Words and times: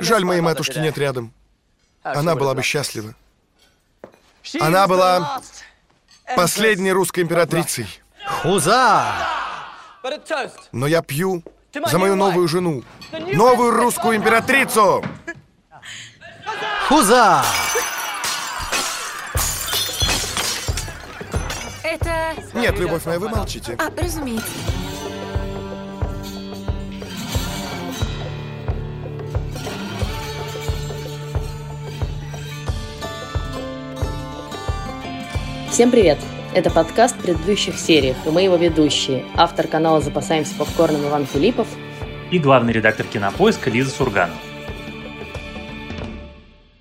Жаль, 0.00 0.24
моей 0.24 0.40
матушки 0.40 0.78
нет 0.78 0.98
рядом. 0.98 1.32
Она 2.02 2.34
была 2.34 2.54
бы 2.54 2.62
счастлива. 2.62 3.14
Она 4.60 4.86
была 4.86 5.40
последней 6.36 6.92
русской 6.92 7.20
императрицей. 7.20 7.86
Хуза! 8.42 9.04
Но 10.72 10.86
я 10.86 11.02
пью 11.02 11.42
за 11.86 11.98
мою 11.98 12.14
новую 12.14 12.46
жену, 12.48 12.84
новую 13.12 13.70
русскую 13.72 14.16
императрицу. 14.16 15.04
Хуза! 16.88 17.42
Это... 21.82 22.34
Нет, 22.54 22.78
любовь 22.78 23.04
моя, 23.06 23.18
вы 23.18 23.28
молчите. 23.28 23.76
А, 23.78 23.90
разумеется. 23.96 24.50
Всем 35.74 35.90
привет! 35.90 36.18
Это 36.54 36.70
подкаст 36.70 37.16
в 37.16 37.22
предыдущих 37.22 37.76
сериях, 37.76 38.16
и 38.24 38.28
мы 38.28 38.42
его 38.42 38.54
ведущие. 38.54 39.24
Автор 39.34 39.66
канала 39.66 40.00
«Запасаемся 40.00 40.54
попкорном» 40.54 41.04
Иван 41.08 41.26
Филиппов 41.26 41.66
и 42.30 42.38
главный 42.38 42.72
редактор 42.72 43.04
«Кинопоиска» 43.06 43.70
Лиза 43.70 43.90
Сурганова. 43.90 44.38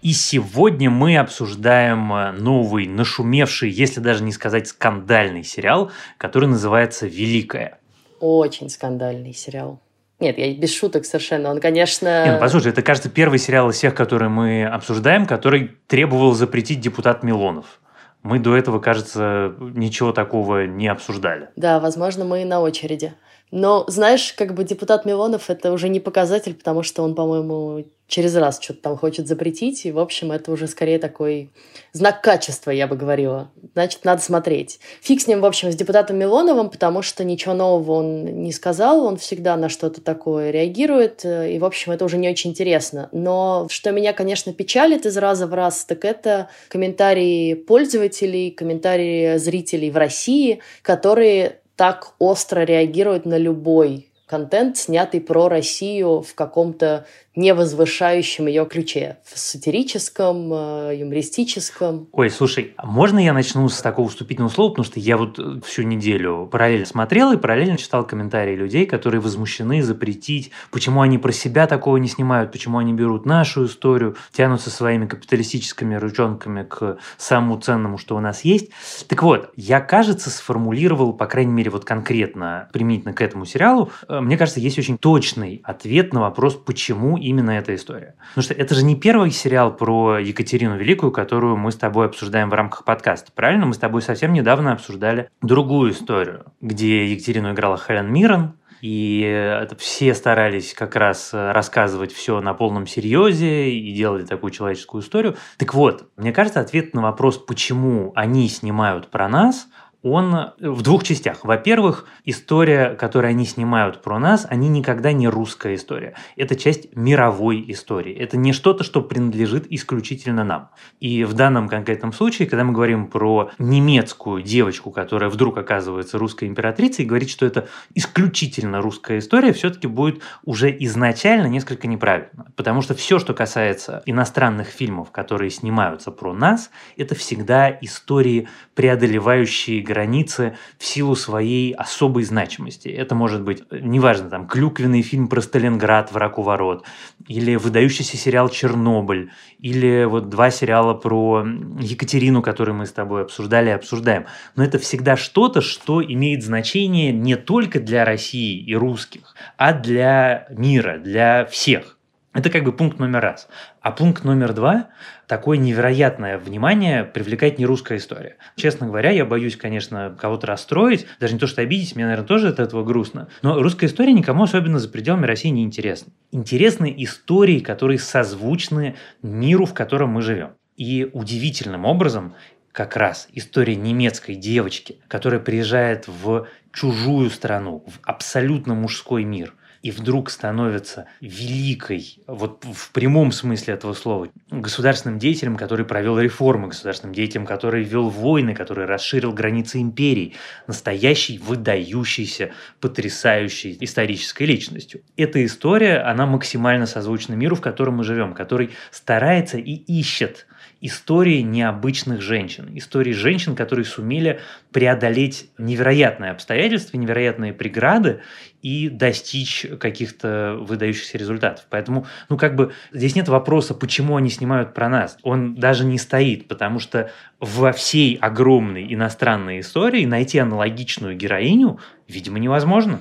И 0.03 0.13
сегодня 0.13 0.91
мы 0.91 1.17
обсуждаем 1.17 2.13
э, 2.13 2.31
новый, 2.34 2.85
нашумевший, 2.85 3.71
если 3.71 3.99
даже 3.99 4.23
не 4.23 4.31
сказать 4.31 4.67
скандальный 4.67 5.43
сериал, 5.43 5.91
который 6.20 6.49
называется 6.49 7.07
«Великая». 7.07 7.79
Очень 8.20 8.70
скандальный 8.70 9.34
сериал. 9.34 9.81
Нет, 10.20 10.37
я 10.37 10.53
без 10.53 10.71
шуток 10.71 11.05
совершенно. 11.05 11.49
Он, 11.49 11.59
конечно... 11.59 12.25
Не, 12.25 12.34
ну, 12.34 12.39
послушай, 12.39 12.71
это, 12.71 12.84
кажется, 12.84 13.09
первый 13.09 13.39
сериал 13.39 13.71
из 13.71 13.75
всех, 13.77 13.95
которые 13.95 14.29
мы 14.29 14.63
обсуждаем, 14.67 15.25
который 15.25 15.71
требовал 15.87 16.34
запретить 16.34 16.79
депутат 16.79 17.23
Милонов. 17.23 17.79
Мы 18.24 18.40
до 18.40 18.55
этого, 18.55 18.79
кажется, 18.79 19.54
ничего 19.60 20.13
такого 20.13 20.66
не 20.66 20.88
обсуждали. 20.88 21.49
Да, 21.57 21.79
возможно, 21.79 22.24
мы 22.24 22.46
на 22.46 22.62
очереди. 22.62 23.13
Но, 23.55 23.85
знаешь, 23.87 24.34
как 24.34 24.55
бы 24.55 24.63
депутат 24.63 25.05
Милонов 25.05 25.51
это 25.51 25.71
уже 25.71 25.87
не 25.87 25.99
показатель, 25.99 26.55
потому 26.55 26.82
что 26.82 27.04
он, 27.04 27.13
по-моему, 27.13 27.85
через 28.07 28.35
раз 28.35 28.59
что-то 28.59 28.82
там 28.82 28.98
хочет 28.98 29.27
запретить. 29.27 29.85
И, 29.85 29.91
в 29.91 29.99
общем, 29.99 30.32
это 30.32 30.51
уже 30.51 30.65
скорее 30.65 30.98
такой 30.98 31.51
знак 31.91 32.24
качества, 32.24 32.71
я 32.71 32.87
бы 32.87 32.96
говорила. 32.96 33.51
Значит, 33.76 34.05
надо 34.05 34.24
смотреть. 34.24 34.79
Фиг 35.01 35.21
с 35.21 35.27
ним, 35.27 35.41
в 35.41 35.46
общем, 35.46 35.71
с 35.71 35.76
депутатом 35.76 36.18
Милоновым, 36.18 36.71
потому 36.71 37.04
что 37.04 37.24
ничего 37.24 37.54
нового 37.54 37.99
он 37.99 38.26
не 38.26 38.51
сказал. 38.51 39.05
Он 39.05 39.18
всегда 39.18 39.55
на 39.55 39.70
что-то 39.70 40.01
такое 40.01 40.49
реагирует. 40.49 41.24
И, 41.24 41.59
в 41.59 41.65
общем, 41.65 41.91
это 41.91 42.05
уже 42.05 42.18
не 42.18 42.31
очень 42.31 42.49
интересно. 42.49 43.09
Но 43.12 43.68
что 43.70 43.91
меня, 43.91 44.13
конечно, 44.13 44.51
печалит 44.51 45.05
из 45.05 45.15
раза 45.15 45.46
в 45.46 45.54
раз, 45.54 45.85
так 45.85 46.05
это 46.05 46.49
комментарии 46.70 47.54
пользователей, 47.54 48.49
комментарии 48.49 49.37
зрителей 49.37 49.91
в 49.91 49.98
России, 49.98 50.59
которые 50.81 51.59
так 51.76 52.13
остро 52.20 52.62
реагирует 52.62 53.26
на 53.26 53.38
любой 53.38 54.10
контент, 54.26 54.77
снятый 54.77 55.21
про 55.21 55.48
Россию 55.48 56.21
в 56.21 56.34
каком-то 56.34 57.05
не 57.35 57.53
возвышающем 57.53 58.48
ее 58.48 58.65
ключе, 58.65 59.17
в 59.23 59.37
сатирическом, 59.39 60.53
э, 60.53 60.98
юмористическом. 60.99 62.07
Ой, 62.12 62.29
слушай, 62.29 62.73
а 62.77 62.85
можно 62.85 63.17
я 63.17 63.34
начну 63.34 63.67
с 63.70 63.81
такого 63.81 64.07
вступительного 64.09 64.51
слова, 64.51 64.69
потому 64.69 64.85
что 64.85 65.00
я 65.00 65.17
вот 65.17 65.40
э, 65.40 65.59
всю 65.66 65.81
неделю 65.81 66.47
параллельно 66.51 66.85
смотрел 66.85 67.31
и 67.31 67.38
параллельно 67.38 67.78
читал 67.78 68.06
комментарии 68.06 68.56
людей, 68.56 68.85
которые 68.85 69.19
возмущены 69.19 69.81
запретить, 69.81 70.51
почему 70.69 71.01
они 71.01 71.17
про 71.17 71.31
себя 71.31 71.66
такого 71.66 71.97
не 71.97 72.07
снимают, 72.07 72.51
почему 72.51 72.78
они 72.78 72.94
берут 72.94 73.25
нашу 73.25 73.66
историю, 73.66 74.16
тянутся 74.31 74.69
своими 74.69 75.07
капиталистическими 75.07 75.95
ручонками 75.95 76.63
к 76.63 76.97
самому 77.18 77.59
ценному, 77.59 77.97
что 77.97 78.16
у 78.16 78.19
нас 78.19 78.45
есть. 78.45 78.69
Так 79.07 79.23
вот, 79.23 79.50
я, 79.56 79.81
кажется, 79.81 80.29
сформулировал, 80.29 81.13
по 81.13 81.25
крайней 81.25 81.53
мере, 81.53 81.72
вот 81.72 81.84
конкретно 81.84 82.69
применительно 82.72 83.13
к 83.13 83.22
этому 83.22 83.46
сериалу, 83.46 83.91
э, 84.08 84.19
мне 84.19 84.38
кажется, 84.38 84.59
есть 84.59 84.78
очень 84.78 85.00
точный 85.00 85.62
ответ 85.63 86.13
на 86.13 86.22
вопрос, 86.22 86.53
почему 86.53 87.18
именно 87.28 87.51
эта 87.51 87.73
история. 87.75 88.16
Потому 88.29 88.44
что 88.44 88.53
это 88.53 88.75
же 88.75 88.84
не 88.84 88.95
первый 88.95 89.31
сериал 89.31 89.75
про 89.75 90.19
Екатерину 90.19 90.78
Великую, 90.78 91.11
которую 91.11 91.57
мы 91.57 91.72
с 91.72 91.75
тобой 91.75 92.06
обсуждаем 92.07 92.50
в 92.50 92.53
рамках 92.53 92.84
подкаста. 92.84 93.31
Правильно? 93.34 93.66
Мы 93.66 93.73
с 93.73 93.78
тобой 93.78 94.01
совсем 94.01 94.34
недавно 94.34 94.73
обсуждали 94.73 95.29
другую 95.41 95.91
историю, 95.91 96.45
где 96.61 97.06
Екатерину 97.07 97.53
играла 97.53 97.78
Хелен 97.78 98.11
Миррен, 98.11 98.53
и 98.81 99.66
все 99.78 100.13
старались 100.13 100.73
как 100.73 100.97
раз 100.97 101.29
рассказывать 101.31 102.11
все 102.11 102.41
на 102.41 102.53
полном 102.53 102.85
серьезе 102.85 103.72
и 103.72 103.94
делали 103.94 104.25
такую 104.25 104.51
человеческую 104.51 105.01
историю. 105.01 105.38
Так 105.57 105.73
вот, 105.73 106.09
мне 106.17 106.34
кажется, 106.34 106.59
ответ 106.59 106.94
на 106.94 107.01
вопрос, 107.01 107.38
почему 107.38 108.11
они 108.13 108.50
снимают 108.50 109.09
про 109.09 109.29
нас, 109.29 109.67
он 110.03 110.52
в 110.59 110.81
двух 110.81 111.03
частях. 111.03 111.44
Во-первых, 111.44 112.06
история, 112.25 112.90
которую 112.90 113.30
они 113.30 113.46
снимают 113.46 114.02
про 114.02 114.19
нас, 114.19 114.46
они 114.50 114.68
никогда 114.68 115.14
не 115.14 115.30
русская 115.30 115.75
история. 115.75 116.14
Это 116.36 116.58
часть 116.58 116.96
мировой 116.96 117.64
истории. 117.69 118.14
Это 118.14 118.38
не 118.38 118.52
что-то, 118.52 118.84
что 118.84 119.02
принадлежит 119.02 119.66
исключительно 119.69 120.44
нам. 120.44 120.69
И 121.00 121.24
в 121.24 121.34
данном 121.34 121.69
конкретном 121.69 122.12
случае, 122.12 122.50
когда 122.50 122.66
мы 122.66 122.74
говорим 122.74 123.08
про 123.08 123.50
немецкую 123.58 124.44
девочку, 124.44 124.91
которая 124.91 125.30
вдруг 125.30 125.58
оказывается 125.58 126.18
русской 126.18 126.50
императрицей, 126.50 127.06
и 127.06 127.08
говорит, 127.08 127.30
что 127.30 127.46
это 127.46 127.70
исключительно 127.96 128.81
русская 128.81 129.20
история, 129.20 129.53
все-таки 129.53 129.88
будет 129.88 130.22
уже 130.44 130.75
изначально 130.81 131.47
несколько 131.47 131.88
неправильно. 131.88 132.52
Потому 132.58 132.81
что 132.81 132.94
все, 132.94 133.20
что 133.20 133.34
касается 133.34 134.03
иностранных 134.06 134.68
фильмов, 134.68 135.12
которые 135.12 135.50
снимаются 135.50 136.12
про 136.12 136.34
нас, 136.34 136.72
это 136.97 137.16
всегда 137.16 137.70
истории, 137.70 138.50
преодолевающие 138.75 139.81
границы 139.81 140.57
в 140.78 140.85
силу 140.85 141.16
своей 141.16 141.73
особой 141.73 142.23
значимости. 142.23 142.88
Это 142.88 143.16
может 143.16 143.44
быть, 143.44 143.63
неважно, 143.72 144.29
там, 144.29 144.47
клюквенный 144.47 145.01
фильм 145.01 145.28
про 145.28 145.41
Сталинград 145.41 146.11
«Враг 146.11 146.39
у 146.39 146.41
ворот», 146.41 146.85
или 147.28 147.56
выдающийся 147.56 148.17
сериал 148.17 148.50
«Чернобыль», 148.50 149.31
или 149.59 150.06
вот 150.06 150.29
два 150.29 150.50
сериала 150.50 150.94
про 150.94 151.45
Екатерину, 151.79 152.41
которые 152.41 152.75
мы 152.75 152.85
с 152.85 152.91
тобой 152.91 153.23
обсуждали 153.23 153.69
и 153.69 153.73
обсуждаем. 153.73 154.25
Но 154.56 154.63
это 154.63 154.79
всегда 154.79 155.16
что-то, 155.16 155.61
что 155.61 156.03
имеет 156.03 156.44
значение 156.44 157.11
не 157.11 157.35
только 157.35 157.79
для 157.79 158.05
России 158.05 158.59
и 158.59 158.75
русских, 158.75 159.35
а 159.57 159.73
для 159.73 160.47
мира, 160.50 160.97
для 160.97 161.45
всех. 161.45 161.97
Это 162.34 162.50
как 162.50 162.64
бы 162.64 162.72
пункт 162.72 162.98
номер 162.98 163.22
раз. 163.22 163.48
А 163.82 163.92
пункт 163.92 164.24
номер 164.24 164.54
два– 164.54 164.90
такое 165.28 165.58
невероятное 165.58 166.40
внимание 166.40 167.04
привлекает 167.04 167.60
не 167.60 167.66
русская 167.66 168.00
история. 168.00 168.38
Честно 168.56 168.88
говоря, 168.88 169.12
я 169.12 169.24
боюсь, 169.24 169.56
конечно, 169.56 170.18
кого-то 170.20 170.48
расстроить, 170.48 171.06
даже 171.20 171.34
не 171.34 171.40
то, 171.40 171.46
что 171.46 171.62
обидеть, 171.62 171.96
мне, 171.96 172.06
наверное, 172.06 172.28
тоже 172.28 172.50
от 172.50 172.60
этого 172.60 172.84
грустно. 172.84 173.28
Но 173.44 173.62
русская 173.62 173.86
история 173.86 174.14
никому 174.14 174.44
особенно 174.44 174.80
за 174.80 174.90
пределами 174.90 175.28
России 175.28 175.50
не 175.50 175.64
интересна. 175.64 176.12
Интересны 176.32 176.94
истории, 176.98 177.60
которые 177.60 178.00
созвучны 178.00 178.96
миру, 179.22 179.66
в 179.66 179.76
котором 179.76 180.10
мы 180.10 180.24
живем. 180.24 180.54
И 180.76 181.08
удивительным 181.14 181.86
образом 181.86 182.34
как 182.72 182.98
раз 182.98 183.28
история 183.34 183.76
немецкой 183.76 184.34
девочки, 184.34 184.98
которая 185.08 185.40
приезжает 185.40 186.08
в 186.08 186.48
чужую 186.72 187.30
страну, 187.30 187.84
в 187.86 188.00
абсолютно 188.02 188.74
мужской 188.74 189.24
мир– 189.24 189.54
и 189.84 189.92
вдруг 189.92 190.30
становится 190.30 191.08
великой, 191.20 192.18
вот 192.26 192.64
в 192.64 192.92
прямом 192.94 193.34
смысле 193.34 193.74
этого 193.74 193.94
слова, 193.94 194.30
государственным 194.50 195.20
деятелем, 195.20 195.58
который 195.58 195.86
провел 195.86 196.18
реформы, 196.18 196.70
государственным 196.70 197.14
деятелем, 197.14 197.46
который 197.46 197.84
вел 197.84 198.08
войны, 198.08 198.56
который 198.56 198.86
расширил 198.86 199.34
границы 199.34 199.82
империи, 199.82 200.36
настоящей, 200.68 201.38
выдающейся, 201.38 202.52
потрясающей 202.80 203.78
исторической 203.82 204.44
личностью. 204.44 205.02
Эта 205.18 205.44
история, 205.46 205.98
она 205.98 206.26
максимально 206.26 206.86
созвучна 206.86 207.34
миру, 207.34 207.58
в 207.58 207.62
котором 207.62 207.97
мы 207.97 208.06
живем, 208.06 208.34
который 208.34 208.72
старается 208.90 209.58
и 209.58 209.74
ищет 209.74 210.47
истории 210.84 211.40
необычных 211.40 212.22
женщин, 212.22 212.70
истории 212.76 213.14
женщин, 213.14 213.56
которые 213.56 213.85
сумели 213.85 214.41
преодолеть 214.74 215.50
невероятные 215.58 216.32
обстоятельства, 216.32 216.97
невероятные 216.97 217.53
преграды 217.53 218.20
и 218.62 218.90
достичь 218.90 219.66
каких-то 219.80 220.58
выдающихся 220.59 221.18
результатов. 221.18 221.68
Поэтому, 221.70 222.06
ну, 222.28 222.38
как 222.38 222.56
бы 222.56 222.74
здесь 222.91 223.16
нет 223.16 223.30
вопроса, 223.30 223.74
почему 223.74 224.18
они 224.18 224.30
снимают 224.30 224.74
про 224.74 224.90
нас. 224.90 225.18
Он 225.24 225.56
даже 225.56 225.85
не 225.85 225.97
стоит, 225.97 226.50
потому 226.50 226.80
что 226.80 227.09
во 227.40 227.72
всей 227.72 228.16
огромной 228.18 228.94
иностранной 228.94 229.62
истории 229.62 230.03
найти 230.03 230.38
аналогичную 230.40 231.16
героиню, 231.16 231.79
видимо, 232.09 232.40
невозможно. 232.40 233.00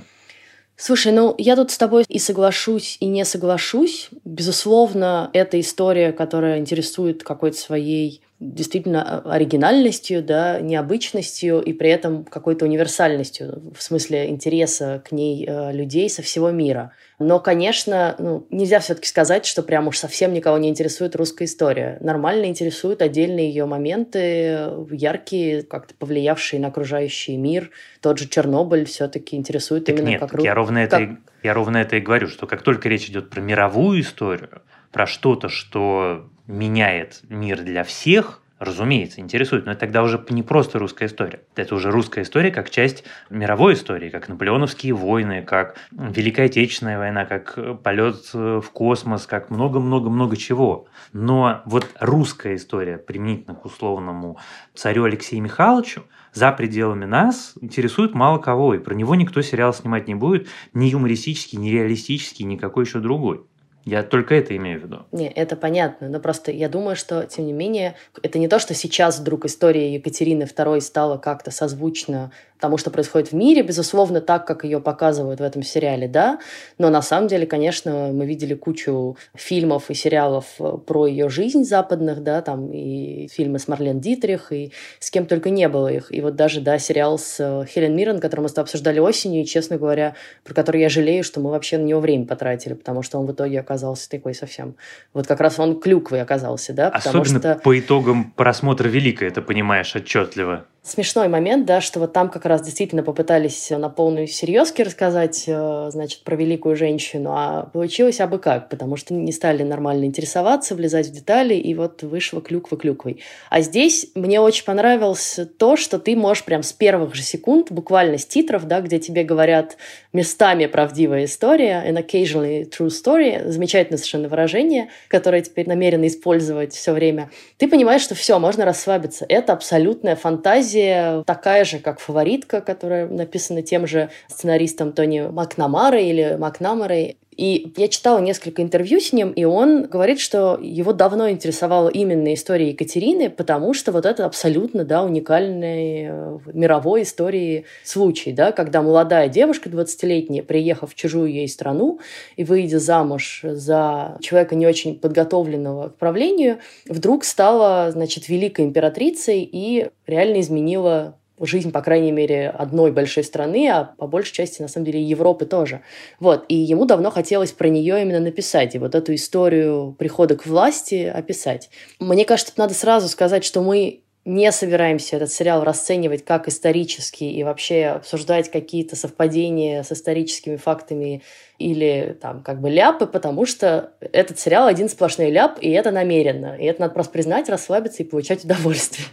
Слушай, 0.77 1.13
ну 1.13 1.35
я 1.39 1.55
тут 1.55 1.71
с 1.71 1.79
тобой 1.79 2.05
и 2.09 2.19
соглашусь, 2.19 2.97
и 3.01 3.07
не 3.07 3.25
соглашусь. 3.25 4.09
Безусловно, 4.25 5.31
это 5.33 5.61
история, 5.61 6.13
которая 6.13 6.59
интересует 6.59 7.23
какой-то 7.23 7.57
своей 7.57 8.23
действительно 8.43 9.21
оригинальностью, 9.21 10.23
да, 10.23 10.61
необычностью 10.61 11.61
и 11.61 11.73
при 11.73 11.91
этом 11.91 12.25
какой-то 12.25 12.65
универсальностью 12.65 13.73
в 13.77 13.83
смысле 13.83 14.29
интереса 14.29 15.03
к 15.09 15.13
ней 15.13 15.47
э, 15.47 15.73
людей 15.73 16.11
со 16.11 16.23
всего 16.23 16.51
мира. 16.51 16.93
Но, 17.19 17.39
конечно, 17.39 18.17
ну, 18.19 18.47
нельзя 18.51 18.81
все-таки 18.81 19.07
сказать, 19.07 19.47
что 19.47 19.63
прям 19.63 19.87
уж 19.87 19.99
совсем 19.99 20.33
никого 20.33 20.59
не 20.59 20.69
интересует 20.69 21.15
русская 21.15 21.45
история. 21.45 21.99
Нормально 22.01 22.47
интересуют 22.47 23.01
отдельные 23.01 23.49
ее 23.49 23.65
моменты, 23.67 24.71
яркие, 24.91 25.63
как-то 25.63 25.95
повлиявшие 25.95 26.59
на 26.59 26.69
окружающий 26.69 27.37
мир. 27.37 27.71
Тот 28.01 28.19
же 28.19 28.29
Чернобыль 28.29 28.87
все-таки 28.87 29.37
интересует 29.37 29.85
так 29.85 29.95
именно 29.95 30.09
нет, 30.09 30.21
как... 30.21 30.43
Я 30.43 30.55
ровно 30.55 30.87
как... 30.87 31.01
это 31.01 31.17
я 31.43 31.55
ровно 31.55 31.79
это 31.79 31.97
и 31.97 32.01
говорю, 32.01 32.29
что 32.29 32.47
как 32.47 32.63
только 32.63 32.89
речь 32.89 33.09
идет 33.09 33.31
про 33.31 33.41
мировую 33.41 34.01
историю, 34.01 34.63
про 34.93 35.07
что-то, 35.07 35.49
что 35.49 36.29
меняет 36.53 37.23
мир 37.29 37.63
для 37.63 37.83
всех, 37.83 38.41
разумеется, 38.59 39.21
интересует, 39.21 39.67
но 39.67 39.73
это 39.73 39.81
тогда 39.81 40.05
уже 40.05 40.25
не 40.31 40.45
просто 40.45 40.79
русская 40.79 41.07
история. 41.07 41.41
Это 41.57 41.75
уже 41.75 41.91
русская 41.91 42.23
история 42.23 42.53
как 42.53 42.71
часть 42.71 43.03
мировой 43.29 43.75
истории, 43.75 44.09
как 44.09 44.29
наполеоновские 44.29 44.95
войны, 44.95 45.43
как 45.43 45.77
Великая 45.91 46.47
Отечественная 46.47 46.99
война, 46.99 47.25
как 47.25 47.83
полет 47.83 48.33
в 48.33 48.63
космос, 48.73 49.27
как 49.27 49.51
много-много-много 49.51 50.37
чего. 50.37 50.87
Но 51.13 51.63
вот 51.65 51.89
русская 51.99 52.55
история, 52.55 52.99
применительно 52.99 53.57
к 53.57 53.65
условному 53.65 54.39
царю 54.75 55.05
Алексею 55.05 55.43
Михайловичу, 55.43 56.05
за 56.33 56.53
пределами 56.53 57.05
нас 57.05 57.55
интересует 57.61 58.15
мало 58.15 58.39
кого, 58.39 58.75
и 58.75 58.79
про 58.79 58.95
него 58.95 59.17
никто 59.17 59.43
сериал 59.43 59.75
снимать 59.75 60.07
не 60.07 60.15
будет, 60.15 60.49
ни 60.73 60.87
юмористический, 60.87 61.59
ни 61.59 61.69
реалистический, 61.71 62.45
никакой 62.45 62.85
еще 62.85 63.01
другой. 63.01 63.43
Я 63.85 64.03
только 64.03 64.35
это 64.35 64.57
имею 64.57 64.81
в 64.81 64.85
виду. 64.85 65.07
Не, 65.13 65.29
это 65.29 65.57
понятно, 65.57 66.09
но 66.09 66.21
просто 66.21 66.53
я 66.53 66.69
думаю, 66.69 66.95
что, 66.95 67.27
тем 67.27 67.47
не 67.47 67.53
менее, 67.53 67.97
это 68.23 68.39
не 68.39 68.49
то, 68.49 68.59
что 68.59 68.75
сейчас 68.75 69.19
вдруг 69.19 69.45
история 69.45 69.93
Екатерины 69.95 70.45
II 70.45 70.81
стала 70.81 71.19
как-то 71.19 71.51
созвучна 71.51 72.31
тому, 72.63 72.79
что 72.79 72.91
происходит 72.91 73.33
в 73.33 73.35
мире, 73.35 73.63
безусловно, 73.63 74.21
так, 74.21 74.47
как 74.47 74.63
ее 74.63 74.81
показывают 74.81 75.41
в 75.41 75.43
этом 75.43 75.65
сериале, 75.65 76.07
да, 76.07 76.39
но 76.79 76.91
на 76.91 77.03
самом 77.03 77.27
деле, 77.27 77.45
конечно, 77.45 78.11
мы 78.13 78.25
видели 78.25 78.55
кучу 78.55 79.17
фильмов 79.35 79.91
и 79.91 79.95
сериалов 79.95 80.47
э, 80.61 80.79
про 80.87 81.09
ее 81.09 81.29
жизнь 81.29 81.65
западных, 81.65 82.23
да, 82.23 82.41
там 82.41 82.71
и 82.73 83.27
фильмы 83.27 83.59
с 83.59 83.67
Марлен 83.67 84.01
Дитрих, 84.01 84.53
и 84.53 84.73
с 85.01 85.11
кем 85.11 85.27
только 85.27 85.51
не 85.51 85.69
было 85.69 85.89
их. 85.89 86.15
И 86.15 86.21
вот 86.21 86.37
даже, 86.37 86.61
да, 86.61 86.79
сериал 86.79 87.19
с 87.19 87.41
э, 87.41 87.67
Хелен 87.67 87.97
Миррен, 87.97 88.21
который 88.21 88.43
мы 88.43 88.49
с 88.49 88.53
тобой 88.53 88.67
обсуждали 88.67 89.01
осенью, 89.01 89.43
и, 89.43 89.45
честно 89.45 89.77
говоря, 89.77 90.15
про 90.45 90.55
который 90.55 90.81
я 90.81 90.89
жалею, 90.89 91.25
что 91.25 91.41
мы 91.41 91.51
вообще 91.51 91.79
на 91.79 91.85
него 91.85 91.99
время 91.99 92.27
потратили, 92.27 92.75
потому 92.75 93.03
что 93.03 93.19
он 93.19 93.27
в 93.27 93.33
итоге 93.33 93.59
оказался 93.59 94.09
такой 94.09 94.35
совсем... 94.35 94.77
Вот 95.15 95.27
как 95.27 95.41
раз 95.41 95.59
он 95.59 95.81
клюквой 95.81 96.23
оказался, 96.23 96.73
да, 96.73 96.91
потому 96.91 97.23
Особенно 97.23 97.55
что... 97.55 97.61
по 97.61 97.77
итогам 97.77 98.33
просмотра 98.37 98.87
Великой, 98.87 99.27
это 99.27 99.43
понимаешь 99.43 99.97
отчетливо 99.97 100.65
смешной 100.83 101.29
момент, 101.29 101.65
да, 101.65 101.81
что 101.81 102.01
вот 102.01 102.13
там 102.13 102.29
как 102.29 102.45
раз 102.45 102.52
действительно 102.61 103.03
попытались 103.03 103.71
на 103.71 103.89
полную 103.89 104.27
серьезки 104.27 104.83
рассказать, 104.83 105.45
э, 105.47 105.89
значит, 105.91 106.25
про 106.25 106.37
великую 106.37 106.77
женщину, 106.77 107.31
а 107.33 107.71
получилось 107.73 108.21
абы 108.21 108.39
как, 108.39 108.69
потому 108.69 108.97
что 108.97 109.15
не 109.15 109.33
стали 109.33 109.63
нормально 109.63 110.05
интересоваться, 110.05 110.75
влезать 110.75 111.07
в 111.07 111.13
детали, 111.13 111.55
и 111.55 111.75
вот 111.75 112.03
вышло 112.03 112.43
клюква 112.43 112.77
клюквой. 112.77 113.21
А 113.49 113.61
здесь 113.63 114.09
мне 114.15 114.41
очень 114.41 114.65
понравилось 114.65 115.41
то, 115.59 115.77
что 115.77 115.99
ты 115.99 116.15
можешь 116.15 116.45
прям 116.45 116.63
с 116.63 116.73
первых 116.73 117.15
же 117.15 117.23
секунд, 117.23 117.73
буквально 117.73 118.19
с 118.19 118.27
титров, 118.27 118.67
да, 118.67 118.81
где 118.81 118.99
тебе 118.99 119.25
говорят 119.25 119.77
местами 120.13 120.67
правдивая 120.67 121.25
история, 121.25 121.83
an 121.87 121.97
occasionally 121.97 122.69
true 122.69 122.89
story, 122.89 123.49
замечательное 123.49 123.99
совершенно 123.99 124.29
выражение, 124.29 124.89
которое 125.09 125.41
теперь 125.43 125.69
намерены 125.69 126.09
использовать 126.09 126.75
все 126.75 126.93
время, 126.93 127.31
ты 127.59 127.69
понимаешь, 127.69 128.03
что 128.03 128.15
все, 128.15 128.39
можно 128.39 128.65
расслабиться. 128.65 129.25
Это 129.29 129.53
абсолютная 129.53 130.17
фантазия, 130.17 131.23
такая 131.25 131.65
же, 131.65 131.79
как 131.79 132.01
«Фаворитка», 132.43 132.61
которая 132.61 133.09
написана 133.09 133.63
тем 133.63 133.87
же 133.87 134.11
сценаристом 134.29 134.93
Тони 134.93 135.21
Макнамарой 135.31 136.07
или 136.07 136.37
Макнамарой. 136.39 137.17
И 137.35 137.73
я 137.79 137.89
читала 137.89 138.19
несколько 138.19 138.61
интервью 138.61 139.01
с 139.01 139.11
ним, 139.13 139.31
и 139.31 139.45
он 139.45 139.85
говорит, 139.85 140.21
что 140.21 140.59
его 140.61 140.93
давно 140.93 141.31
интересовала 141.31 141.89
именно 141.89 142.35
история 142.35 142.69
Екатерины, 142.69 143.31
потому 143.31 143.73
что 143.73 143.91
вот 143.91 144.05
это 144.05 144.27
абсолютно 144.27 144.85
да, 144.85 145.03
уникальный 145.03 146.05
э, 146.05 146.39
в 146.45 146.55
мировой 146.55 147.05
истории 147.05 147.65
случай, 147.85 148.33
да, 148.33 148.53
когда 148.53 148.83
молодая 148.83 149.31
девушка 149.31 149.71
20-летняя, 149.71 150.43
приехав 150.43 150.93
в 150.93 150.95
чужую 150.95 151.33
ей 151.33 151.49
страну 151.49 152.01
и 152.37 152.45
выйдя 152.45 152.79
замуж 152.79 153.41
за 153.43 154.19
человека 154.21 154.55
не 154.55 154.67
очень 154.67 154.99
подготовленного 154.99 155.89
к 155.89 155.97
правлению, 155.97 156.59
вдруг 156.87 157.25
стала, 157.25 157.91
значит, 157.93 158.29
великой 158.29 158.67
императрицей 158.67 159.49
и 159.51 159.89
реально 160.07 160.41
изменила 160.41 161.17
жизнь, 161.47 161.73
по 161.73 161.81
крайней 161.81 162.13
мере, 162.13 162.49
одной 162.49 162.93
большой 162.93 163.25
страны, 163.25 163.69
а 163.69 163.85
по 163.85 164.07
большей 164.07 164.33
части, 164.33 164.63
на 164.63 164.69
самом 164.69 164.87
деле, 164.87 165.03
Европы 165.03 165.47
тоже. 165.47 165.83
Вот, 166.21 166.45
и 166.49 166.55
ему 166.55 166.85
давно 166.85 167.11
хотелось 167.11 167.53
про 167.53 167.69
нее 167.69 168.03
именно 168.03 168.21
написать, 168.21 168.75
и 168.75 168.79
вот 168.79 168.95
эту 168.95 169.15
историю 169.15 169.95
прихода 169.99 170.37
к 170.37 170.47
власти 170.47 171.05
описать. 171.13 171.71
Мне 171.99 172.25
кажется, 172.25 172.53
надо 172.57 172.75
сразу 172.75 173.09
сказать, 173.09 173.45
что 173.45 173.63
мы 173.63 174.03
не 174.25 174.53
собираемся 174.53 175.17
этот 175.17 175.33
сериал 175.33 175.65
расценивать 175.65 176.25
как 176.25 176.47
исторический 176.47 177.33
и 177.33 177.43
вообще 177.43 177.87
обсуждать 177.87 178.51
какие-то 178.51 178.95
совпадения 178.95 179.83
с 179.83 179.91
историческими 179.91 180.57
фактами 180.57 181.23
или 181.59 182.17
там 182.21 182.43
как 182.43 182.61
бы 182.61 182.71
ляпы, 182.71 183.07
потому 183.07 183.47
что 183.47 183.95
этот 184.01 184.39
сериал 184.39 184.69
один 184.69 184.89
сплошной 184.89 185.31
ляп, 185.31 185.59
и 185.61 185.71
это 185.71 185.91
намеренно. 185.91 186.57
И 186.57 186.65
это 186.65 186.83
надо 186.83 186.95
просто 186.95 187.13
признать, 187.13 187.49
расслабиться 187.49 188.05
и 188.05 188.07
получать 188.07 188.45
удовольствие. 188.45 189.09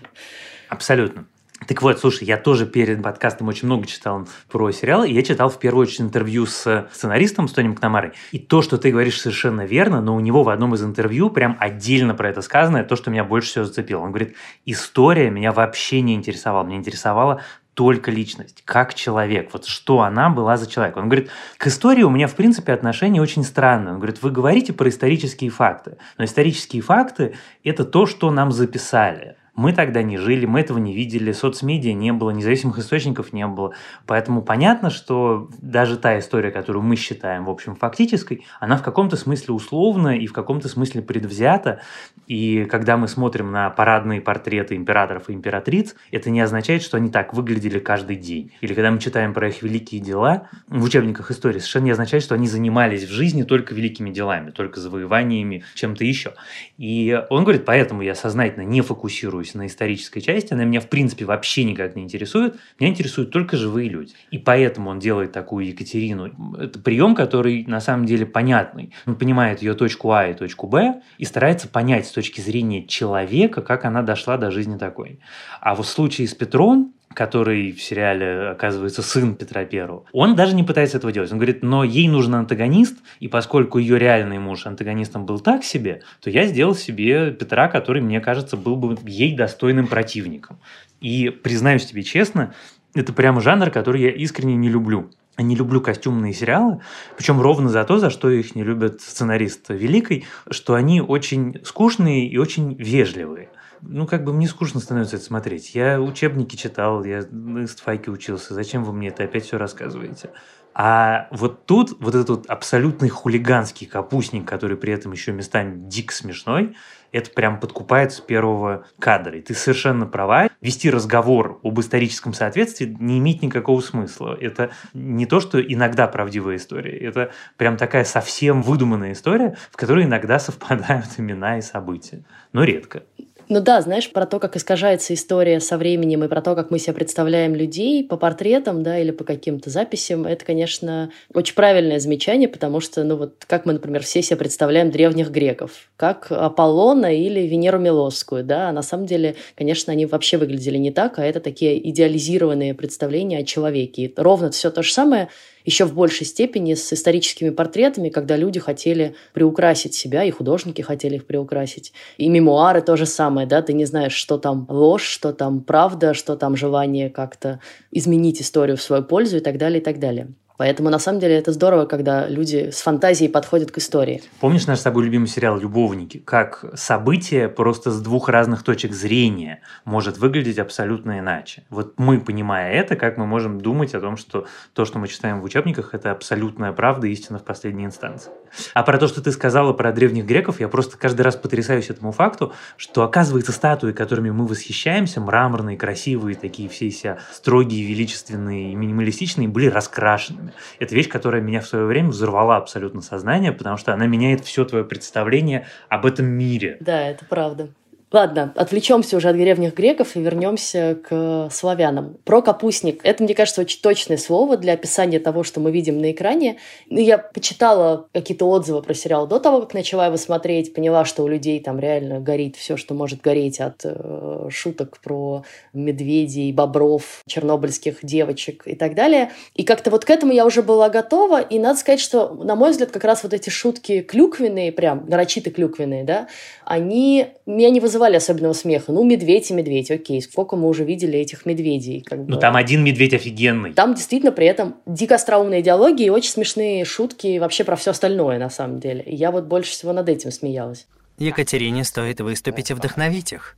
Абсолютно. 0.69 1.25
Так 1.67 1.81
вот, 1.81 1.99
слушай, 1.99 2.23
я 2.23 2.37
тоже 2.37 2.65
перед 2.65 3.03
подкастом 3.03 3.47
очень 3.47 3.67
много 3.67 3.85
читал 3.85 4.27
про 4.49 4.71
сериалы, 4.71 5.09
и 5.09 5.13
я 5.13 5.21
читал 5.23 5.49
в 5.49 5.59
первую 5.59 5.83
очередь 5.83 6.01
интервью 6.01 6.45
с 6.45 6.87
сценаристом, 6.91 7.47
с 7.47 7.51
Тони 7.51 7.67
Макнамарой. 7.67 8.13
И 8.31 8.39
то, 8.39 8.61
что 8.61 8.77
ты 8.77 8.91
говоришь, 8.91 9.19
совершенно 9.19 9.65
верно, 9.65 10.01
но 10.01 10.15
у 10.15 10.19
него 10.19 10.43
в 10.43 10.49
одном 10.49 10.73
из 10.75 10.83
интервью 10.83 11.29
прям 11.29 11.57
отдельно 11.59 12.15
про 12.15 12.29
это 12.29 12.41
сказано, 12.41 12.83
то, 12.83 12.95
что 12.95 13.11
меня 13.11 13.23
больше 13.23 13.49
всего 13.49 13.65
зацепило. 13.65 14.01
Он 14.01 14.11
говорит, 14.11 14.35
история 14.65 15.29
меня 15.29 15.51
вообще 15.51 16.01
не 16.01 16.15
интересовала, 16.15 16.65
меня 16.65 16.77
интересовала 16.77 17.41
только 17.73 18.11
личность, 18.11 18.61
как 18.65 18.93
человек, 18.93 19.51
вот 19.53 19.65
что 19.65 20.01
она 20.01 20.29
была 20.29 20.57
за 20.57 20.69
человек. 20.69 20.97
Он 20.97 21.05
говорит, 21.07 21.29
к 21.57 21.67
истории 21.67 22.03
у 22.03 22.09
меня, 22.09 22.27
в 22.27 22.35
принципе, 22.35 22.73
отношение 22.73 23.21
очень 23.21 23.43
странное. 23.45 23.93
Он 23.93 23.99
говорит, 23.99 24.21
вы 24.21 24.31
говорите 24.31 24.73
про 24.73 24.89
исторические 24.89 25.49
факты, 25.49 25.97
но 26.17 26.25
исторические 26.25 26.81
факты– 26.81 27.35
это 27.63 27.85
то, 27.85 28.05
что 28.05 28.31
нам 28.31 28.51
записали. 28.51 29.37
Мы 29.59 29.73
тогда 29.73 30.01
не 30.03 30.17
жили, 30.17 30.45
мы 30.45 30.61
этого 30.61 30.77
не 30.77 30.93
видели, 30.93 31.33
соцмедиа 31.33 31.91
не 31.91 32.13
было, 32.13 32.29
независимых 32.29 32.79
источников 32.79 33.33
не 33.33 33.45
было. 33.45 33.73
Поэтому 34.05 34.41
понятно, 34.41 34.89
что 34.89 35.49
даже 35.61 35.97
та 35.97 36.17
история, 36.17 36.49
которую 36.49 36.81
мы 36.81 36.95
считаем, 36.95 37.43
в 37.43 37.49
общем, 37.49 37.75
фактической, 37.75 38.45
она 38.61 38.77
в 38.77 38.83
каком-то 38.83 39.17
смысле 39.17 39.53
условна 39.53 40.17
и 40.17 40.27
в 40.27 40.31
каком-то 40.31 40.69
смысле 40.69 41.01
предвзята. 41.01 41.81
И 42.25 42.63
когда 42.71 42.95
мы 42.95 43.09
смотрим 43.09 43.51
на 43.51 43.69
парадные 43.69 44.21
портреты 44.21 44.77
императоров 44.77 45.29
и 45.29 45.33
императриц, 45.33 45.93
это 46.09 46.29
не 46.29 46.39
означает, 46.39 46.81
что 46.81 46.95
они 46.95 47.09
так 47.09 47.33
выглядели 47.33 47.79
каждый 47.79 48.15
день. 48.15 48.53
Или 48.61 48.73
когда 48.73 48.91
мы 48.91 48.99
читаем 48.99 49.33
про 49.33 49.49
их 49.49 49.61
великие 49.61 49.99
дела 49.99 50.47
в 50.69 50.81
учебниках 50.81 51.31
истории, 51.31 51.59
совершенно 51.59 51.83
не 51.83 51.91
означает, 51.91 52.23
что 52.23 52.33
они 52.33 52.47
занимались 52.47 53.03
в 53.03 53.11
жизни 53.11 53.43
только 53.43 53.75
великими 53.75 54.09
делами, 54.09 54.51
только 54.51 54.79
завоеваниями, 54.79 55.65
чем-то 55.75 56.05
еще. 56.05 56.35
И 56.77 57.21
он 57.29 57.43
говорит, 57.43 57.65
поэтому 57.65 58.03
я 58.03 58.15
сознательно 58.15 58.63
не 58.63 58.79
фокусируюсь 58.79 59.48
фокусируюсь 59.49 59.55
на 59.55 59.67
исторической 59.67 60.21
части, 60.21 60.53
она 60.53 60.63
меня 60.63 60.79
в 60.79 60.89
принципе 60.89 61.25
вообще 61.25 61.63
никак 61.63 61.95
не 61.95 62.03
интересует. 62.03 62.55
Меня 62.79 62.91
интересуют 62.91 63.31
только 63.31 63.57
живые 63.57 63.89
люди. 63.89 64.13
И 64.31 64.37
поэтому 64.37 64.89
он 64.89 64.99
делает 64.99 65.31
такую 65.31 65.67
Екатерину. 65.67 66.55
Это 66.57 66.79
прием, 66.79 67.15
который 67.15 67.65
на 67.65 67.79
самом 67.79 68.05
деле 68.05 68.25
понятный. 68.25 68.93
Он 69.05 69.15
понимает 69.15 69.61
ее 69.61 69.73
точку 69.73 70.11
А 70.11 70.27
и 70.27 70.33
точку 70.33 70.67
Б 70.67 71.01
и 71.17 71.25
старается 71.25 71.67
понять 71.67 72.07
с 72.07 72.11
точки 72.11 72.41
зрения 72.41 72.85
человека, 72.85 73.61
как 73.61 73.85
она 73.85 74.01
дошла 74.01 74.37
до 74.37 74.51
жизни 74.51 74.77
такой. 74.77 75.19
А 75.61 75.75
в 75.75 75.83
случае 75.83 76.27
с 76.27 76.33
Петром 76.33 76.93
который 77.13 77.71
в 77.71 77.81
сериале 77.81 78.49
оказывается 78.49 79.01
сын 79.01 79.35
Петра 79.35 79.65
Первого, 79.65 80.05
он 80.11 80.35
даже 80.35 80.55
не 80.55 80.63
пытается 80.63 80.97
этого 80.97 81.11
делать. 81.11 81.31
Он 81.31 81.37
говорит, 81.37 81.63
но 81.63 81.83
ей 81.83 82.07
нужен 82.07 82.35
антагонист, 82.35 82.97
и 83.19 83.27
поскольку 83.27 83.77
ее 83.77 83.97
реальный 83.97 84.39
муж 84.39 84.65
антагонистом 84.65 85.25
был 85.25 85.39
так 85.39 85.63
себе, 85.63 86.01
то 86.21 86.29
я 86.29 86.45
сделал 86.45 86.75
себе 86.75 87.31
Петра, 87.31 87.67
который, 87.67 88.01
мне 88.01 88.21
кажется, 88.21 88.57
был 88.57 88.75
бы 88.75 88.97
ей 89.05 89.35
достойным 89.35 89.87
противником. 89.87 90.59
И 91.01 91.29
признаюсь 91.29 91.85
тебе 91.85 92.03
честно, 92.03 92.53
это 92.93 93.13
прямо 93.13 93.41
жанр, 93.41 93.71
который 93.71 94.01
я 94.01 94.11
искренне 94.11 94.55
не 94.55 94.69
люблю. 94.69 95.09
Не 95.37 95.55
люблю 95.55 95.79
костюмные 95.79 96.33
сериалы, 96.33 96.81
причем 97.15 97.39
ровно 97.39 97.69
за 97.69 97.85
то, 97.85 97.97
за 97.97 98.09
что 98.09 98.29
их 98.29 98.55
не 98.55 98.63
любят 98.63 98.99
сценарист 98.99 99.69
Великой, 99.69 100.25
что 100.51 100.73
они 100.73 100.99
очень 100.99 101.61
скучные 101.63 102.27
и 102.27 102.37
очень 102.37 102.73
вежливые 102.73 103.49
ну, 103.81 104.07
как 104.07 104.23
бы 104.23 104.33
мне 104.33 104.47
скучно 104.47 104.79
становится 104.79 105.17
это 105.17 105.25
смотреть. 105.25 105.75
Я 105.75 106.01
учебники 106.01 106.55
читал, 106.55 107.03
я 107.03 107.25
на 107.31 107.65
истфайке 107.65 108.11
учился. 108.11 108.53
Зачем 108.53 108.83
вы 108.83 108.93
мне 108.93 109.09
это 109.09 109.23
опять 109.23 109.45
все 109.45 109.57
рассказываете? 109.57 110.31
А 110.73 111.27
вот 111.31 111.65
тут 111.65 111.97
вот 111.99 112.15
этот 112.15 112.29
вот 112.29 112.45
абсолютный 112.47 113.09
хулиганский 113.09 113.87
капустник, 113.87 114.47
который 114.47 114.77
при 114.77 114.93
этом 114.93 115.11
еще 115.11 115.31
местами 115.31 115.75
дико 115.75 116.13
смешной, 116.13 116.75
это 117.11 117.31
прям 117.31 117.59
подкупает 117.59 118.13
с 118.13 118.19
первого 118.19 118.85
кадра. 118.99 119.37
И 119.37 119.41
ты 119.41 119.55
совершенно 119.55 120.05
права. 120.05 120.49
Вести 120.61 120.89
разговор 120.89 121.59
об 121.63 121.79
историческом 121.79 122.33
соответствии 122.33 122.95
не 122.99 123.17
имеет 123.17 123.41
никакого 123.41 123.81
смысла. 123.81 124.37
Это 124.39 124.71
не 124.93 125.25
то, 125.25 125.39
что 125.39 125.59
иногда 125.59 126.07
правдивая 126.07 126.57
история. 126.57 126.97
Это 126.97 127.31
прям 127.57 127.77
такая 127.77 128.03
совсем 128.03 128.61
выдуманная 128.61 129.13
история, 129.13 129.57
в 129.71 129.77
которой 129.77 130.05
иногда 130.05 130.39
совпадают 130.39 131.07
имена 131.17 131.57
и 131.57 131.61
события. 131.61 132.23
Но 132.53 132.63
редко. 132.63 133.03
Ну 133.51 133.61
да, 133.61 133.81
знаешь, 133.81 134.11
про 134.11 134.27
то, 134.27 134.37
как 134.37 134.55
искажается 134.55 135.15
история 135.15 135.59
со 135.59 135.79
временем 135.79 136.23
и 136.23 136.27
про 136.27 136.39
то, 136.39 136.53
как 136.53 136.69
мы 136.69 136.77
себе 136.77 136.93
представляем 136.93 137.55
людей 137.55 138.03
по 138.03 138.15
портретам, 138.15 138.83
да, 138.83 138.99
или 138.99 139.09
по 139.09 139.23
каким-то 139.23 139.71
записям, 139.71 140.27
это, 140.27 140.45
конечно, 140.45 141.11
очень 141.33 141.55
правильное 141.55 141.99
замечание, 141.99 142.47
потому 142.47 142.79
что, 142.79 143.03
ну 143.03 143.15
вот, 143.15 143.45
как 143.47 143.65
мы, 143.65 143.73
например, 143.73 144.03
все 144.03 144.21
себе 144.21 144.37
представляем 144.37 144.91
древних 144.91 145.31
греков, 145.31 145.89
как 145.97 146.27
Аполлона 146.31 147.11
или 147.11 147.39
Венеру 147.47 147.79
Милосскую, 147.79 148.43
да, 148.43 148.69
а 148.69 148.71
на 148.71 148.83
самом 148.83 149.07
деле, 149.07 149.35
конечно, 149.57 149.91
они 149.91 150.05
вообще 150.05 150.37
выглядели 150.37 150.77
не 150.77 150.91
так, 150.91 151.17
а 151.17 151.25
это 151.25 151.39
такие 151.39 151.89
идеализированные 151.89 152.75
представления 152.75 153.39
о 153.39 153.43
человеке. 153.43 154.03
И 154.03 154.13
ровно 154.15 154.51
все 154.51 154.69
то 154.69 154.83
же 154.83 154.93
самое 154.93 155.27
еще 155.65 155.85
в 155.85 155.93
большей 155.93 156.25
степени 156.25 156.73
с 156.73 156.93
историческими 156.93 157.49
портретами, 157.49 158.09
когда 158.09 158.37
люди 158.37 158.59
хотели 158.59 159.15
приукрасить 159.33 159.93
себя, 159.93 160.23
и 160.23 160.31
художники 160.31 160.81
хотели 160.81 161.15
их 161.15 161.25
приукрасить. 161.25 161.93
И 162.17 162.29
мемуары 162.29 162.81
то 162.81 162.95
же 162.95 163.05
самое, 163.05 163.47
да, 163.47 163.61
ты 163.61 163.73
не 163.73 163.85
знаешь, 163.85 164.13
что 164.13 164.37
там 164.37 164.65
ложь, 164.69 165.03
что 165.03 165.33
там 165.33 165.61
правда, 165.61 166.13
что 166.13 166.35
там 166.35 166.55
желание 166.55 167.09
как-то 167.09 167.59
изменить 167.91 168.41
историю 168.41 168.77
в 168.77 168.81
свою 168.81 169.03
пользу 169.03 169.37
и 169.37 169.41
так 169.41 169.57
далее, 169.57 169.81
и 169.81 169.83
так 169.83 169.99
далее. 169.99 170.27
Поэтому, 170.59 170.89
на 170.89 170.99
самом 170.99 171.21
деле, 171.21 171.37
это 171.37 171.53
здорово, 171.53 171.85
когда 171.85 172.27
люди 172.27 172.69
с 172.69 172.81
фантазией 172.81 173.29
подходят 173.29 173.71
к 173.71 173.77
истории. 173.77 174.21
Помнишь 174.41 174.67
наш 174.67 174.79
с 174.79 174.81
тобой 174.81 175.05
любимый 175.05 175.27
сериал 175.27 175.57
«Любовники»? 175.57 176.17
Как 176.17 176.65
событие 176.73 177.47
просто 177.47 177.91
с 177.91 178.01
двух 178.01 178.27
разных 178.27 178.63
точек 178.63 178.91
зрения 178.91 179.61
может 179.85 180.17
выглядеть 180.17 180.59
абсолютно 180.59 181.19
иначе. 181.19 181.63
Вот 181.69 181.93
мы, 181.95 182.19
понимая 182.19 182.73
это, 182.73 182.97
как 182.97 183.15
мы 183.15 183.25
можем 183.25 183.61
думать 183.61 183.95
о 183.95 184.01
том, 184.01 184.17
что 184.17 184.47
то, 184.73 184.83
что 184.83 184.99
мы 184.99 185.07
читаем 185.07 185.39
в 185.39 185.45
учебниках, 185.45 185.93
это 185.93 186.11
абсолютная 186.11 186.73
правда 186.73 187.07
и 187.07 187.13
истина 187.13 187.39
в 187.39 187.43
последней 187.45 187.85
инстанции. 187.85 188.29
А 188.73 188.83
про 188.83 188.97
то, 188.97 189.07
что 189.07 189.21
ты 189.21 189.31
сказала 189.31 189.71
про 189.71 189.93
древних 189.93 190.25
греков, 190.25 190.59
я 190.59 190.67
просто 190.67 190.97
каждый 190.97 191.21
раз 191.21 191.37
потрясаюсь 191.37 191.89
этому 191.89 192.11
факту, 192.11 192.51
что, 192.75 193.03
оказывается, 193.03 193.53
статуи, 193.53 193.93
которыми 193.93 194.29
мы 194.29 194.45
восхищаемся, 194.45 195.21
мраморные, 195.21 195.77
красивые, 195.77 196.35
такие 196.35 196.67
все 196.67 196.91
себя 196.91 197.19
строгие, 197.31 197.85
величественные 197.85 198.73
и 198.73 198.75
минималистичные, 198.75 199.47
были 199.47 199.67
раскрашенными 199.67 200.48
вещами. 200.49 200.63
Это 200.79 200.95
вещь, 200.95 201.09
которая 201.09 201.41
меня 201.41 201.61
в 201.61 201.67
свое 201.67 201.85
время 201.85 202.09
взорвала 202.09 202.57
абсолютно 202.57 203.01
сознание, 203.01 203.51
потому 203.51 203.77
что 203.77 203.93
она 203.93 204.07
меняет 204.07 204.45
все 204.45 204.65
твое 204.65 204.83
представление 204.83 205.67
об 205.89 206.05
этом 206.05 206.25
мире. 206.25 206.77
Да, 206.79 207.09
это 207.09 207.25
правда. 207.25 207.69
Ладно, 208.11 208.53
отвлечемся 208.55 209.17
уже 209.17 209.29
от 209.29 209.35
древних 209.35 209.75
греков 209.75 210.15
и 210.15 210.19
вернемся 210.19 210.97
к 211.07 211.49
славянам. 211.51 212.17
Про 212.25 212.41
капустник. 212.41 213.01
Это, 213.03 213.23
мне 213.23 213.35
кажется, 213.35 213.61
очень 213.61 213.81
точное 213.81 214.17
слово 214.17 214.57
для 214.57 214.73
описания 214.73 215.19
того, 215.19 215.43
что 215.43 215.59
мы 215.59 215.71
видим 215.71 216.01
на 216.01 216.11
экране. 216.11 216.57
Ну, 216.89 216.99
я 216.99 217.19
почитала 217.19 218.07
какие-то 218.11 218.49
отзывы 218.49 218.81
про 218.81 218.95
сериал 218.95 219.27
до 219.27 219.39
того, 219.39 219.61
как 219.61 219.75
начала 219.75 220.07
его 220.07 220.17
смотреть, 220.17 220.73
поняла, 220.73 221.05
что 221.05 221.21
у 221.21 221.27
людей 221.27 221.59
там 221.59 221.79
реально 221.79 222.19
горит 222.19 222.55
все, 222.55 222.77
что 222.77 222.95
может 222.95 223.21
гореть 223.21 223.59
от 223.59 223.81
э, 223.83 224.47
шуток 224.49 224.99
про 225.03 225.43
медведей, 225.73 226.51
бобров, 226.51 227.21
чернобыльских 227.27 227.99
девочек 228.01 228.63
и 228.65 228.73
так 228.73 228.95
далее. 228.95 229.29
И 229.53 229.63
как-то 229.63 229.91
вот 229.91 230.05
к 230.05 230.09
этому 230.09 230.33
я 230.33 230.47
уже 230.47 230.63
была 230.63 230.89
готова, 230.89 231.41
и 231.41 231.59
надо 231.59 231.77
сказать, 231.77 231.99
что, 231.99 232.29
на 232.33 232.55
мой 232.55 232.71
взгляд, 232.71 232.89
как 232.89 233.03
раз 233.03 233.21
вот 233.21 233.33
эти 233.33 233.51
шутки 233.51 234.01
клюквенные, 234.01 234.71
прям 234.71 235.05
нарочито 235.07 235.51
клюквенные, 235.51 236.03
да, 236.03 236.27
они 236.65 237.27
меня 237.45 237.69
не 237.69 237.79
вызывали 237.99 238.15
особенного 238.15 238.53
смеха. 238.53 238.91
Ну, 238.93 239.03
медведь 239.03 239.51
и 239.51 239.53
медведь, 239.53 239.91
окей, 239.91 240.21
сколько 240.21 240.55
мы 240.55 240.69
уже 240.69 240.85
видели 240.85 241.19
этих 241.19 241.45
медведей. 241.45 242.01
Как 242.01 242.23
бы. 242.23 242.31
Ну, 242.31 242.39
там 242.39 242.55
один 242.55 242.83
медведь 242.83 243.13
офигенный. 243.13 243.73
Там 243.73 243.93
действительно 243.93 244.31
при 244.31 244.47
этом 244.47 244.75
дико 244.85 245.15
остроумные 245.15 245.61
диалоги 245.61 246.03
и 246.03 246.09
очень 246.09 246.31
смешные 246.31 246.85
шутки 246.85 247.37
вообще 247.39 247.65
про 247.65 247.75
все 247.75 247.91
остальное, 247.91 248.39
на 248.39 248.49
самом 248.49 248.79
деле. 248.79 249.03
И 249.03 249.15
я 249.15 249.31
вот 249.31 249.45
больше 249.45 249.71
всего 249.71 249.91
над 249.91 250.07
этим 250.07 250.31
смеялась. 250.31 250.87
Екатерине 251.17 251.83
стоит 251.83 252.21
выступить 252.21 252.71
и 252.71 252.73
вдохновить 252.73 253.33
их. 253.33 253.57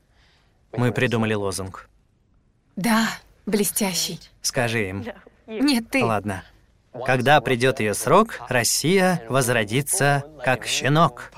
Мы 0.75 0.91
придумали 0.91 1.36
лозунг. 1.36 1.88
Да, 2.75 3.10
блестящий. 3.45 4.19
Скажи 4.41 4.89
им. 4.89 5.05
Нет, 5.45 5.83
ты. 5.91 6.03
Ладно. 6.03 6.43
Когда 7.05 7.39
придет 7.41 7.79
ее 7.79 7.93
срок, 7.93 8.39
Россия 8.50 9.21
возродится 9.29 10.24
как 10.43 10.65
щенок. 10.65 11.31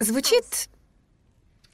Звучит 0.00 0.70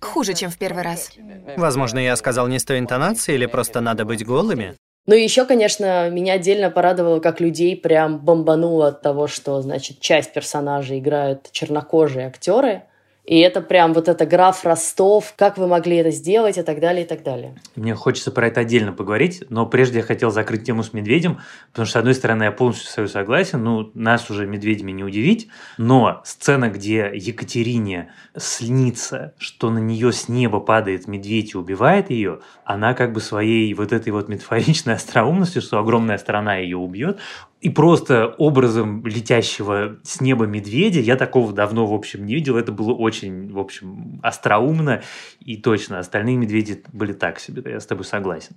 хуже, 0.00 0.34
чем 0.34 0.50
в 0.50 0.58
первый 0.58 0.82
раз. 0.82 1.12
Возможно, 1.56 2.00
я 2.00 2.16
сказал 2.16 2.48
не 2.48 2.58
с 2.58 2.64
той 2.64 2.80
интонацией 2.80 3.36
или 3.36 3.46
просто 3.46 3.80
надо 3.80 4.04
быть 4.04 4.26
голыми. 4.26 4.74
Ну 5.06 5.14
и 5.14 5.22
еще, 5.22 5.44
конечно, 5.46 6.10
меня 6.10 6.32
отдельно 6.32 6.68
порадовало, 6.68 7.20
как 7.20 7.40
людей 7.40 7.76
прям 7.76 8.18
бомбануло 8.18 8.88
от 8.88 9.02
того, 9.02 9.28
что, 9.28 9.62
значит, 9.62 10.00
часть 10.00 10.32
персонажей 10.32 10.98
играют 10.98 11.50
чернокожие 11.52 12.26
актеры, 12.26 12.82
и 13.26 13.40
это 13.40 13.60
прям 13.60 13.92
вот 13.92 14.08
это 14.08 14.24
граф 14.24 14.64
Ростов, 14.64 15.34
как 15.36 15.58
вы 15.58 15.66
могли 15.66 15.96
это 15.96 16.12
сделать 16.12 16.58
и 16.58 16.62
так 16.62 16.78
далее, 16.78 17.04
и 17.04 17.08
так 17.08 17.24
далее. 17.24 17.56
Мне 17.74 17.94
хочется 17.96 18.30
про 18.30 18.46
это 18.46 18.60
отдельно 18.60 18.92
поговорить, 18.92 19.42
но 19.48 19.66
прежде 19.66 19.98
я 19.98 20.04
хотел 20.04 20.30
закрыть 20.30 20.64
тему 20.64 20.84
с 20.84 20.92
медведем, 20.92 21.40
потому 21.72 21.86
что, 21.86 21.94
с 21.94 21.96
одной 21.96 22.14
стороны, 22.14 22.44
я 22.44 22.52
полностью 22.52 23.08
с 23.08 23.12
согласен, 23.12 23.64
ну, 23.64 23.90
нас 23.94 24.30
уже 24.30 24.46
медведями 24.46 24.92
не 24.92 25.02
удивить, 25.02 25.48
но 25.76 26.20
сцена, 26.24 26.68
где 26.68 27.10
Екатерине 27.12 28.12
снится, 28.36 29.34
что 29.38 29.70
на 29.70 29.78
нее 29.78 30.12
с 30.12 30.28
неба 30.28 30.60
падает 30.60 31.08
медведь 31.08 31.54
и 31.54 31.58
убивает 31.58 32.10
ее, 32.10 32.40
она 32.64 32.94
как 32.94 33.12
бы 33.12 33.20
своей 33.20 33.74
вот 33.74 33.92
этой 33.92 34.10
вот 34.10 34.28
метафоричной 34.28 34.94
остроумностью, 34.94 35.62
что 35.62 35.78
огромная 35.80 36.18
страна 36.18 36.56
ее 36.56 36.76
убьет, 36.76 37.18
и 37.66 37.68
просто 37.68 38.28
образом 38.38 39.04
летящего 39.04 39.96
с 40.04 40.20
неба 40.20 40.46
медведя 40.46 41.00
я 41.00 41.16
такого 41.16 41.52
давно, 41.52 41.84
в 41.84 41.94
общем, 41.94 42.24
не 42.24 42.36
видел. 42.36 42.56
Это 42.56 42.70
было 42.70 42.92
очень, 42.92 43.52
в 43.52 43.58
общем, 43.58 44.20
остроумно 44.22 45.02
и 45.40 45.56
точно. 45.56 45.98
Остальные 45.98 46.36
медведи 46.36 46.84
были 46.92 47.12
так 47.12 47.40
себе, 47.40 47.64
я 47.68 47.80
с 47.80 47.86
тобой 47.86 48.04
согласен. 48.04 48.54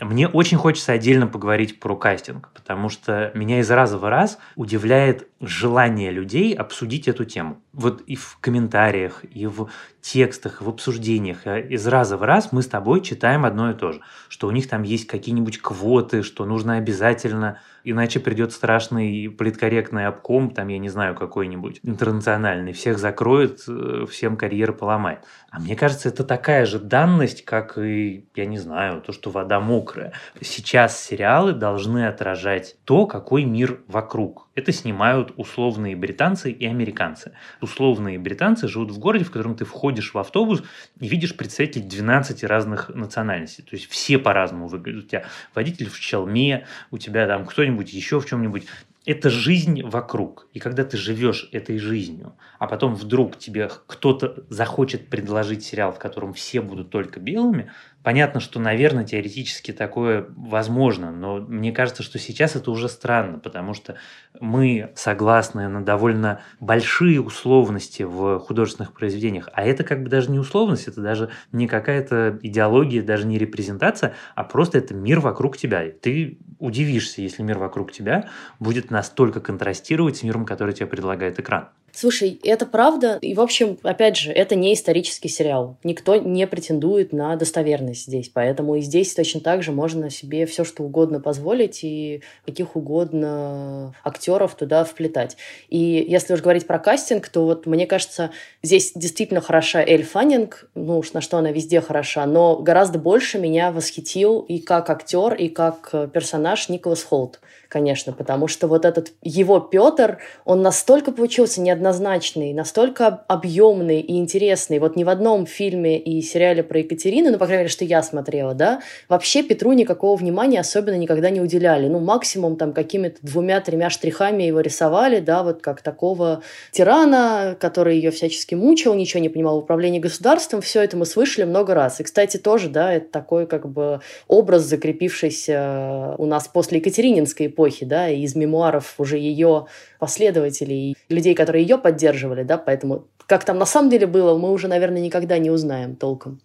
Мне 0.00 0.28
очень 0.28 0.56
хочется 0.56 0.92
отдельно 0.92 1.26
поговорить 1.26 1.80
про 1.80 1.96
кастинг, 1.96 2.50
потому 2.54 2.90
что 2.90 3.32
меня 3.34 3.58
из 3.58 3.68
раза 3.68 3.98
в 3.98 4.04
раз 4.04 4.38
удивляет 4.54 5.26
желание 5.40 6.10
людей 6.10 6.54
обсудить 6.54 7.08
эту 7.08 7.24
тему. 7.24 7.60
Вот 7.72 8.00
и 8.02 8.16
в 8.16 8.38
комментариях, 8.40 9.22
и 9.24 9.46
в 9.46 9.68
текстах, 10.00 10.62
в 10.62 10.68
обсуждениях 10.68 11.46
э, 11.46 11.68
из 11.68 11.86
раза 11.86 12.16
в 12.16 12.22
раз 12.22 12.52
мы 12.52 12.62
с 12.62 12.68
тобой 12.68 13.02
читаем 13.02 13.44
одно 13.44 13.70
и 13.70 13.74
то 13.74 13.92
же, 13.92 14.00
что 14.28 14.46
у 14.46 14.50
них 14.50 14.68
там 14.68 14.82
есть 14.82 15.06
какие-нибудь 15.06 15.60
квоты, 15.60 16.22
что 16.22 16.44
нужно 16.44 16.76
обязательно 16.76 17.58
иначе 17.86 18.18
придет 18.18 18.52
страшный 18.52 19.30
политкорректный 19.30 20.06
обком, 20.06 20.50
там, 20.50 20.68
я 20.68 20.78
не 20.78 20.88
знаю, 20.88 21.14
какой-нибудь 21.14 21.80
интернациональный, 21.84 22.72
всех 22.72 22.98
закроет, 22.98 23.60
э, 23.68 24.06
всем 24.10 24.36
карьеры 24.36 24.72
поломает. 24.72 25.20
А 25.50 25.60
мне 25.60 25.76
кажется, 25.76 26.08
это 26.08 26.24
такая 26.24 26.66
же 26.66 26.80
данность, 26.80 27.44
как 27.44 27.78
и, 27.78 28.26
я 28.34 28.44
не 28.44 28.58
знаю, 28.58 29.00
то, 29.02 29.12
что 29.12 29.30
вода 29.30 29.60
мокрая. 29.60 30.12
Сейчас 30.40 31.00
сериалы 31.00 31.52
должны 31.52 32.08
отражать 32.08 32.76
то, 32.84 33.06
какой 33.06 33.44
мир 33.44 33.80
вокруг. 33.86 34.48
Это 34.56 34.72
снимают 34.72 35.25
условные 35.36 35.96
британцы 35.96 36.50
и 36.50 36.66
американцы. 36.66 37.32
Условные 37.60 38.18
британцы 38.18 38.68
живут 38.68 38.90
в 38.90 38.98
городе, 38.98 39.24
в 39.24 39.30
котором 39.30 39.56
ты 39.56 39.64
входишь 39.64 40.14
в 40.14 40.18
автобус 40.18 40.62
и 41.00 41.08
видишь 41.08 41.36
представителей 41.36 41.84
12 41.84 42.44
разных 42.44 42.88
национальностей. 42.90 43.64
То 43.64 43.76
есть 43.76 43.88
все 43.90 44.18
по-разному 44.18 44.68
выглядят. 44.68 45.04
У 45.04 45.08
тебя 45.08 45.24
водитель 45.54 45.88
в 45.88 45.98
челме, 45.98 46.66
у 46.90 46.98
тебя 46.98 47.26
там 47.26 47.46
кто-нибудь 47.46 47.92
еще 47.92 48.20
в 48.20 48.26
чем-нибудь 48.26 48.66
это 49.06 49.30
жизнь 49.30 49.82
вокруг. 49.84 50.48
И 50.52 50.58
когда 50.58 50.84
ты 50.84 50.96
живешь 50.96 51.48
этой 51.52 51.78
жизнью, 51.78 52.36
а 52.58 52.66
потом 52.66 52.96
вдруг 52.96 53.38
тебе 53.38 53.70
кто-то 53.86 54.44
захочет 54.50 55.08
предложить 55.08 55.64
сериал, 55.64 55.92
в 55.92 55.98
котором 56.00 56.34
все 56.34 56.60
будут 56.60 56.90
только 56.90 57.20
белыми, 57.20 57.70
понятно, 58.02 58.40
что, 58.40 58.58
наверное, 58.58 59.04
теоретически 59.04 59.72
такое 59.72 60.26
возможно, 60.36 61.12
но 61.12 61.38
мне 61.38 61.70
кажется, 61.70 62.02
что 62.02 62.18
сейчас 62.18 62.56
это 62.56 62.70
уже 62.72 62.88
странно, 62.88 63.38
потому 63.38 63.74
что 63.74 63.96
мы 64.40 64.92
согласны 64.96 65.68
на 65.68 65.84
довольно 65.84 66.40
большие 66.58 67.20
условности 67.20 68.02
в 68.02 68.40
художественных 68.40 68.92
произведениях, 68.92 69.48
а 69.52 69.64
это 69.64 69.84
как 69.84 70.02
бы 70.02 70.08
даже 70.08 70.32
не 70.32 70.40
условность, 70.40 70.88
это 70.88 71.00
даже 71.00 71.30
не 71.52 71.68
какая-то 71.68 72.38
идеология, 72.42 73.02
даже 73.02 73.26
не 73.26 73.38
репрезентация, 73.38 74.14
а 74.34 74.42
просто 74.42 74.78
это 74.78 74.94
мир 74.94 75.20
вокруг 75.20 75.56
тебя. 75.56 75.84
Ты 75.90 76.38
удивишься, 76.58 77.22
если 77.22 77.42
мир 77.42 77.58
вокруг 77.58 77.92
тебя 77.92 78.28
будет 78.58 78.90
настолько 78.90 79.40
контрастировать 79.40 80.16
с 80.16 80.22
миром, 80.22 80.44
который 80.44 80.74
тебе 80.74 80.86
предлагает 80.86 81.38
экран. 81.38 81.68
Слушай, 81.98 82.38
это 82.44 82.66
правда. 82.66 83.16
И, 83.22 83.32
в 83.32 83.40
общем, 83.40 83.78
опять 83.82 84.18
же, 84.18 84.30
это 84.30 84.54
не 84.54 84.74
исторический 84.74 85.30
сериал. 85.30 85.78
Никто 85.82 86.16
не 86.16 86.46
претендует 86.46 87.14
на 87.14 87.34
достоверность 87.36 88.02
здесь. 88.02 88.28
Поэтому 88.28 88.76
и 88.76 88.82
здесь 88.82 89.14
точно 89.14 89.40
так 89.40 89.62
же 89.62 89.72
можно 89.72 90.10
себе 90.10 90.44
все, 90.44 90.64
что 90.64 90.82
угодно 90.82 91.20
позволить 91.20 91.84
и 91.84 92.20
каких 92.44 92.76
угодно 92.76 93.94
актеров 94.04 94.56
туда 94.56 94.84
вплетать. 94.84 95.38
И 95.70 96.04
если 96.06 96.34
уж 96.34 96.42
говорить 96.42 96.66
про 96.66 96.78
кастинг, 96.78 97.30
то 97.30 97.46
вот 97.46 97.64
мне 97.64 97.86
кажется, 97.86 98.30
здесь 98.62 98.92
действительно 98.94 99.40
хороша 99.40 99.82
Эль 99.82 100.04
Фаннинг, 100.04 100.68
ну 100.74 100.98
уж 100.98 101.14
на 101.14 101.22
что 101.22 101.38
она 101.38 101.50
везде 101.50 101.80
хороша, 101.80 102.26
но 102.26 102.56
гораздо 102.56 102.98
больше 102.98 103.38
меня 103.38 103.72
восхитил 103.72 104.40
и 104.40 104.58
как 104.58 104.90
актер, 104.90 105.32
и 105.32 105.48
как 105.48 105.94
персонаж 106.12 106.68
Николас 106.68 107.02
Холт 107.02 107.40
конечно, 107.68 108.12
потому 108.12 108.48
что 108.48 108.68
вот 108.68 108.84
этот 108.84 109.12
его 109.22 109.60
Петр, 109.60 110.18
он 110.44 110.62
настолько 110.62 111.12
получился 111.12 111.60
неоднозначный, 111.60 112.52
настолько 112.52 113.24
объемный 113.28 114.00
и 114.00 114.18
интересный. 114.18 114.78
Вот 114.78 114.96
ни 114.96 115.04
в 115.04 115.08
одном 115.08 115.46
фильме 115.46 115.98
и 115.98 116.22
сериале 116.22 116.62
про 116.62 116.80
Екатерину, 116.80 117.30
ну, 117.30 117.38
по 117.38 117.46
крайней 117.46 117.64
мере, 117.64 117.72
что 117.72 117.84
я 117.84 118.02
смотрела, 118.02 118.54
да, 118.54 118.80
вообще 119.08 119.42
Петру 119.42 119.72
никакого 119.72 120.16
внимания 120.16 120.60
особенно 120.60 120.96
никогда 120.96 121.30
не 121.30 121.40
уделяли. 121.40 121.88
Ну, 121.88 122.00
максимум 122.00 122.56
там 122.56 122.72
какими-то 122.72 123.18
двумя-тремя 123.22 123.90
штрихами 123.90 124.44
его 124.44 124.60
рисовали, 124.60 125.20
да, 125.20 125.42
вот 125.42 125.62
как 125.62 125.82
такого 125.82 126.42
тирана, 126.72 127.56
который 127.58 127.96
ее 127.96 128.10
всячески 128.10 128.54
мучил, 128.54 128.94
ничего 128.94 129.20
не 129.20 129.28
понимал 129.28 129.60
в 129.60 129.64
управлении 129.64 129.98
государством. 129.98 130.60
Все 130.60 130.82
это 130.82 130.96
мы 130.96 131.06
слышали 131.06 131.44
много 131.44 131.74
раз. 131.74 132.00
И, 132.00 132.04
кстати, 132.04 132.36
тоже, 132.36 132.68
да, 132.68 132.92
это 132.92 133.10
такой 133.10 133.46
как 133.46 133.68
бы 133.68 134.00
образ, 134.28 134.62
закрепившийся 134.62 136.14
у 136.18 136.26
нас 136.26 136.48
после 136.48 136.78
Екатерининской 136.78 137.48
эпохи, 137.56 137.84
да, 137.86 138.08
и 138.08 138.20
из 138.22 138.34
мемуаров 138.34 138.94
уже 138.98 139.18
ее 139.18 139.66
последователей, 139.98 140.96
людей, 141.08 141.34
которые 141.34 141.62
ее 141.62 141.78
поддерживали, 141.78 142.42
да, 142.42 142.58
поэтому 142.58 143.06
как 143.26 143.44
там 143.44 143.58
на 143.58 143.66
самом 143.66 143.90
деле 143.90 144.06
было, 144.06 144.36
мы 144.38 144.52
уже, 144.52 144.68
наверное, 144.68 145.00
никогда 145.00 145.38
не 145.38 145.50
узнаем 145.50 145.96
толком. 145.96 146.40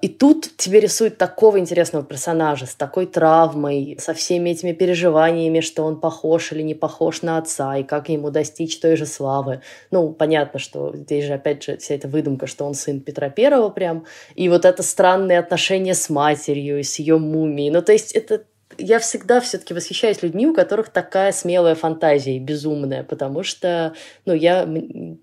И 0.00 0.08
тут 0.08 0.56
тебе 0.56 0.78
рисуют 0.78 1.18
такого 1.18 1.58
интересного 1.58 2.04
персонажа 2.04 2.66
с 2.66 2.76
такой 2.76 3.06
травмой, 3.06 3.96
со 4.00 4.14
всеми 4.14 4.50
этими 4.50 4.70
переживаниями, 4.70 5.58
что 5.58 5.82
он 5.82 5.98
похож 5.98 6.52
или 6.52 6.62
не 6.62 6.74
похож 6.74 7.22
на 7.22 7.36
отца, 7.36 7.76
и 7.76 7.82
как 7.82 8.08
ему 8.08 8.30
достичь 8.30 8.78
той 8.78 8.94
же 8.94 9.06
славы. 9.06 9.60
Ну, 9.90 10.12
понятно, 10.12 10.60
что 10.60 10.94
здесь 10.94 11.24
же, 11.24 11.34
опять 11.34 11.64
же, 11.64 11.78
вся 11.78 11.96
эта 11.96 12.06
выдумка, 12.06 12.46
что 12.46 12.64
он 12.64 12.74
сын 12.74 13.00
Петра 13.00 13.28
Первого 13.28 13.70
прям. 13.70 14.04
И 14.36 14.48
вот 14.48 14.64
это 14.64 14.84
странное 14.84 15.40
отношение 15.40 15.94
с 15.94 16.08
матерью 16.08 16.78
и 16.78 16.84
с 16.84 17.00
ее 17.00 17.18
мумией. 17.18 17.70
Ну, 17.70 17.82
то 17.82 17.90
есть 17.90 18.12
это 18.12 18.44
я 18.76 18.98
всегда 18.98 19.40
все-таки 19.40 19.72
восхищаюсь 19.72 20.22
людьми, 20.22 20.46
у 20.46 20.54
которых 20.54 20.90
такая 20.90 21.32
смелая 21.32 21.74
фантазия 21.74 22.38
безумная, 22.38 23.02
потому 23.02 23.42
что, 23.42 23.94
ну, 24.26 24.34
я 24.34 24.68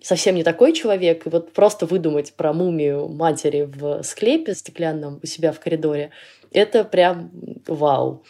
совсем 0.02 0.36
не 0.36 0.44
такой 0.44 0.74
человек, 0.74 1.28
и 1.28 1.30
вот 1.30 1.54
просто 1.54 1.86
выдумать 1.86 2.34
про 2.34 2.54
мумию 2.54 3.08
матери 3.08 3.62
в 3.62 4.02
склепе 4.04 4.56
стеклянном 4.56 5.20
у 5.22 5.26
себя 5.28 5.52
в 5.52 5.60
коридоре, 5.60 6.12
это 6.52 6.84
прям 6.84 7.32
вау. 7.68 8.24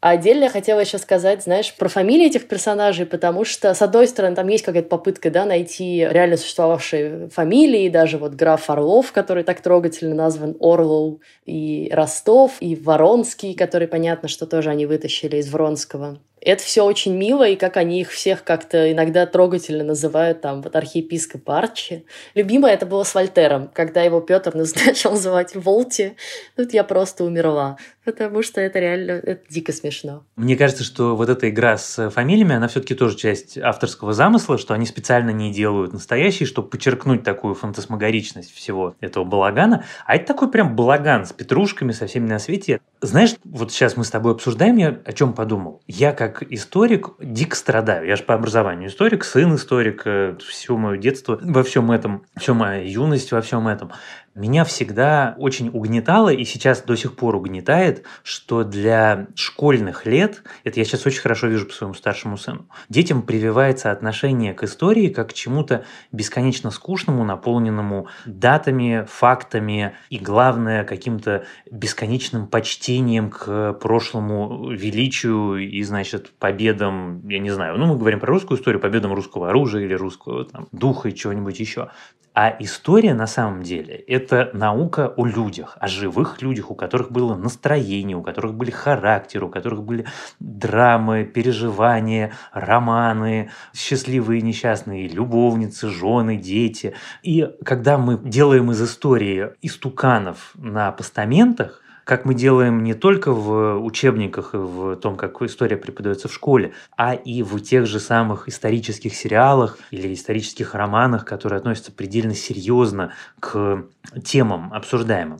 А 0.00 0.10
отдельно 0.10 0.44
я 0.44 0.50
хотела 0.50 0.80
еще 0.80 0.96
сказать, 0.96 1.42
знаешь, 1.42 1.74
про 1.74 1.90
фамилии 1.90 2.26
этих 2.26 2.48
персонажей, 2.48 3.04
потому 3.04 3.44
что, 3.44 3.74
с 3.74 3.82
одной 3.82 4.08
стороны, 4.08 4.34
там 4.34 4.48
есть 4.48 4.64
какая-то 4.64 4.88
попытка, 4.88 5.30
да, 5.30 5.44
найти 5.44 6.06
реально 6.10 6.38
существовавшие 6.38 7.28
фамилии, 7.28 7.90
даже 7.90 8.16
вот 8.16 8.32
граф 8.32 8.70
Орлов, 8.70 9.12
который 9.12 9.44
так 9.44 9.60
трогательно 9.60 10.14
назван 10.14 10.56
Орлоу, 10.58 11.20
и 11.44 11.90
Ростов, 11.92 12.52
и 12.60 12.76
Воронский, 12.76 13.54
который, 13.54 13.88
понятно, 13.88 14.28
что 14.28 14.46
тоже 14.46 14.70
они 14.70 14.86
вытащили 14.86 15.36
из 15.36 15.50
Вронского. 15.50 16.18
Это 16.40 16.62
все 16.62 16.84
очень 16.84 17.14
мило, 17.14 17.46
и 17.46 17.54
как 17.54 17.76
они 17.76 18.00
их 18.00 18.10
всех 18.10 18.44
как-то 18.44 18.90
иногда 18.90 19.26
трогательно 19.26 19.84
называют, 19.84 20.40
там, 20.40 20.62
вот 20.62 20.74
архиепископ 20.74 21.48
Арчи. 21.50 22.06
Любимое 22.34 22.72
это 22.72 22.86
было 22.86 23.04
с 23.04 23.14
Вольтером, 23.14 23.70
когда 23.74 24.00
его 24.00 24.22
Петр 24.22 24.54
начал 24.86 25.10
называть 25.10 25.54
Волти. 25.54 26.16
Тут 26.56 26.72
я 26.72 26.82
просто 26.82 27.24
умерла, 27.24 27.76
потому 28.04 28.42
что 28.42 28.60
это 28.60 28.78
реально 28.78 29.12
это 29.12 29.42
дико 29.48 29.72
смешно. 29.72 30.24
Мне 30.36 30.56
кажется, 30.56 30.82
что 30.82 31.14
вот 31.16 31.28
эта 31.28 31.50
игра 31.50 31.76
с 31.76 32.10
фамилиями, 32.10 32.54
она 32.54 32.68
все-таки 32.68 32.94
тоже 32.94 33.16
часть 33.16 33.58
авторского 33.58 34.12
замысла, 34.12 34.56
что 34.56 34.74
они 34.74 34.86
специально 34.86 35.30
не 35.30 35.52
делают 35.52 35.92
настоящие, 35.92 36.46
чтобы 36.46 36.68
подчеркнуть 36.68 37.22
такую 37.22 37.54
фантасмагоричность 37.54 38.52
всего 38.52 38.96
этого 39.00 39.24
балагана. 39.24 39.84
А 40.06 40.16
это 40.16 40.26
такой 40.26 40.50
прям 40.50 40.74
балаган 40.74 41.26
с 41.26 41.32
петрушками, 41.32 41.92
со 41.92 42.06
всеми 42.06 42.26
на 42.26 42.38
свете. 42.38 42.80
Знаешь, 43.02 43.34
вот 43.44 43.72
сейчас 43.72 43.96
мы 43.96 44.04
с 44.04 44.10
тобой 44.10 44.32
обсуждаем, 44.32 44.76
я 44.76 44.98
о 45.04 45.12
чем 45.12 45.32
подумал. 45.34 45.82
Я 45.86 46.12
как 46.12 46.30
как 46.30 46.52
историк 46.52 47.10
дико 47.20 47.56
страдаю. 47.56 48.06
Я 48.06 48.16
же 48.16 48.22
по 48.22 48.34
образованию 48.34 48.88
историк, 48.88 49.24
сын 49.24 49.54
историк, 49.54 50.02
э, 50.04 50.36
все 50.46 50.76
мое 50.76 50.96
детство 50.96 51.38
во 51.42 51.62
всем 51.62 51.90
этом, 51.90 52.24
всю 52.36 52.54
моя 52.54 52.82
юность 52.82 53.32
во 53.32 53.40
всем 53.40 53.68
этом 53.68 53.92
меня 54.34 54.64
всегда 54.64 55.34
очень 55.38 55.70
угнетало 55.70 56.28
и 56.28 56.44
сейчас 56.44 56.82
до 56.82 56.96
сих 56.96 57.16
пор 57.16 57.34
угнетает, 57.34 58.04
что 58.22 58.62
для 58.62 59.26
школьных 59.34 60.06
лет, 60.06 60.44
это 60.62 60.78
я 60.78 60.84
сейчас 60.84 61.04
очень 61.04 61.20
хорошо 61.20 61.48
вижу 61.48 61.66
по 61.66 61.72
своему 61.72 61.94
старшему 61.94 62.36
сыну, 62.36 62.66
детям 62.88 63.22
прививается 63.22 63.90
отношение 63.90 64.54
к 64.54 64.62
истории 64.62 65.08
как 65.08 65.30
к 65.30 65.32
чему-то 65.32 65.84
бесконечно 66.12 66.70
скучному, 66.70 67.24
наполненному 67.24 68.06
датами, 68.24 69.04
фактами 69.08 69.94
и, 70.10 70.18
главное, 70.18 70.84
каким-то 70.84 71.44
бесконечным 71.70 72.46
почтением 72.46 73.30
к 73.30 73.74
прошлому 73.74 74.70
величию 74.70 75.56
и, 75.56 75.82
значит, 75.82 76.32
победам, 76.38 77.26
я 77.28 77.40
не 77.40 77.50
знаю, 77.50 77.78
ну, 77.78 77.86
мы 77.86 77.96
говорим 77.96 78.20
про 78.20 78.28
русскую 78.32 78.58
историю, 78.58 78.80
победам 78.80 79.12
русского 79.12 79.50
оружия 79.50 79.84
или 79.84 79.94
русского 79.94 80.44
там, 80.44 80.68
духа 80.70 81.08
и 81.08 81.14
чего-нибудь 81.14 81.58
еще. 81.58 81.90
А 82.32 82.54
история 82.60 83.12
на 83.12 83.26
самом 83.26 83.64
деле– 83.64 83.94
это 84.06 84.50
наука 84.54 85.12
о 85.16 85.26
людях, 85.26 85.76
о 85.80 85.88
живых 85.88 86.40
людях, 86.40 86.70
у 86.70 86.76
которых 86.76 87.10
было 87.10 87.34
настроение, 87.34 88.16
у 88.16 88.22
которых 88.22 88.54
были 88.54 88.70
характеры, 88.70 89.46
у 89.46 89.48
которых 89.48 89.82
были 89.82 90.06
драмы, 90.38 91.24
переживания, 91.24 92.32
романы, 92.52 93.50
счастливые 93.74 94.40
и 94.40 94.44
несчастные, 94.44 95.08
любовницы, 95.08 95.88
жены, 95.88 96.36
дети. 96.36 96.94
И 97.24 97.48
когда 97.64 97.98
мы 97.98 98.16
делаем 98.16 98.70
из 98.70 98.80
истории 98.80 99.50
истуканов 99.60 100.52
на 100.54 100.92
постаментах, 100.92 101.82
как 102.10 102.24
мы 102.24 102.34
делаем 102.34 102.82
не 102.82 102.94
только 102.94 103.32
в 103.32 103.78
учебниках 103.78 104.52
и 104.52 104.56
в 104.56 104.96
том, 104.96 105.14
как 105.14 105.40
история 105.42 105.76
преподается 105.76 106.26
в 106.26 106.34
школе, 106.34 106.72
а 106.96 107.14
и 107.14 107.44
в 107.44 107.60
тех 107.60 107.86
же 107.86 108.00
самых 108.00 108.48
исторических 108.48 109.14
сериалах 109.14 109.78
или 109.92 110.12
исторических 110.12 110.74
романах, 110.74 111.24
которые 111.24 111.58
относятся 111.58 111.92
предельно 111.92 112.34
серьезно 112.34 113.12
к 113.38 113.84
темам 114.24 114.72
обсуждаемым 114.72 115.38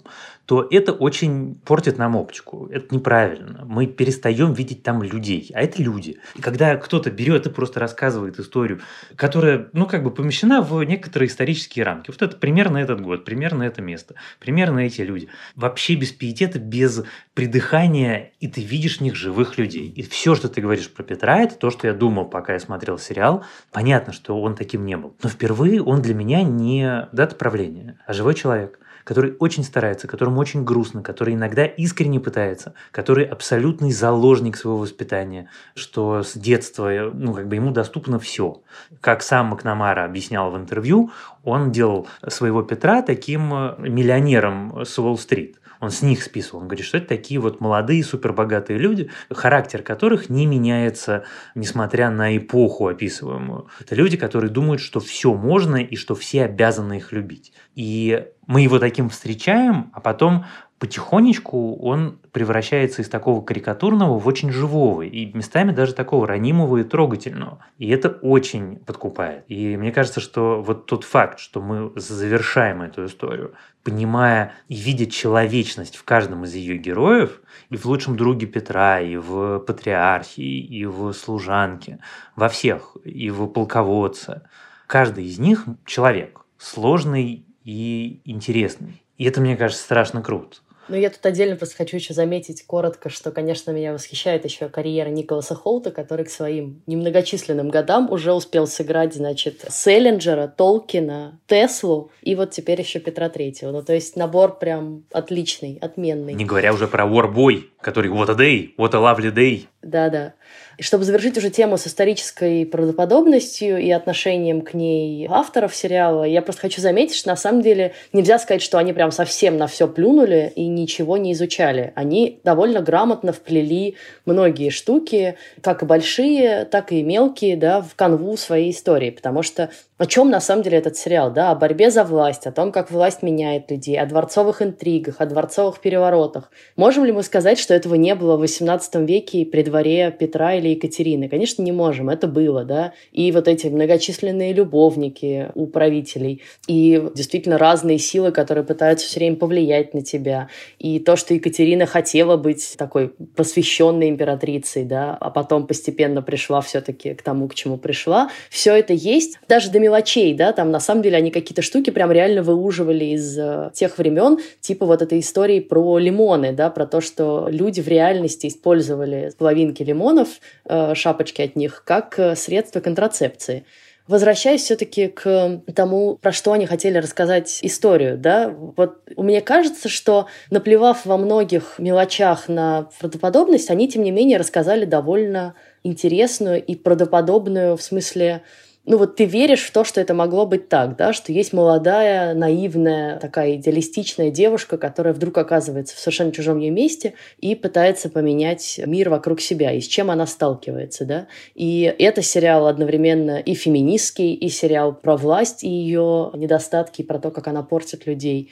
то 0.51 0.67
это 0.69 0.91
очень 0.91 1.61
портит 1.65 1.97
нам 1.97 2.17
оптику. 2.17 2.67
Это 2.73 2.93
неправильно. 2.93 3.65
Мы 3.67 3.87
перестаем 3.87 4.53
видеть 4.53 4.83
там 4.83 5.01
людей, 5.01 5.49
а 5.55 5.63
это 5.63 5.81
люди. 5.81 6.19
И 6.35 6.43
когда 6.43 6.77
кто-то 6.77 7.09
берет 7.13 7.47
и 7.47 7.51
просто 7.51 7.79
рассказывает 7.79 8.41
историю, 8.41 8.81
которая, 9.15 9.69
ну, 9.75 9.87
как 9.87 10.03
бы 10.03 10.11
помещена 10.11 10.61
в 10.61 10.83
некоторые 10.83 11.29
исторические 11.29 11.85
рамки. 11.85 12.11
Вот 12.11 12.21
это 12.21 12.37
примерно 12.37 12.79
этот 12.79 13.01
год, 13.01 13.25
примерно 13.25 13.63
это 13.63 13.81
место, 13.81 14.17
примерно 14.41 14.81
эти 14.81 15.03
люди. 15.03 15.29
Вообще 15.55 15.95
без 15.95 16.11
пиетета, 16.11 16.59
без 16.59 17.05
придыхания, 17.35 18.33
и 18.41 18.49
ты 18.49 18.61
видишь 18.61 18.99
в 18.99 19.03
них 19.03 19.15
живых 19.15 19.57
людей. 19.57 19.89
И 19.89 20.03
все, 20.03 20.35
что 20.35 20.49
ты 20.49 20.61
говоришь 20.61 20.91
про 20.91 21.05
Петра, 21.05 21.43
это 21.43 21.55
то, 21.55 21.71
что 21.71 21.87
я 21.87 21.95
думал, 21.95 22.25
пока 22.25 22.55
я 22.55 22.59
смотрел 22.59 22.99
сериал. 22.99 23.45
Понятно, 23.71 24.13
что 24.13 24.43
он 24.43 24.57
таким 24.57 24.85
не 24.85 24.97
был. 24.97 25.15
Но 25.23 25.29
впервые 25.29 25.81
он 25.81 26.03
для 26.03 26.15
меня 26.15 26.43
не 26.43 27.09
дата 27.13 27.37
правления, 27.37 28.01
а 28.05 28.13
живой 28.13 28.35
человек 28.35 28.81
который 29.11 29.35
очень 29.41 29.65
старается, 29.65 30.07
которому 30.07 30.39
очень 30.39 30.63
грустно, 30.63 31.03
который 31.03 31.35
иногда 31.35 31.67
искренне 31.67 32.21
пытается, 32.21 32.75
который 32.93 33.25
абсолютный 33.25 33.91
заложник 33.91 34.57
своего 34.57 34.79
воспитания, 34.79 35.51
что 35.75 36.23
с 36.23 36.35
детства, 36.35 37.11
ну, 37.13 37.35
как 37.35 37.49
бы 37.49 37.57
ему 37.57 37.73
доступно 37.73 38.21
все. 38.21 38.63
Как 39.01 39.25
сам 39.25 39.47
Макнамара 39.47 40.05
объяснял 40.05 40.53
в 40.53 40.57
интервью, 40.57 41.11
он 41.43 41.73
делал 41.73 42.07
своего 42.29 42.63
Петра 42.63 43.03
таким 43.03 43.53
э, 43.53 43.75
миллионером 43.81 44.85
с 44.85 44.97
Уолл-стрит. 44.97 45.57
Он 45.81 45.91
с 45.91 46.03
них 46.03 46.23
списывал. 46.23 46.61
Он 46.61 46.69
говорит, 46.69 46.85
что 46.85 46.99
это 46.99 47.09
такие 47.09 47.41
вот 47.41 47.61
молодые, 47.61 48.05
супербогатые 48.05 48.79
люди, 48.79 49.11
характер 49.31 49.83
которых 49.83 50.29
не 50.29 50.47
меняется, 50.47 51.25
несмотря 51.55 52.11
на 52.11 52.37
эпоху 52.37 52.87
описываемую. 52.87 53.67
Это 53.81 53.95
люди, 53.95 54.17
которые 54.17 54.51
думают, 54.51 54.81
что 54.81 55.01
все 55.01 55.35
можно 55.35 55.77
и 55.77 55.97
что 55.97 56.15
все 56.15 56.45
обязаны 56.45 56.99
их 56.99 57.13
любить. 57.13 57.53
И 57.75 58.27
мы 58.51 58.63
его 58.63 58.81
таким 58.81 59.11
встречаем, 59.11 59.93
а 59.93 60.01
потом 60.01 60.45
потихонечку 60.81 61.77
он 61.77 62.19
превращается 62.33 63.01
из 63.01 63.09
такого 63.09 63.43
карикатурного 63.43 64.19
в 64.19 64.27
очень 64.27 64.51
живого 64.51 65.03
и 65.03 65.33
местами 65.33 65.71
даже 65.71 65.95
такого 65.95 66.27
ранимого 66.27 66.79
и 66.79 66.83
трогательного. 66.83 67.65
И 67.79 67.89
это 67.89 68.09
очень 68.09 68.79
подкупает. 68.79 69.45
И 69.47 69.77
мне 69.77 69.93
кажется, 69.93 70.19
что 70.19 70.63
вот 70.63 70.87
тот 70.87 71.05
факт, 71.05 71.39
что 71.39 71.63
мы 71.63 71.93
завершаем 71.95 72.83
эту 72.83 73.07
историю, 73.07 73.55
понимая 73.85 74.55
и 74.67 74.75
видя 74.75 75.07
человечность 75.07 75.95
в 75.95 76.03
каждом 76.03 76.43
из 76.43 76.53
ее 76.53 76.77
героев, 76.77 77.41
и 77.69 77.77
в 77.77 77.87
лучшем 77.87 78.17
друге 78.17 78.49
Петра, 78.49 78.99
и 78.99 79.17
в 79.17 79.61
патриархе, 79.61 80.43
и 80.43 80.87
в 80.87 81.13
служанке, 81.13 82.01
во 82.35 82.49
всех, 82.49 82.97
и 83.05 83.31
в 83.31 83.47
полководце– 83.47 84.43
каждый 84.89 85.27
из 85.27 85.39
них 85.39 85.67
человек, 85.87 86.41
сложный 86.59 87.47
и 87.71 88.21
интересный. 88.25 89.03
И 89.17 89.25
это, 89.25 89.41
мне 89.41 89.57
кажется, 89.57 89.85
страшно 89.85 90.23
круто. 90.23 90.59
Ну, 90.89 90.97
я 90.97 91.09
тут 91.09 91.25
отдельно 91.25 91.55
просто 91.55 91.77
хочу 91.77 91.99
еще 91.99 92.15
заметить 92.15 92.67
коротко, 92.67 93.11
что, 93.11 93.31
конечно, 93.31 93.71
меня 93.71 93.93
восхищает 93.93 94.45
еще 94.45 94.69
карьера 94.69 95.09
Николаса 95.09 95.55
Холта, 95.55 95.93
который 95.93 96.25
к 96.25 96.31
своим 96.31 96.83
немногочисленным 96.89 97.69
годам 97.69 98.11
уже 98.11 98.33
успел 98.33 98.67
сыграть, 98.67 99.15
значит, 99.15 99.65
Селлинджера, 99.69 100.49
Толкина, 100.49 101.39
Теслу 101.47 102.11
и 102.23 102.35
вот 102.35 102.51
теперь 102.51 102.81
еще 102.81 102.99
Петра 102.99 103.29
Третьего. 103.29 103.71
Ну, 103.71 103.85
то 103.85 103.95
есть 103.95 104.17
набор 104.17 104.59
прям 104.59 105.05
отличный, 105.13 105.79
отменный. 105.81 106.35
Не 106.35 106.45
говоря 106.45 106.73
уже 106.73 106.89
про 106.89 107.05
Warboy, 107.05 107.63
который 107.81 108.11
What 108.11 108.31
a 108.31 108.35
Day, 108.35 108.75
What 108.77 108.97
a 108.97 108.99
Lovely 108.99 109.33
Day. 109.33 109.67
Да-да. 109.83 110.35
И 110.77 110.83
чтобы 110.83 111.05
завершить 111.05 111.39
уже 111.39 111.49
тему 111.49 111.79
с 111.79 111.87
исторической 111.87 112.67
правдоподобностью 112.67 113.79
и 113.79 113.91
отношением 113.91 114.61
к 114.61 114.75
ней 114.75 115.27
авторов 115.31 115.75
сериала, 115.75 116.25
я 116.25 116.43
просто 116.43 116.63
хочу 116.63 116.83
заметить, 116.83 117.17
что 117.17 117.31
на 117.31 117.37
самом 117.37 117.63
деле 117.63 117.95
нельзя 118.13 118.39
сказать, 118.39 118.61
что 118.61 118.77
они 118.77 118.93
прям 118.93 119.11
совсем 119.11 119.57
на 119.57 119.67
все 119.67 119.89
плюнули 119.89 120.53
и 120.55 120.67
ничего 120.67 121.17
не 121.17 121.33
изучали. 121.33 121.95
Они 121.97 122.41
довольно 122.45 122.83
грамотно 122.83 123.33
вплели 123.33 123.97
многие 124.27 124.69
штуки, 124.69 125.37
как 125.63 125.83
и 125.83 125.87
большие, 125.87 126.67
так 126.67 126.93
и 126.93 127.03
мелкие, 127.03 127.57
да, 127.57 127.81
в 127.81 127.95
канву 127.95 128.37
своей 128.37 128.73
истории. 128.73 129.11
Потому 129.11 129.43
что 129.43 129.71
о 130.01 130.07
чем 130.07 130.31
на 130.31 130.41
самом 130.41 130.63
деле 130.63 130.79
этот 130.79 130.97
сериал, 130.97 131.31
да, 131.31 131.51
о 131.51 131.55
борьбе 131.55 131.91
за 131.91 132.05
власть, 132.05 132.47
о 132.47 132.53
том, 132.53 132.73
как 132.73 132.91
власть 132.91 133.23
меняет 133.23 133.71
людей, 133.71 134.01
о 134.01 134.07
дворцовых 134.07 134.63
интригах, 134.63 135.17
о 135.19 135.27
дворцовых 135.27 135.79
переворотах. 135.81 136.51
Можем 136.75 137.05
ли 137.05 137.13
мы 137.13 137.23
сказать, 137.23 137.59
что 137.59 137.75
этого 137.75 137.97
не 137.97 138.15
было 138.15 138.39
в 138.39 138.43
XVIII 138.43 139.05
веке 139.05 139.45
при 139.45 139.63
дворе 139.63 140.11
Петра 140.11 140.55
или 140.55 140.69
Екатерины? 140.69 141.29
Конечно, 141.29 141.61
не 141.61 141.73
можем, 141.73 142.09
это 142.09 142.29
было, 142.29 142.65
да. 142.65 142.95
И 143.13 143.31
вот 143.31 143.47
эти 143.47 143.67
многочисленные 143.67 144.55
любовники 144.55 145.51
у 145.55 145.67
правителей, 145.67 146.45
и 146.67 147.11
действительно 147.15 147.59
разные 147.59 147.99
силы, 147.99 148.33
которые 148.33 148.65
пытаются 148.65 149.07
все 149.07 149.21
время 149.21 149.37
повлиять 149.37 149.93
на 149.93 150.01
тебя, 150.01 150.49
и 150.79 150.99
то, 150.99 151.17
что 151.17 151.35
Екатерина 151.35 151.85
хотела 151.85 152.39
быть 152.39 152.75
такой 152.79 153.09
посвященной 153.37 154.09
императрицей, 154.09 154.85
да, 154.85 155.15
а 155.21 155.29
потом 155.29 155.67
постепенно 155.67 156.23
пришла 156.23 156.63
все-таки 156.63 157.13
к 157.13 157.21
тому, 157.21 157.49
к 157.49 157.55
чему 157.55 157.77
пришла, 157.77 158.31
все 158.49 158.75
это 158.75 158.95
есть. 158.95 159.39
Даже 159.47 159.71
до 159.71 159.79
мелочей, 159.91 160.35
да, 160.35 160.53
там 160.53 160.71
на 160.71 160.81
самом 160.81 161.03
деле 161.03 161.17
они 161.17 161.31
какие-то 161.31 161.63
штуки 161.63 161.91
прям 161.91 162.13
реально 162.13 162.43
выуживали 162.43 163.05
из 163.07 163.37
э, 163.39 163.71
тех 163.75 163.99
времен, 163.99 164.39
типа 164.61 164.87
вот 164.87 165.03
этой 165.03 165.19
истории 165.19 165.61
про 165.61 165.99
лимоны, 165.99 166.53
да, 166.53 166.71
про 166.71 166.87
то, 166.87 167.01
что 167.01 167.49
люди 167.51 167.81
в 167.81 167.89
реальности 167.89 168.47
использовали 168.47 169.33
половинки 169.37 169.83
лимонов, 169.83 170.29
э, 170.65 170.95
шапочки 170.95 171.43
от 171.43 171.57
них, 171.57 171.83
как 171.85 172.19
э, 172.19 172.37
средство 172.37 172.81
контрацепции. 172.81 173.65
Возвращаясь 174.07 174.63
все-таки 174.63 175.07
к 175.07 175.63
тому, 175.75 176.17
про 176.17 176.33
что 176.33 176.53
они 176.53 176.67
хотели 176.67 176.99
рассказать 176.99 177.61
историю, 177.63 178.19
да, 178.19 178.53
вот 178.77 178.99
мне 179.17 179.41
кажется, 179.41 179.89
что 179.89 180.27
наплевав 180.51 181.07
во 181.07 181.17
многих 181.17 181.77
мелочах 181.79 182.49
на 182.49 182.89
правдоподобность, 182.99 183.71
они, 183.71 183.89
тем 183.89 184.03
не 184.03 184.11
менее, 184.11 184.39
рассказали 184.39 184.85
довольно 184.85 185.55
интересную 185.85 186.61
и 186.61 186.75
правдоподобную 186.75 187.77
в 187.77 187.83
смысле 187.83 188.43
ну 188.87 188.97
вот 188.97 189.17
ты 189.17 189.25
веришь 189.25 189.63
в 189.63 189.73
то, 189.73 189.85
что 189.85 190.01
это 190.01 190.15
могло 190.15 190.47
быть 190.47 190.69
так, 190.69 190.97
да, 190.97 191.13
что 191.13 191.33
есть 191.33 191.53
молодая, 191.53 192.35
наивная, 192.35 193.19
такая 193.19 193.57
идеалистичная 193.57 194.31
девушка, 194.31 194.79
которая 194.79 195.13
вдруг 195.13 195.37
оказывается 195.39 195.95
в 195.95 195.99
совершенно 195.99 196.33
чужом 196.33 196.59
ей 196.59 196.71
месте 196.71 197.15
и 197.39 197.55
пытается 197.55 198.09
поменять 198.09 198.81
мир 198.87 199.11
вокруг 199.11 199.41
себя, 199.41 199.73
и 199.73 199.81
с 199.81 199.87
чем 199.87 200.11
она 200.11 200.27
сталкивается, 200.27 201.05
да. 201.05 201.27
И 201.55 201.95
это 201.99 202.23
сериал 202.23 202.67
одновременно 202.67 203.39
и 203.39 203.55
феминистский, 203.55 204.33
и 204.33 204.49
сериал 204.49 204.95
про 204.95 205.17
власть 205.17 205.63
и 205.63 205.69
ее 205.69 206.31
недостатки, 206.35 207.03
и 207.03 207.05
про 207.05 207.19
то, 207.19 207.31
как 207.31 207.49
она 207.49 207.63
портит 207.63 208.07
людей 208.07 208.51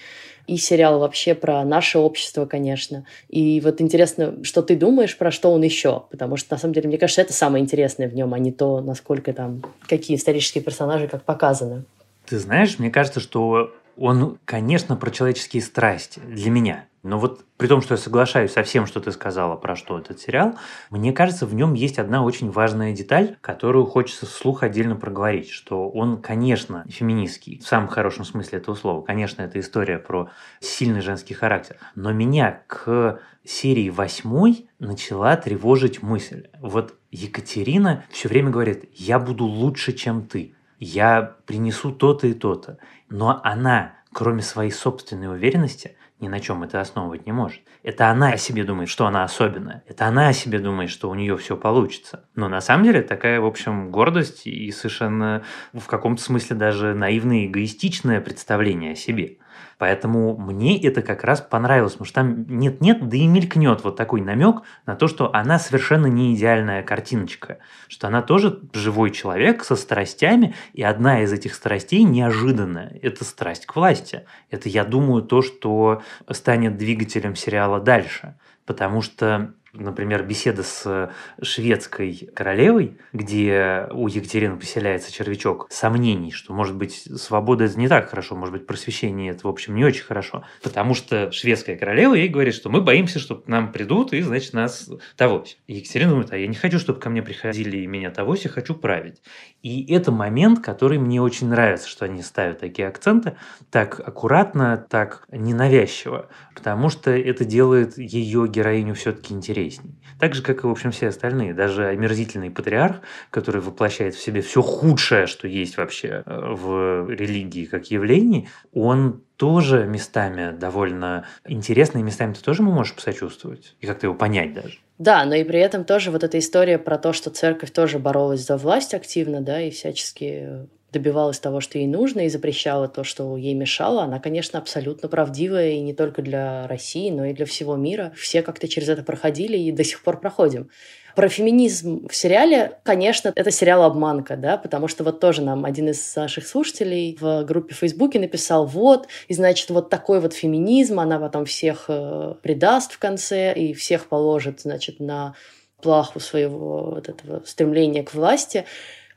и 0.49 0.57
сериал 0.57 0.99
вообще 0.99 1.35
про 1.35 1.63
наше 1.65 1.99
общество, 1.99 2.47
конечно. 2.47 3.05
И 3.29 3.61
вот 3.61 3.81
интересно, 3.83 4.43
что 4.43 4.63
ты 4.63 4.77
думаешь, 4.77 5.17
про 5.17 5.31
что 5.31 5.53
он 5.53 5.63
еще? 5.63 6.05
Потому 6.11 6.37
что, 6.37 6.55
на 6.55 6.59
самом 6.59 6.75
деле, 6.75 6.89
мне 6.89 6.99
кажется, 6.99 7.21
это 7.21 7.35
самое 7.35 7.63
интересное 7.63 8.09
в 8.09 8.15
нем, 8.15 8.33
а 8.33 8.39
не 8.39 8.51
то, 8.51 8.81
насколько 8.81 9.33
там, 9.35 9.63
какие 9.87 10.17
исторические 10.17 10.65
персонажи 10.65 11.07
как 11.07 11.23
показаны. 11.23 11.85
Ты 12.27 12.39
знаешь, 12.39 12.79
мне 12.79 12.91
кажется, 12.91 13.21
что 13.21 13.73
он, 13.99 14.39
конечно, 14.47 14.97
про 14.97 15.11
человеческие 15.11 15.63
страсти 15.63 16.21
для 16.21 16.51
меня. 16.51 16.88
Но 17.03 17.19
вот 17.19 17.45
при 17.57 17.69
том, 17.69 17.81
что 17.81 17.95
я 17.95 17.99
соглашаюсь 17.99 18.53
со 18.53 18.63
всем, 18.63 18.87
что 18.87 19.01
ты 19.01 19.13
сказала 19.13 19.57
про 19.57 19.77
что 19.77 19.99
этот 19.99 20.21
сериал, 20.21 20.59
мне 20.91 21.13
кажется, 21.13 21.47
в 21.47 21.55
нем 21.55 21.75
есть 21.75 21.99
одна 21.99 22.25
очень 22.25 22.51
важная 22.51 22.93
деталь, 22.93 23.37
которую 23.41 23.87
хочется 23.87 24.27
вслух 24.27 24.63
отдельно 24.63 24.97
проговорить, 24.97 25.51
что 25.51 25.89
он, 25.89 26.21
конечно, 26.21 26.85
феминистский, 26.89 27.61
в 27.61 27.67
самом 27.67 27.89
хорошем 27.89 28.25
смысле 28.25 28.59
этого 28.59 28.75
слова. 28.75 29.03
Конечно, 29.03 29.43
это 29.43 29.61
история 29.61 29.99
про 29.99 30.31
сильный 30.61 31.01
женский 31.01 31.35
характер. 31.35 31.77
Но 31.95 32.13
меня 32.13 32.63
к 32.67 33.21
серии 33.45 33.91
восьмой 33.91 34.69
начала 34.79 35.37
тревожить 35.37 36.03
мысль. 36.03 36.49
Вот 36.61 36.95
Екатерина 37.11 38.05
все 38.11 38.29
время 38.29 38.51
говорит, 38.51 38.91
я 38.95 39.19
буду 39.19 39.45
лучше, 39.45 39.93
чем 39.93 40.27
ты, 40.27 40.55
я 40.79 41.37
принесу 41.47 41.93
то-то 41.93 42.27
и 42.27 42.35
то-то. 42.35 42.79
Но 43.09 43.41
она, 43.43 43.95
кроме 44.13 44.43
своей 44.43 44.71
собственной 44.71 45.29
уверенности, 45.29 45.97
ни 46.21 46.29
на 46.29 46.41
чем 46.41 46.63
это 46.63 46.81
основывать 46.81 47.27
не 47.27 47.33
может. 47.33 47.63
Это 47.83 48.09
она 48.09 48.31
о 48.31 48.37
себе 48.37 48.65
думает, 48.65 48.89
что 48.89 49.07
она 49.07 49.25
особенная. 49.25 49.85
Это 49.87 50.07
она 50.07 50.29
о 50.29 50.33
себе 50.33 50.59
думает, 50.59 50.91
что 50.91 51.11
у 51.11 51.15
нее 51.15 51.37
все 51.37 51.57
получится. 51.57 52.25
Но 52.35 52.49
на 52.49 52.61
самом 52.61 52.85
деле 52.85 53.03
такая, 53.03 53.41
в 53.41 53.47
общем, 53.47 53.91
гордость 53.91 54.47
и 54.47 54.71
совершенно 54.73 55.43
в 55.73 55.87
каком-то 55.87 56.23
смысле 56.23 56.57
даже 56.57 56.95
наивное 56.95 57.47
эгоистичное 57.47 58.21
представление 58.21 58.93
о 58.93 58.97
себе. 58.97 59.39
Поэтому 59.79 60.37
мне 60.37 60.81
это 60.83 61.03
как 61.03 61.23
раз 61.23 61.41
понравилось, 61.41 61.93
потому 61.93 62.07
что 62.07 62.15
там 62.17 62.45
нет-нет, 62.49 63.09
да 63.09 63.17
и 63.17 63.27
мелькнет 63.27 63.85
вот 63.85 63.97
такой 63.97 64.21
намек 64.21 64.63
на 64.87 64.97
то, 64.97 65.07
что 65.07 65.33
она 65.33 65.61
совершенно 65.61 66.07
не 66.07 66.35
идеальная 66.35 66.83
картиночка, 66.83 67.59
что 67.87 68.09
она 68.09 68.21
тоже 68.21 68.61
живой 68.73 69.13
человек 69.13 69.65
со 69.65 69.77
страстями, 69.77 70.55
и 70.73 70.83
одна 70.83 71.23
из 71.23 71.33
этих 71.33 71.55
страстей 71.55 72.03
неожиданная– 72.03 72.99
это 73.03 73.25
страсть 73.25 73.67
к 73.67 73.77
власти. 73.77 74.25
Это, 74.51 74.69
я 74.69 74.85
думаю, 74.85 75.23
то, 75.23 75.43
что 75.43 76.03
станет 76.31 76.77
двигателем 76.77 77.37
сериала 77.37 77.81
дальше. 77.81 78.37
Потому 78.67 79.01
что 79.01 79.55
например, 79.79 80.25
беседа 80.25 80.63
с 80.63 81.11
шведской 81.41 82.29
королевой, 82.35 82.99
где 83.13 83.87
у 83.93 84.09
Екатерины 84.09 84.57
поселяется 84.57 85.13
червячок 85.13 85.67
сомнений, 85.71 86.33
что, 86.33 86.53
может 86.53 86.77
быть, 86.77 87.09
свобода 87.17 87.65
это 87.65 87.79
не 87.79 87.89
так 87.89 88.11
хорошо, 88.11 88.35
может 88.37 88.53
быть, 88.53 88.67
просвещение 88.67 89.33
это, 89.33 89.47
в 89.47 89.51
общем, 89.51 89.75
не 89.75 89.85
очень 89.85 90.05
хорошо. 90.05 90.45
Потому 90.63 90.95
что 90.95 91.31
шведская 91.33 91.77
королева 91.77 92.15
ей 92.15 92.29
говорит, 92.29 92.55
что 92.55 92.71
мы 92.71 92.81
боимся, 92.81 93.19
что 93.19 93.37
к 93.37 93.47
нам 93.47 93.73
придут 93.73 94.13
и, 94.13 94.21
значит, 94.21 94.53
нас 94.53 94.91
тогось. 95.17 95.59
И 95.67 95.75
Екатерина 95.75 96.11
думает, 96.11 96.33
а 96.33 96.37
я 96.37 96.47
не 96.47 96.55
хочу, 96.55 96.79
чтобы 96.79 97.01
ко 97.01 97.11
мне 97.11 97.23
приходили 97.23 97.79
и 97.79 97.87
меня 97.87 98.11
тогось, 98.11 98.45
я 98.45 98.51
хочу 98.51 98.75
править. 98.75 99.23
И 99.63 99.93
это 99.93 100.13
момент, 100.13 100.61
который 100.61 100.99
мне 100.99 101.21
очень 101.21 101.49
нравится, 101.49 101.89
что 101.89 102.05
они 102.05 102.23
ставят 102.23 102.61
такие 102.61 102.89
акценты 102.89 103.37
так 103.71 104.01
аккуратно, 104.01 104.77
так 104.89 105.27
ненавязчиво, 105.31 106.29
потому 106.55 106.91
что 106.91 107.11
это 107.11 107.45
делает 107.45 107.99
ее 107.99 108.47
героиню 108.49 108.95
все-таки 108.95 109.35
интересней. 109.69 109.95
Так 110.19 110.35
же, 110.35 110.43
как 110.43 110.65
и, 110.65 110.67
в 110.67 110.71
общем, 110.71 110.91
все 110.91 111.09
остальные. 111.09 111.55
Даже 111.55 111.87
омерзительный 111.87 112.51
патриарх, 112.51 113.01
который 113.31 113.61
воплощает 113.61 114.15
в 114.15 114.21
себе 114.23 114.41
все 114.41 114.63
худшее, 114.63 115.27
что 115.27 115.47
есть 115.49 115.77
вообще 115.77 116.23
э, 116.25 116.55
в 116.55 117.09
религии 117.11 117.65
как 117.65 117.91
явлении, 117.91 118.49
он 118.73 119.23
тоже 119.37 119.87
местами 119.87 120.57
довольно 120.57 121.27
интересный, 121.47 122.03
местами 122.03 122.33
ты 122.33 122.43
тоже 122.43 122.63
ему 122.63 122.73
можешь 122.73 122.95
посочувствовать 122.95 123.77
и 123.81 123.87
как-то 123.87 124.07
его 124.07 124.15
понять 124.15 124.53
даже. 124.53 124.79
Да, 124.99 125.25
но 125.25 125.37
и 125.37 125.45
при 125.45 125.61
этом 125.61 125.85
тоже 125.85 126.11
вот 126.11 126.25
эта 126.25 126.39
история 126.41 126.77
про 126.79 126.99
то, 126.99 127.13
что 127.13 127.31
церковь 127.31 127.71
тоже 127.71 128.01
боролась 128.01 128.45
за 128.45 128.57
власть 128.57 128.95
активно, 128.95 129.41
да, 129.41 129.61
и 129.61 129.71
всячески 129.71 130.67
добивалась 130.93 131.39
того, 131.39 131.61
что 131.61 131.79
ей 131.79 131.87
нужно, 131.87 132.21
и 132.21 132.29
запрещала 132.29 132.89
то, 132.89 133.05
что 133.05 133.37
ей 133.37 133.55
мешало, 133.55 134.03
она, 134.03 134.21
конечно, 134.21 134.59
абсолютно 134.59 135.09
правдивая 135.09 135.71
и 135.73 135.81
не 135.81 135.95
только 135.95 136.23
для 136.23 136.67
России, 136.67 137.11
но 137.11 137.27
и 137.27 137.35
для 137.35 137.47
всего 137.47 137.77
мира. 137.77 138.13
Все 138.17 138.43
как-то 138.43 138.69
через 138.69 138.89
это 138.89 139.03
проходили 139.03 139.57
и 139.57 139.71
до 139.71 139.85
сих 139.85 140.03
пор 140.03 140.21
проходим. 140.21 140.71
Про 141.15 141.29
феминизм 141.29 142.07
в 142.07 142.15
сериале, 142.15 142.79
конечно, 142.85 143.33
это 143.35 143.51
сериал 143.51 143.83
«Обманка», 143.83 144.37
да, 144.37 144.57
потому 144.57 144.87
что 144.87 145.03
вот 145.03 145.19
тоже 145.19 145.43
нам 145.43 145.65
один 145.65 145.89
из 145.89 146.15
наших 146.15 146.47
слушателей 146.47 147.19
в 147.21 147.43
группе 147.45 147.75
в 147.75 147.79
Фейсбуке 147.79 148.21
написал 148.21 148.67
«вот», 148.67 149.09
и 149.27 149.35
значит, 149.35 149.69
вот 149.71 149.91
такой 149.91 150.21
вот 150.21 150.33
феминизм, 150.33 151.01
она 151.01 151.19
потом 151.19 151.45
всех 151.45 151.87
э, 151.89 152.35
предаст 152.41 152.93
в 152.93 152.99
конце 152.99 153.53
и 153.53 153.75
всех 153.75 154.07
положит, 154.07 154.61
значит, 154.61 155.01
на 155.01 155.35
плаху 155.83 156.21
своего 156.21 156.93
вот 156.95 157.09
этого 157.09 157.43
стремления 157.45 158.05
к 158.05 158.15
власти. 158.15 158.65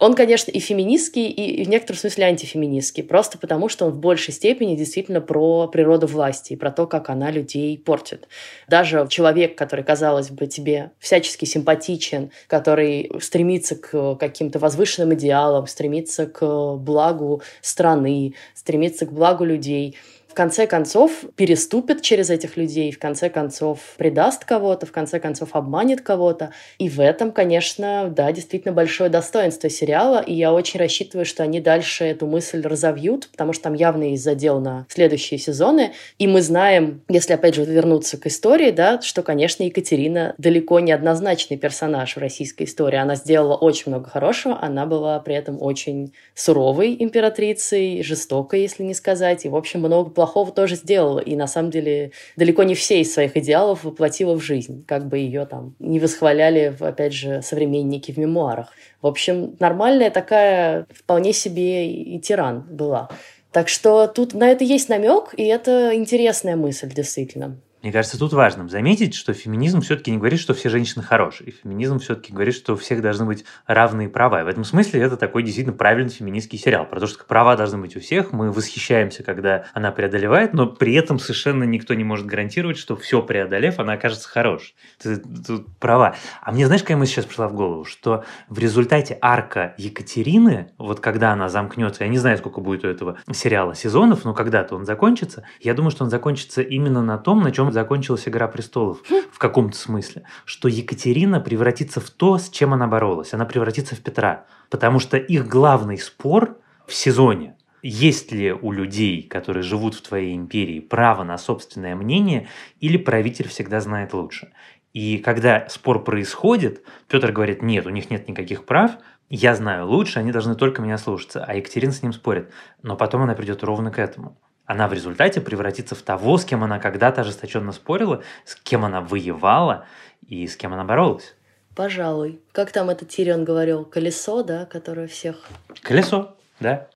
Он, 0.02 0.16
конечно, 0.16 0.50
и 0.50 0.58
феминистский, 0.58 1.28
и 1.28 1.64
в 1.64 1.70
некотором 1.70 2.00
смысле 2.00 2.26
антифеминистский, 2.26 3.04
просто 3.04 3.38
потому 3.38 3.70
что 3.70 3.86
он 3.86 3.92
в 3.92 4.00
большей 4.00 4.34
степени 4.34 4.76
действительно 4.76 5.22
про 5.22 5.68
природу 5.68 6.08
власти 6.08 6.54
и 6.54 6.56
про 6.56 6.72
то, 6.72 6.88
как 6.88 7.12
она 7.12 7.30
людей 7.30 7.78
портит. 7.78 8.28
Даже 8.68 9.06
человек, 9.10 9.56
который, 9.56 9.84
казалось 9.84 10.32
бы, 10.32 10.48
тебе 10.48 10.90
всячески 10.98 11.46
симпатичен, 11.46 12.32
который 12.48 13.12
стремится 13.22 13.76
к 13.76 14.16
каким-то 14.16 14.58
возвышенным 14.58 15.14
идеалам, 15.14 15.68
стремится 15.68 16.26
к 16.26 16.78
благу 16.78 17.44
страны, 17.62 18.34
стремится 18.56 19.06
к 19.06 19.14
благу 19.14 19.44
людей– 19.46 19.96
в 20.32 20.34
конце 20.34 20.66
концов 20.66 21.26
переступит 21.36 22.02
через 22.02 22.30
этих 22.30 22.56
людей, 22.56 22.90
в 22.94 23.00
конце 23.00 23.30
концов 23.30 23.80
предаст 23.98 24.46
кого-то, 24.46 24.86
в 24.86 24.92
конце 24.94 25.20
концов 25.20 25.50
обманет 25.58 26.00
кого-то. 26.00 26.54
И 26.78 26.88
в 26.88 27.02
этом, 27.02 27.34
конечно, 27.34 28.08
да, 28.10 28.32
действительно 28.32 28.74
большое 28.74 29.10
достоинство 29.10 29.70
сериала, 29.70 30.24
и 30.26 30.34
я 30.34 30.54
очень 30.54 30.80
рассчитываю, 30.80 31.26
что 31.26 31.44
они 31.44 31.60
дальше 31.60 32.06
эту 32.06 32.28
мысль 32.28 32.62
разовьют, 32.62 33.28
потому 33.30 33.52
что 33.52 33.64
там 33.64 33.74
явно 33.74 34.04
есть 34.12 34.24
задел 34.24 34.62
на 34.62 34.86
следующие 34.88 35.38
сезоны. 35.38 35.92
И 36.18 36.28
мы 36.28 36.42
знаем, 36.42 37.02
если 37.10 37.34
опять 37.34 37.56
же 37.56 37.66
вернуться 37.66 38.18
к 38.18 38.26
истории, 38.28 38.72
да, 38.72 39.02
что, 39.02 39.24
конечно, 39.24 39.64
Екатерина 39.64 40.34
далеко 40.38 40.80
не 40.80 40.94
однозначный 40.94 41.58
персонаж 41.58 42.16
в 42.16 42.20
российской 42.20 42.64
истории. 42.64 42.98
Она 42.98 43.16
сделала 43.16 43.56
очень 43.56 43.92
много 43.92 44.10
хорошего, 44.10 44.58
она 44.62 44.86
была 44.86 45.20
при 45.20 45.36
этом 45.36 45.62
очень 45.62 46.14
суровой 46.36 46.96
императрицей, 46.98 48.02
жестокой, 48.02 48.62
если 48.62 48.84
не 48.84 48.94
сказать, 48.94 49.44
и, 49.44 49.50
в 49.50 49.58
общем, 49.58 49.82
много 49.82 50.10
плохого 50.22 50.52
тоже 50.52 50.76
сделала. 50.76 51.18
И 51.18 51.36
на 51.36 51.48
самом 51.48 51.72
деле 51.72 52.12
далеко 52.38 52.62
не 52.62 52.76
все 52.76 53.02
из 53.02 53.12
своих 53.12 53.36
идеалов 53.36 53.84
воплотила 53.84 54.36
в 54.36 54.40
жизнь, 54.40 54.86
как 54.88 55.08
бы 55.08 55.18
ее 55.18 55.48
там 55.48 55.76
не 55.80 56.00
восхваляли, 56.00 56.76
опять 56.80 57.14
же, 57.14 57.42
современники 57.42 58.12
в 58.12 58.18
мемуарах. 58.18 58.68
В 59.02 59.08
общем, 59.08 59.56
нормальная 59.60 60.12
такая 60.12 60.86
вполне 60.94 61.34
себе 61.34 61.92
и 61.92 62.20
тиран 62.20 62.62
была. 62.70 63.10
Так 63.52 63.68
что 63.68 64.06
тут 64.06 64.36
на 64.36 64.50
это 64.50 64.64
есть 64.64 64.90
намек, 64.90 65.34
и 65.36 65.44
это 65.44 65.96
интересная 65.96 66.56
мысль, 66.56 66.94
действительно. 66.94 67.58
Мне 67.82 67.92
кажется, 67.92 68.20
тут 68.20 68.34
важным 68.34 68.70
заметить, 68.70 69.16
что 69.16 69.34
феминизм 69.34 69.82
все-таки 69.82 70.12
не 70.12 70.18
говорит, 70.18 70.40
что 70.40 70.54
все 70.54 70.70
женщины 70.70 71.04
хорошие. 71.04 71.52
Феминизм 71.64 71.98
все-таки 71.98 72.32
говорит, 72.32 72.54
что 72.54 72.74
у 72.74 72.76
всех 72.76 73.02
должны 73.02 73.26
быть 73.26 73.44
равные 73.66 74.08
права. 74.08 74.42
И 74.42 74.44
в 74.44 74.48
этом 74.48 74.64
смысле 74.64 75.02
это 75.02 75.18
такой 75.18 75.42
действительно 75.42 75.76
правильный 75.76 76.12
феминистский 76.12 76.60
сериал. 76.60 76.86
Про 76.86 77.00
то, 77.00 77.08
что 77.08 77.24
права 77.24 77.56
должны 77.56 77.80
быть 77.80 77.96
у 77.96 78.00
всех. 78.00 78.34
Мы 78.34 78.52
восхищаемся, 78.52 79.24
когда 79.24 79.66
она 79.74 79.92
преодолевает, 79.92 80.54
но 80.54 80.68
при 80.68 80.94
этом 80.94 81.18
совершенно 81.18 81.64
никто 81.64 81.96
не 81.96 82.04
может 82.04 82.28
гарантировать, 82.28 82.78
что 82.78 82.96
все 82.96 83.24
преодолев, 83.24 83.80
она 83.80 83.94
окажется 83.94 84.30
хорошей. 84.30 84.76
Тут 85.02 85.66
права. 85.80 86.16
А 86.44 86.52
мне 86.52 86.68
знаешь, 86.68 86.84
какая 86.84 86.98
мысль 86.98 87.14
сейчас 87.14 87.26
пришла 87.26 87.48
в 87.48 87.54
голову? 87.54 87.86
Что 87.86 88.26
в 88.48 88.60
результате 88.60 89.18
арка 89.22 89.74
Екатерины, 89.78 90.72
вот 90.78 91.00
когда 91.00 91.32
она 91.32 91.50
замкнется, 91.50 92.04
я 92.04 92.10
не 92.12 92.20
знаю, 92.20 92.38
сколько 92.38 92.62
будет 92.62 92.86
у 92.86 92.88
этого 92.88 93.18
сериала 93.32 93.74
сезонов, 93.74 94.24
но 94.24 94.36
когда-то 94.36 94.76
он 94.76 94.86
закончится, 94.86 95.46
я 95.60 95.74
думаю, 95.74 95.90
что 95.90 96.04
он 96.04 96.12
закончится 96.12 96.62
именно 96.62 97.02
на 97.02 97.18
том, 97.18 97.42
на 97.42 97.52
чем 97.52 97.71
закончилась 97.72 98.28
«Игра 98.28 98.48
престолов» 98.48 99.02
в 99.32 99.38
каком-то 99.38 99.78
смысле, 99.78 100.24
что 100.46 100.68
Екатерина 100.68 101.40
превратится 101.40 102.00
в 102.00 102.10
то, 102.10 102.38
с 102.38 102.50
чем 102.50 102.74
она 102.74 102.88
боролась. 102.88 103.34
Она 103.34 103.46
превратится 103.46 103.96
в 103.96 104.00
Петра. 104.00 104.46
Потому 104.70 105.00
что 105.00 105.18
их 105.18 105.48
главный 105.48 105.98
спор 105.98 106.58
в 106.88 106.94
сезоне 106.94 107.56
есть 107.84 108.32
ли 108.32 108.52
у 108.52 108.72
людей, 108.72 109.24
которые 109.24 109.64
живут 109.64 109.96
в 109.96 110.02
твоей 110.02 110.36
империи, 110.36 110.80
право 110.80 111.24
на 111.24 111.38
собственное 111.38 111.96
мнение, 111.96 112.48
или 112.80 112.98
правитель 112.98 113.48
всегда 113.48 113.80
знает 113.80 114.14
лучше. 114.14 114.52
И 114.94 115.18
когда 115.18 115.68
спор 115.70 116.04
происходит, 116.04 116.84
Петр 117.08 117.32
говорит, 117.32 117.62
нет, 117.62 117.86
у 117.86 117.90
них 117.90 118.10
нет 118.10 118.28
никаких 118.28 118.66
прав, 118.66 118.92
я 119.30 119.56
знаю 119.56 119.88
лучше, 119.88 120.20
они 120.20 120.32
должны 120.32 120.56
только 120.56 120.82
меня 120.82 120.98
слушаться. 120.98 121.44
А 121.44 121.56
Екатерина 121.56 121.94
с 121.94 122.04
ним 122.04 122.12
спорит. 122.12 122.52
Но 122.84 122.98
потом 122.98 123.22
она 123.22 123.34
придет 123.34 123.64
ровно 123.64 123.90
к 123.90 123.98
этому 123.98 124.38
она 124.72 124.88
в 124.88 124.94
результате 124.94 125.42
превратится 125.42 125.96
в 125.96 126.02
того, 126.02 126.38
с 126.38 126.46
кем 126.46 126.64
она 126.64 126.80
когда-то 126.80 127.22
ожесточенно 127.22 127.74
спорила, 127.74 128.24
с 128.46 128.56
кем 128.56 128.86
она 128.86 129.02
воевала 129.02 129.86
и 130.26 130.48
с 130.48 130.56
кем 130.56 130.74
она 130.74 130.86
боролась. 130.86 131.36
Пожалуй. 131.76 132.42
Как 132.54 132.72
там 132.72 132.90
этот 132.90 133.10
Тирион 133.10 133.44
говорил? 133.44 133.84
Колесо, 133.84 134.44
да, 134.44 134.66
которое 134.66 135.08
всех... 135.08 135.46
Колесо, 135.82 136.38
да. 136.62 136.88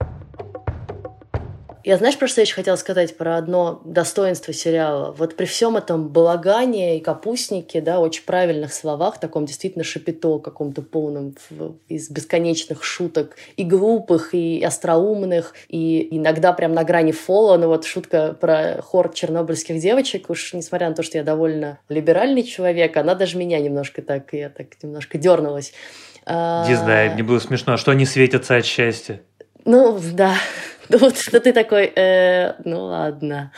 Я 1.85 1.97
знаешь, 1.97 2.17
про 2.17 2.27
что 2.27 2.41
я 2.41 2.45
еще 2.45 2.55
хотела 2.55 2.77
сказать? 2.77 3.15
Про 3.15 3.37
одно 3.37 3.79
достоинство 3.85 4.51
сериала. 4.51 5.11
Вот 5.11 5.35
при 5.35 5.45
всем 5.45 5.77
этом 5.77 6.09
балагане 6.09 6.97
и 6.97 6.99
капустнике, 6.99 7.79
да, 7.79 7.99
очень 7.99 8.23
правильных 8.23 8.73
словах, 8.73 9.19
таком 9.19 9.45
действительно 9.45 9.83
шапито 9.83 10.39
каком-то 10.39 10.81
полном 10.81 11.35
из 11.87 12.09
бесконечных 12.09 12.83
шуток 12.83 13.37
и 13.55 13.63
глупых, 13.63 14.33
и 14.33 14.63
остроумных, 14.63 15.53
и 15.69 16.07
иногда 16.17 16.53
прям 16.53 16.73
на 16.73 16.83
грани 16.83 17.11
фола. 17.11 17.55
Но 17.57 17.67
вот 17.67 17.85
шутка 17.85 18.35
про 18.41 18.81
хор 18.81 19.13
чернобыльских 19.13 19.79
девочек, 19.79 20.31
уж 20.31 20.53
несмотря 20.53 20.89
на 20.89 20.95
то, 20.95 21.03
что 21.03 21.19
я 21.19 21.23
довольно 21.23 21.77
либеральный 21.87 22.41
человек, 22.41 22.97
она 22.97 23.13
даже 23.13 23.37
меня 23.37 23.59
немножко 23.59 24.01
так, 24.01 24.33
я 24.33 24.49
так 24.49 24.69
немножко 24.81 25.19
дернулась. 25.19 25.71
Не 26.25 26.75
знаю, 26.75 27.13
мне 27.13 27.21
было 27.21 27.37
смешно, 27.37 27.73
а 27.73 27.77
что 27.77 27.91
они 27.91 28.07
светятся 28.07 28.55
от 28.55 28.65
счастья. 28.65 29.21
Ну, 29.65 29.99
да, 30.13 30.35
Ну 30.89 30.97
вот 30.97 31.17
что 31.17 31.39
ты 31.39 31.53
такой, 31.53 31.91
э, 31.95 32.53
ну 32.63 32.85
ладно. 32.85 33.51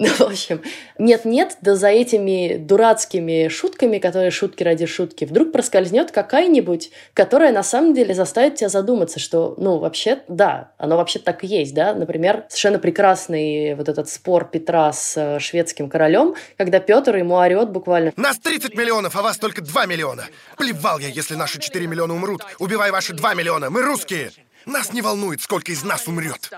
Ну, 0.00 0.08
в 0.08 0.20
общем, 0.22 0.62
нет-нет, 0.98 1.58
да 1.60 1.76
за 1.76 1.88
этими 1.88 2.56
дурацкими 2.56 3.48
шутками, 3.48 3.98
которые 3.98 4.30
шутки 4.30 4.62
ради 4.62 4.86
шутки, 4.86 5.26
вдруг 5.26 5.52
проскользнет 5.52 6.10
какая-нибудь, 6.10 6.90
которая 7.12 7.52
на 7.52 7.62
самом 7.62 7.92
деле 7.92 8.14
заставит 8.14 8.54
тебя 8.54 8.70
задуматься, 8.70 9.20
что, 9.20 9.54
ну, 9.58 9.76
вообще, 9.76 10.22
да, 10.26 10.72
оно 10.78 10.96
вообще 10.96 11.18
так 11.18 11.44
и 11.44 11.46
есть, 11.46 11.74
да. 11.74 11.92
Например, 11.92 12.46
совершенно 12.48 12.78
прекрасный 12.78 13.74
вот 13.74 13.90
этот 13.90 14.08
спор 14.08 14.48
Петра 14.50 14.90
с 14.90 15.18
э, 15.18 15.38
шведским 15.38 15.90
королем, 15.90 16.34
когда 16.56 16.80
Петр 16.80 17.16
ему 17.16 17.34
орет 17.34 17.68
буквально 17.68 18.14
«Нас 18.16 18.38
30 18.38 18.74
миллионов, 18.74 19.14
а 19.16 19.20
вас 19.20 19.36
только 19.36 19.60
2 19.60 19.84
миллиона! 19.84 20.24
Плевал 20.56 20.98
я, 20.98 21.08
если 21.08 21.34
наши 21.34 21.60
4 21.60 21.86
миллиона 21.86 22.14
умрут! 22.14 22.40
Убивай 22.58 22.90
ваши 22.90 23.12
2 23.12 23.34
миллиона! 23.34 23.68
Мы 23.68 23.82
русские!» 23.82 24.30
Нас 24.66 24.92
не 24.92 25.02
волнует, 25.02 25.40
сколько 25.40 25.72
из 25.72 25.82
нас 25.82 26.06
умрет. 26.06 26.50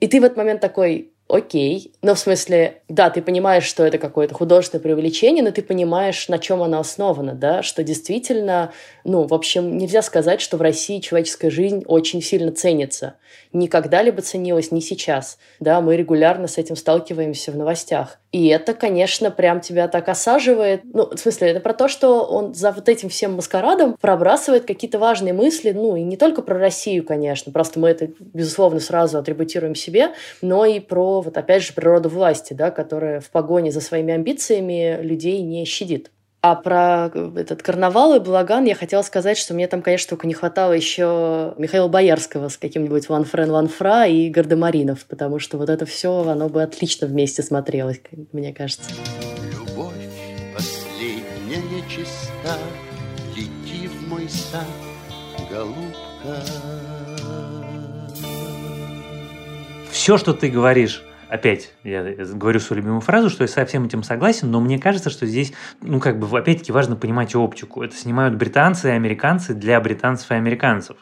И 0.00 0.08
ты 0.08 0.20
в 0.20 0.24
этот 0.24 0.36
момент 0.36 0.60
такой, 0.60 1.12
окей. 1.34 1.92
Но 2.02 2.14
в 2.14 2.18
смысле, 2.18 2.82
да, 2.88 3.10
ты 3.10 3.22
понимаешь, 3.22 3.64
что 3.64 3.84
это 3.84 3.98
какое-то 3.98 4.34
художественное 4.34 4.82
преувеличение, 4.82 5.42
но 5.42 5.50
ты 5.50 5.62
понимаешь, 5.62 6.28
на 6.28 6.38
чем 6.38 6.62
оно 6.62 6.80
основано, 6.80 7.34
да, 7.34 7.62
что 7.62 7.82
действительно, 7.82 8.72
ну, 9.04 9.24
в 9.24 9.34
общем, 9.34 9.76
нельзя 9.76 10.02
сказать, 10.02 10.40
что 10.40 10.56
в 10.56 10.62
России 10.62 11.00
человеческая 11.00 11.50
жизнь 11.50 11.84
очень 11.86 12.22
сильно 12.22 12.52
ценится. 12.52 13.14
Ни 13.52 13.66
когда-либо 13.66 14.22
ценилась, 14.22 14.70
ни 14.70 14.80
сейчас. 14.80 15.38
Да, 15.58 15.80
мы 15.80 15.96
регулярно 15.96 16.46
с 16.46 16.58
этим 16.58 16.76
сталкиваемся 16.76 17.52
в 17.52 17.56
новостях. 17.56 18.18
И 18.32 18.46
это, 18.46 18.74
конечно, 18.74 19.32
прям 19.32 19.60
тебя 19.60 19.88
так 19.88 20.08
осаживает. 20.08 20.82
Ну, 20.84 21.10
в 21.10 21.18
смысле, 21.18 21.48
это 21.48 21.60
про 21.60 21.74
то, 21.74 21.88
что 21.88 22.24
он 22.24 22.54
за 22.54 22.70
вот 22.70 22.88
этим 22.88 23.08
всем 23.08 23.34
маскарадом 23.34 23.96
пробрасывает 24.00 24.66
какие-то 24.66 25.00
важные 25.00 25.32
мысли, 25.32 25.72
ну, 25.72 25.96
и 25.96 26.02
не 26.02 26.16
только 26.16 26.42
про 26.42 26.58
Россию, 26.58 27.04
конечно, 27.04 27.50
просто 27.50 27.80
мы 27.80 27.88
это, 27.88 28.08
безусловно, 28.20 28.78
сразу 28.78 29.18
атрибутируем 29.18 29.74
себе, 29.74 30.12
но 30.42 30.64
и 30.64 30.78
про, 30.78 31.19
вот 31.20 31.36
опять 31.36 31.62
же, 31.62 31.72
природу 31.72 32.08
власти, 32.08 32.52
да, 32.52 32.70
которая 32.70 33.20
в 33.20 33.30
погоне 33.30 33.70
за 33.70 33.80
своими 33.80 34.14
амбициями 34.14 35.00
людей 35.02 35.42
не 35.42 35.64
щадит. 35.64 36.10
А 36.42 36.54
про 36.54 37.10
этот 37.36 37.62
карнавал 37.62 38.14
и 38.14 38.18
балаган 38.18 38.64
я 38.64 38.74
хотела 38.74 39.02
сказать, 39.02 39.36
что 39.36 39.52
мне 39.52 39.68
там, 39.68 39.82
конечно, 39.82 40.08
только 40.08 40.26
не 40.26 40.32
хватало 40.32 40.72
еще 40.72 41.52
Михаила 41.58 41.86
Боярского 41.86 42.48
с 42.48 42.56
каким-нибудь 42.56 43.10
Ван 43.10 43.24
Френ 43.24 43.50
Ван 43.50 43.68
Фра 43.68 44.06
и 44.06 44.30
Гардемаринов, 44.30 45.04
потому 45.04 45.38
что 45.38 45.58
вот 45.58 45.68
это 45.68 45.84
все, 45.84 46.26
оно 46.26 46.48
бы 46.48 46.62
отлично 46.62 47.06
вместе 47.06 47.42
смотрелось, 47.42 48.00
мне 48.32 48.54
кажется. 48.54 48.90
Любовь 49.52 49.92
последняя 50.54 51.86
чиста, 51.90 52.56
лети 53.36 53.88
в 53.88 54.08
мой 54.08 54.26
сад, 54.26 54.64
голубка. 55.50 56.42
Все, 59.90 60.16
что 60.16 60.32
ты 60.32 60.48
говоришь 60.48 61.04
опять, 61.30 61.72
я 61.84 62.02
говорю 62.02 62.60
свою 62.60 62.82
любимую 62.82 63.00
фразу, 63.00 63.30
что 63.30 63.44
я 63.44 63.48
со 63.48 63.64
всем 63.64 63.84
этим 63.84 64.02
согласен, 64.02 64.50
но 64.50 64.60
мне 64.60 64.78
кажется, 64.78 65.10
что 65.10 65.26
здесь, 65.26 65.52
ну, 65.80 66.00
как 66.00 66.18
бы, 66.18 66.38
опять-таки, 66.38 66.72
важно 66.72 66.96
понимать 66.96 67.34
оптику. 67.34 67.82
Это 67.82 67.94
снимают 67.94 68.34
британцы 68.34 68.88
и 68.88 68.92
американцы 68.92 69.54
для 69.54 69.80
британцев 69.80 70.30
и 70.30 70.34
американцев. 70.34 70.96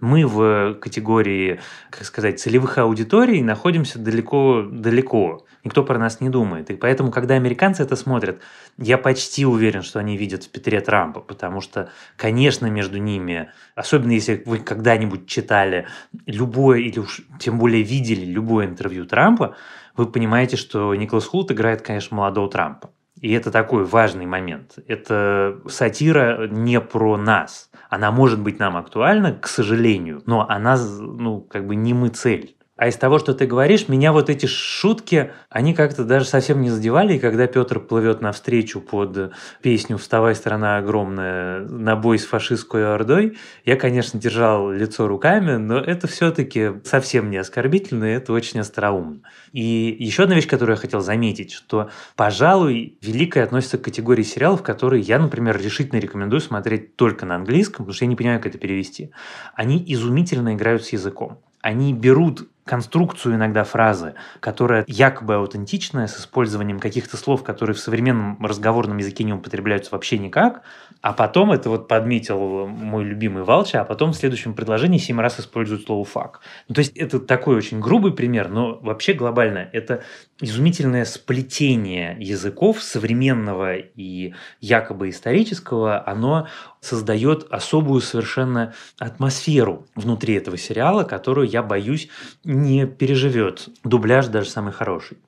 Мы 0.00 0.26
в 0.26 0.74
категории, 0.74 1.60
как 1.90 2.04
сказать, 2.04 2.40
целевых 2.40 2.78
аудиторий 2.78 3.42
находимся 3.42 3.98
далеко-далеко. 3.98 5.44
Никто 5.64 5.82
про 5.82 5.98
нас 5.98 6.20
не 6.20 6.28
думает. 6.28 6.70
И 6.70 6.76
поэтому, 6.76 7.10
когда 7.10 7.34
американцы 7.34 7.82
это 7.82 7.96
смотрят, 7.96 8.40
я 8.76 8.98
почти 8.98 9.46
уверен, 9.46 9.82
что 9.82 9.98
они 9.98 10.16
видят 10.16 10.44
в 10.44 10.50
Петре 10.50 10.80
Трампа, 10.80 11.20
потому 11.20 11.60
что, 11.60 11.90
конечно, 12.16 12.66
между 12.66 12.98
ними, 12.98 13.50
особенно 13.74 14.12
если 14.12 14.42
вы 14.44 14.58
когда-нибудь 14.58 15.26
читали 15.26 15.86
любое, 16.26 16.80
или 16.80 16.98
уж 16.98 17.22
тем 17.38 17.58
более 17.58 17.82
видели 17.82 18.24
любое 18.24 18.66
интервью 18.66 19.06
Трампа, 19.06 19.56
вы 19.96 20.06
понимаете, 20.06 20.56
что 20.56 20.94
Николас 20.94 21.24
Хулт 21.26 21.52
играет, 21.52 21.80
конечно, 21.82 22.16
молодого 22.16 22.50
Трампа. 22.50 22.90
И 23.20 23.32
это 23.32 23.50
такой 23.50 23.84
важный 23.84 24.26
момент. 24.26 24.74
Это 24.86 25.60
сатира 25.66 26.46
не 26.48 26.78
про 26.80 27.16
нас. 27.16 27.70
Она 27.94 28.10
может 28.10 28.40
быть 28.40 28.58
нам 28.58 28.76
актуальна, 28.76 29.32
к 29.32 29.46
сожалению, 29.46 30.20
но 30.26 30.44
она, 30.50 30.76
ну, 30.76 31.40
как 31.42 31.64
бы 31.68 31.76
не 31.76 31.94
мы 31.94 32.08
цель. 32.08 32.56
А 32.76 32.88
из 32.88 32.96
того, 32.96 33.20
что 33.20 33.34
ты 33.34 33.46
говоришь, 33.46 33.86
меня 33.88 34.12
вот 34.12 34.28
эти 34.28 34.46
шутки, 34.46 35.30
они 35.48 35.74
как-то 35.74 36.04
даже 36.04 36.24
совсем 36.24 36.60
не 36.60 36.70
задевали. 36.70 37.14
И 37.14 37.18
когда 37.20 37.46
Петр 37.46 37.78
плывет 37.78 38.20
навстречу 38.20 38.80
под 38.80 39.32
песню 39.62 39.96
«Вставай, 39.96 40.34
страна 40.34 40.78
огромная» 40.78 41.60
на 41.60 41.94
бой 41.94 42.18
с 42.18 42.24
фашистской 42.24 42.84
ордой, 42.84 43.38
я, 43.64 43.76
конечно, 43.76 44.18
держал 44.18 44.72
лицо 44.72 45.06
руками, 45.06 45.52
но 45.52 45.78
это 45.78 46.08
все-таки 46.08 46.72
совсем 46.82 47.30
не 47.30 47.36
оскорбительно, 47.36 48.06
и 48.06 48.16
это 48.16 48.32
очень 48.32 48.58
остроумно. 48.58 49.20
И 49.52 49.96
еще 50.00 50.24
одна 50.24 50.34
вещь, 50.34 50.48
которую 50.48 50.74
я 50.74 50.80
хотел 50.80 51.00
заметить, 51.00 51.52
что, 51.52 51.90
пожалуй, 52.16 52.98
великое 53.00 53.44
относится 53.44 53.78
к 53.78 53.82
категории 53.82 54.24
сериалов, 54.24 54.64
которые 54.64 55.00
я, 55.00 55.20
например, 55.20 55.62
решительно 55.62 56.00
рекомендую 56.00 56.40
смотреть 56.40 56.96
только 56.96 57.24
на 57.24 57.36
английском, 57.36 57.84
потому 57.84 57.94
что 57.94 58.04
я 58.04 58.08
не 58.08 58.16
понимаю, 58.16 58.40
как 58.40 58.48
это 58.48 58.58
перевести. 58.58 59.12
Они 59.54 59.80
изумительно 59.86 60.54
играют 60.54 60.84
с 60.84 60.88
языком 60.88 61.38
они 61.64 61.94
берут 61.94 62.46
конструкцию 62.66 63.36
иногда 63.36 63.64
фразы, 63.64 64.14
которая 64.40 64.84
якобы 64.86 65.36
аутентичная, 65.36 66.08
с 66.08 66.18
использованием 66.20 66.78
каких-то 66.78 67.16
слов, 67.16 67.42
которые 67.42 67.74
в 67.74 67.80
современном 67.80 68.44
разговорном 68.44 68.98
языке 68.98 69.24
не 69.24 69.32
употребляются 69.32 69.90
вообще 69.92 70.18
никак, 70.18 70.60
а 71.04 71.12
потом, 71.12 71.52
это 71.52 71.68
вот 71.68 71.86
подметил 71.86 72.66
мой 72.66 73.04
любимый 73.04 73.42
Валча, 73.42 73.82
а 73.82 73.84
потом 73.84 74.12
в 74.12 74.16
следующем 74.16 74.54
предложении 74.54 74.96
семь 74.96 75.20
раз 75.20 75.38
используют 75.38 75.84
слово 75.84 76.02
«фак». 76.06 76.40
Ну, 76.66 76.74
то 76.74 76.78
есть 76.78 76.96
это 76.96 77.20
такой 77.20 77.56
очень 77.56 77.78
грубый 77.78 78.14
пример, 78.14 78.48
но 78.48 78.78
вообще 78.80 79.12
глобально 79.12 79.68
это 79.74 80.02
изумительное 80.40 81.04
сплетение 81.04 82.16
языков 82.18 82.82
современного 82.82 83.76
и 83.76 84.32
якобы 84.62 85.10
исторического, 85.10 86.02
оно 86.08 86.48
создает 86.80 87.48
особую 87.50 88.00
совершенно 88.00 88.72
атмосферу 88.98 89.86
внутри 89.94 90.36
этого 90.36 90.56
сериала, 90.56 91.04
которую, 91.04 91.46
я 91.46 91.62
боюсь, 91.62 92.08
не 92.44 92.86
переживет 92.86 93.68
дубляж 93.84 94.28
даже 94.28 94.48
самый 94.48 94.72
хороший. 94.72 95.18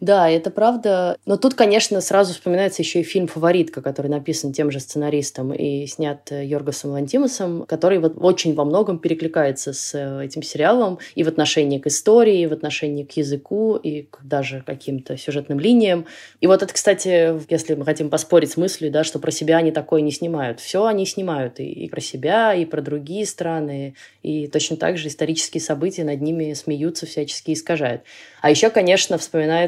Да, 0.00 0.28
это 0.28 0.50
правда. 0.50 1.16
Но 1.24 1.38
тут, 1.38 1.54
конечно, 1.54 2.00
сразу 2.02 2.34
вспоминается 2.34 2.82
еще 2.82 3.00
и 3.00 3.04
фильм 3.04 3.26
«Фаворитка», 3.26 3.80
который 3.80 4.08
написан 4.08 4.52
тем 4.52 4.70
же 4.70 4.78
сценаристом 4.78 5.52
и 5.54 5.86
снят 5.86 6.20
э, 6.30 6.44
Йоргасом 6.44 6.90
Лантимусом, 6.90 7.64
который 7.66 7.98
вот 7.98 8.14
очень 8.18 8.54
во 8.54 8.66
многом 8.66 8.98
перекликается 8.98 9.72
с 9.72 9.94
э, 9.94 10.24
этим 10.24 10.42
сериалом 10.42 10.98
и 11.14 11.22
в 11.22 11.28
отношении 11.28 11.78
к 11.78 11.86
истории, 11.86 12.40
и 12.40 12.46
в 12.46 12.52
отношении 12.52 13.04
к 13.04 13.12
языку, 13.12 13.76
и 13.76 14.02
к 14.02 14.18
даже 14.24 14.62
каким-то 14.66 15.16
сюжетным 15.16 15.58
линиям. 15.58 16.06
И 16.40 16.46
вот 16.46 16.62
это, 16.62 16.74
кстати, 16.74 17.40
если 17.50 17.74
мы 17.74 17.86
хотим 17.86 18.10
поспорить 18.10 18.50
с 18.50 18.56
мыслью, 18.56 18.90
да, 18.90 19.04
что 19.04 19.18
про 19.18 19.30
себя 19.30 19.56
они 19.58 19.70
такое 19.70 20.02
не 20.02 20.10
снимают. 20.10 20.60
Все 20.60 20.84
они 20.84 21.06
снимают 21.06 21.60
и, 21.60 21.64
и 21.64 21.88
про 21.88 22.00
себя, 22.00 22.52
и 22.52 22.64
про 22.64 22.82
другие 22.82 23.24
страны, 23.24 23.94
и 24.22 24.48
точно 24.48 24.76
так 24.76 24.98
же 24.98 25.08
исторические 25.08 25.62
события 25.62 26.04
над 26.04 26.20
ними 26.20 26.52
смеются, 26.52 27.06
всячески 27.06 27.52
искажают. 27.52 28.02
А 28.42 28.50
еще, 28.50 28.68
конечно, 28.68 29.16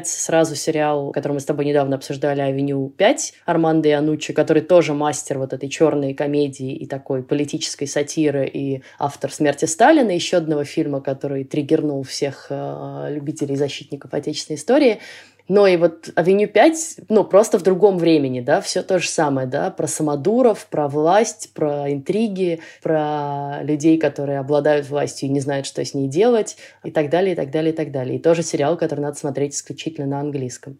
вспоминается 0.05 0.19
сразу 0.19 0.55
сериал, 0.55 1.11
который 1.11 1.33
мы 1.33 1.39
с 1.39 1.45
тобой 1.45 1.65
недавно 1.65 1.95
обсуждали, 1.95 2.41
«Авеню 2.41 2.93
5» 2.97 3.17
Армандо 3.45 3.89
Януччи, 3.89 4.33
который 4.33 4.61
тоже 4.61 4.93
мастер 4.93 5.39
вот 5.39 5.53
этой 5.53 5.69
черной 5.69 6.13
комедии 6.13 6.75
и 6.75 6.85
такой 6.85 7.23
политической 7.23 7.85
сатиры, 7.85 8.47
и 8.47 8.83
автор 8.99 9.31
«Смерти 9.31 9.65
Сталина», 9.65 10.11
еще 10.11 10.37
одного 10.37 10.63
фильма, 10.63 11.01
который 11.01 11.43
триггернул 11.43 12.03
всех 12.03 12.47
э, 12.49 13.07
любителей 13.09 13.55
защитников 13.55 14.13
отечественной 14.13 14.57
истории. 14.57 14.99
Но 15.47 15.65
и 15.65 15.77
вот 15.77 16.09
«Авеню 16.15 16.47
5», 16.47 17.05
ну, 17.09 17.23
просто 17.23 17.57
в 17.57 17.63
другом 17.63 17.97
времени, 17.97 18.41
да, 18.41 18.59
все 18.59 18.83
то 18.83 18.99
же 18.99 19.07
самое, 19.07 19.47
да, 19.47 19.71
про 19.71 19.87
самодуров, 19.87 20.67
про 20.67 20.87
власть, 20.87 21.51
про 21.53 21.91
интриги, 21.91 22.59
про 22.81 23.59
людей, 23.63 23.97
которые 23.97 24.39
обладают 24.39 24.89
властью 24.89 25.29
и 25.29 25.31
не 25.31 25.39
знают, 25.39 25.65
что 25.65 25.83
с 25.83 25.93
ней 25.93 26.07
делать, 26.07 26.57
и 26.83 26.91
так 26.91 27.09
далее, 27.09 27.33
и 27.33 27.35
так 27.35 27.49
далее, 27.51 27.73
и 27.73 27.75
так 27.75 27.91
далее. 27.91 28.17
И 28.17 28.21
тоже 28.21 28.43
сериал, 28.43 28.77
который 28.77 29.01
надо 29.01 29.17
смотреть 29.17 29.55
исключительно 29.55 30.07
на 30.07 30.19
английском. 30.19 30.77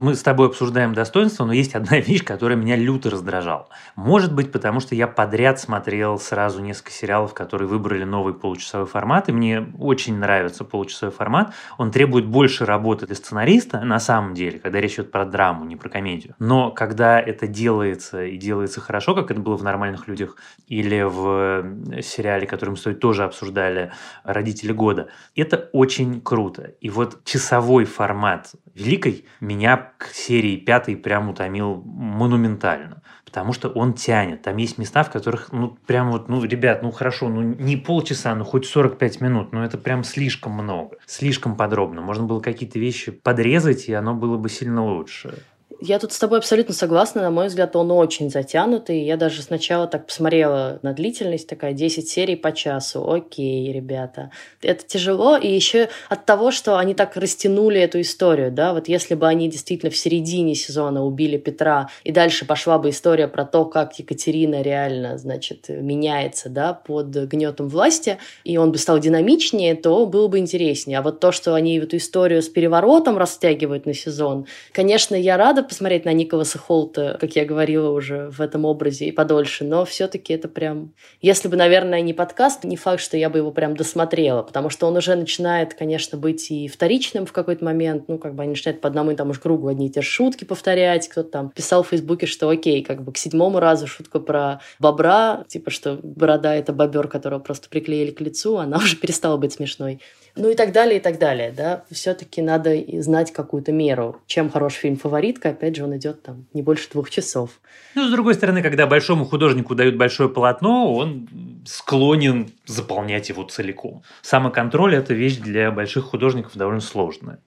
Мы 0.00 0.14
с 0.14 0.22
тобой 0.22 0.46
обсуждаем 0.46 0.94
достоинства, 0.94 1.44
но 1.44 1.52
есть 1.52 1.74
одна 1.74 1.98
вещь, 1.98 2.22
которая 2.22 2.56
меня 2.56 2.76
люто 2.76 3.10
раздражала. 3.10 3.68
Может 3.96 4.32
быть, 4.32 4.52
потому 4.52 4.78
что 4.78 4.94
я 4.94 5.08
подряд 5.08 5.58
смотрел 5.58 6.20
сразу 6.20 6.62
несколько 6.62 6.92
сериалов, 6.92 7.34
которые 7.34 7.66
выбрали 7.66 8.04
новый 8.04 8.32
получасовой 8.32 8.86
формат, 8.86 9.28
и 9.28 9.32
мне 9.32 9.66
очень 9.76 10.16
нравится 10.16 10.62
получасовой 10.62 11.12
формат. 11.12 11.52
Он 11.78 11.90
требует 11.90 12.26
больше 12.26 12.64
работы 12.64 13.06
для 13.06 13.16
сценариста, 13.16 13.80
на 13.80 13.98
самом 13.98 14.34
деле, 14.34 14.60
когда 14.60 14.80
речь 14.80 14.94
идет 14.94 15.10
про 15.10 15.24
драму, 15.24 15.64
не 15.64 15.74
про 15.74 15.88
комедию. 15.88 16.36
Но 16.38 16.70
когда 16.70 17.20
это 17.20 17.48
делается 17.48 18.22
и 18.24 18.36
делается 18.36 18.80
хорошо, 18.80 19.16
как 19.16 19.32
это 19.32 19.40
было 19.40 19.56
в 19.56 19.64
«Нормальных 19.64 20.06
людях» 20.06 20.36
или 20.68 21.02
в 21.02 21.64
э, 21.90 22.02
сериале, 22.02 22.46
который 22.46 22.70
мы 22.70 22.76
с 22.76 22.82
тобой 22.82 23.00
тоже 23.00 23.24
обсуждали 23.24 23.90
«Родители 24.22 24.70
года», 24.70 25.08
это 25.34 25.70
очень 25.72 26.20
круто. 26.20 26.70
И 26.80 26.88
вот 26.88 27.24
часовой 27.24 27.84
формат 27.84 28.52
Великой 28.76 29.26
меня 29.40 29.87
к 29.98 30.06
серии 30.14 30.56
пятой 30.56 30.96
прям 30.96 31.28
утомил 31.28 31.82
монументально. 31.84 33.02
Потому 33.24 33.52
что 33.52 33.68
он 33.68 33.92
тянет. 33.92 34.42
Там 34.42 34.56
есть 34.56 34.78
места, 34.78 35.02
в 35.02 35.10
которых, 35.10 35.52
ну, 35.52 35.76
прям 35.86 36.12
вот, 36.12 36.28
ну, 36.28 36.42
ребят, 36.42 36.82
ну, 36.82 36.90
хорошо, 36.92 37.28
ну, 37.28 37.42
не 37.42 37.76
полчаса, 37.76 38.34
ну, 38.34 38.44
хоть 38.44 38.64
45 38.64 39.20
минут, 39.20 39.52
но 39.52 39.64
это 39.64 39.76
прям 39.76 40.04
слишком 40.04 40.52
много, 40.52 40.96
слишком 41.04 41.56
подробно. 41.56 42.00
Можно 42.00 42.24
было 42.24 42.40
какие-то 42.40 42.78
вещи 42.78 43.10
подрезать, 43.10 43.88
и 43.88 43.92
оно 43.92 44.14
было 44.14 44.38
бы 44.38 44.48
сильно 44.48 44.82
лучше. 44.84 45.44
Я 45.80 46.00
тут 46.00 46.12
с 46.12 46.18
тобой 46.18 46.38
абсолютно 46.38 46.74
согласна. 46.74 47.22
На 47.22 47.30
мой 47.30 47.46
взгляд, 47.46 47.76
он 47.76 47.92
очень 47.92 48.30
затянутый. 48.30 49.04
Я 49.04 49.16
даже 49.16 49.42
сначала 49.42 49.86
так 49.86 50.06
посмотрела 50.06 50.80
на 50.82 50.92
длительность, 50.92 51.48
такая 51.48 51.72
10 51.72 52.08
серий 52.08 52.34
по 52.34 52.50
часу. 52.50 53.08
Окей, 53.08 53.72
ребята. 53.72 54.32
Это 54.60 54.84
тяжело. 54.84 55.36
И 55.36 55.46
еще 55.46 55.88
от 56.08 56.26
того, 56.26 56.50
что 56.50 56.78
они 56.78 56.94
так 56.94 57.16
растянули 57.16 57.80
эту 57.80 58.00
историю. 58.00 58.50
Да? 58.50 58.74
Вот 58.74 58.88
если 58.88 59.14
бы 59.14 59.28
они 59.28 59.48
действительно 59.48 59.92
в 59.92 59.96
середине 59.96 60.56
сезона 60.56 61.04
убили 61.04 61.36
Петра, 61.36 61.88
и 62.02 62.10
дальше 62.10 62.44
пошла 62.44 62.78
бы 62.78 62.90
история 62.90 63.28
про 63.28 63.44
то, 63.44 63.64
как 63.64 63.96
Екатерина 64.00 64.62
реально, 64.62 65.16
значит, 65.16 65.68
меняется 65.68 66.48
да, 66.48 66.72
под 66.74 67.06
гнетом 67.06 67.68
власти, 67.68 68.18
и 68.42 68.56
он 68.56 68.72
бы 68.72 68.78
стал 68.78 68.98
динамичнее, 68.98 69.76
то 69.76 70.06
было 70.06 70.26
бы 70.26 70.40
интереснее. 70.40 70.98
А 70.98 71.02
вот 71.02 71.20
то, 71.20 71.30
что 71.30 71.54
они 71.54 71.78
эту 71.78 71.98
историю 71.98 72.42
с 72.42 72.48
переворотом 72.48 73.16
растягивают 73.16 73.86
на 73.86 73.94
сезон, 73.94 74.46
конечно, 74.72 75.14
я 75.14 75.36
рада 75.36 75.67
посмотреть 75.68 76.04
на 76.04 76.12
Николаса 76.12 76.58
Холта, 76.58 77.16
как 77.20 77.36
я 77.36 77.44
говорила 77.44 77.90
уже 77.90 78.30
в 78.30 78.40
этом 78.40 78.64
образе, 78.64 79.06
и 79.06 79.12
подольше, 79.12 79.64
но 79.64 79.84
все-таки 79.84 80.32
это 80.32 80.48
прям... 80.48 80.94
Если 81.20 81.48
бы, 81.48 81.56
наверное, 81.56 82.00
не 82.00 82.12
подкаст, 82.12 82.64
не 82.64 82.76
факт, 82.76 83.00
что 83.00 83.16
я 83.16 83.30
бы 83.30 83.38
его 83.38 83.50
прям 83.52 83.76
досмотрела, 83.76 84.42
потому 84.42 84.70
что 84.70 84.86
он 84.86 84.96
уже 84.96 85.14
начинает, 85.14 85.74
конечно, 85.74 86.18
быть 86.18 86.50
и 86.50 86.68
вторичным 86.68 87.26
в 87.26 87.32
какой-то 87.32 87.64
момент, 87.64 88.04
ну, 88.08 88.18
как 88.18 88.34
бы 88.34 88.42
они 88.42 88.50
начинают 88.50 88.80
по 88.80 88.88
одному 88.88 89.10
и 89.10 89.16
тому 89.16 89.34
же 89.34 89.40
кругу 89.40 89.68
одни 89.68 89.86
и 89.86 89.90
те 89.90 90.00
же 90.00 90.08
шутки 90.08 90.44
повторять, 90.44 91.08
кто-то 91.08 91.30
там 91.30 91.50
писал 91.50 91.82
в 91.82 91.88
Фейсбуке, 91.88 92.26
что 92.26 92.48
окей, 92.48 92.82
как 92.82 93.02
бы 93.02 93.12
к 93.12 93.18
седьмому 93.18 93.60
разу 93.60 93.86
шутка 93.86 94.20
про 94.20 94.60
бобра, 94.78 95.44
типа, 95.48 95.70
что 95.70 95.98
борода— 96.02 96.54
это 96.56 96.72
бобер, 96.72 97.08
которого 97.08 97.40
просто 97.40 97.68
приклеили 97.68 98.10
к 98.10 98.20
лицу, 98.20 98.56
она 98.56 98.78
уже 98.78 98.96
перестала 98.96 99.36
быть 99.36 99.52
смешной. 99.52 100.00
Ну 100.38 100.48
и 100.48 100.54
так 100.54 100.72
далее, 100.72 100.98
и 100.98 101.00
так 101.00 101.18
далее, 101.18 101.52
да. 101.54 101.84
Все-таки 101.90 102.40
надо 102.40 102.76
знать 103.00 103.32
какую-то 103.32 103.72
меру. 103.72 104.20
Чем 104.26 104.50
хороший 104.50 104.78
фильм 104.78 104.96
«Фаворитка», 104.96 105.52
опять 105.58 105.76
же, 105.76 105.84
он 105.84 105.96
идет 105.96 106.22
там 106.22 106.46
не 106.54 106.62
больше 106.62 106.88
двух 106.90 107.10
часов. 107.10 107.60
Ну, 107.94 108.06
с 108.06 108.10
другой 108.12 108.34
стороны, 108.34 108.62
когда 108.62 108.86
большому 108.86 109.24
художнику 109.24 109.74
дают 109.74 109.96
большое 109.96 110.28
полотно, 110.28 110.94
он 110.94 111.28
склонен 111.66 112.50
заполнять 112.64 113.28
его 113.28 113.42
целиком. 113.42 114.02
Самоконтроль– 114.22 114.94
это 114.96 115.14
вещь 115.14 115.36
для 115.36 115.70
больших 115.70 116.04
художников 116.04 116.56
довольно 116.56 116.80
сложная. 116.80 117.40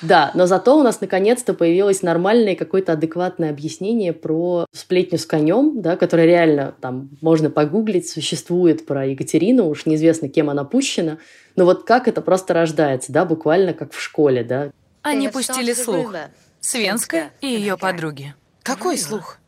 Да, 0.00 0.30
но 0.34 0.46
зато 0.46 0.78
у 0.78 0.84
нас 0.84 1.00
наконец-то 1.00 1.54
появилось 1.54 2.02
нормальное 2.02 2.54
какое-то 2.54 2.92
адекватное 2.92 3.50
объяснение 3.50 4.12
про 4.12 4.66
сплетню 4.72 5.18
с 5.18 5.26
конем, 5.26 5.82
да, 5.82 5.96
которая 5.96 6.26
реально 6.26 6.74
там 6.80 7.10
можно 7.20 7.50
погуглить, 7.50 8.08
существует 8.08 8.86
про 8.86 9.06
Екатерину, 9.06 9.68
уж 9.68 9.86
неизвестно, 9.86 10.28
кем 10.28 10.50
она 10.50 10.62
пущена. 10.62 11.18
Но 11.56 11.64
вот 11.64 11.82
как 11.82 12.06
это 12.06 12.22
просто 12.22 12.54
рождается, 12.54 13.12
да, 13.12 13.24
буквально 13.24 13.74
как 13.74 13.92
в 13.92 14.00
школе, 14.00 14.44
да. 14.44 14.70
Они 15.02 15.28
пустили 15.28 15.72
слух. 15.72 16.14
Свенска 16.60 17.30
и 17.40 17.46
ее 17.46 17.76
подруги. 17.76 18.34
Какой 18.62 18.98
слух? 18.98 19.38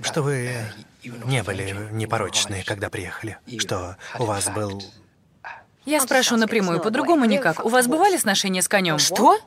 Что 0.00 0.22
вы 0.22 0.50
не 1.02 1.42
были 1.42 1.88
непорочны, 1.92 2.62
когда 2.66 2.90
приехали. 2.90 3.38
Что 3.58 3.96
у 4.18 4.24
вас 4.24 4.48
был 4.48 4.82
я 5.84 6.00
спрошу 6.00 6.36
напрямую, 6.36 6.80
по-другому 6.80 7.24
никак. 7.24 7.64
У 7.64 7.68
вас 7.68 7.86
бывали 7.86 8.16
сношения 8.16 8.62
с 8.62 8.68
конем? 8.68 8.98
Что? 8.98 9.38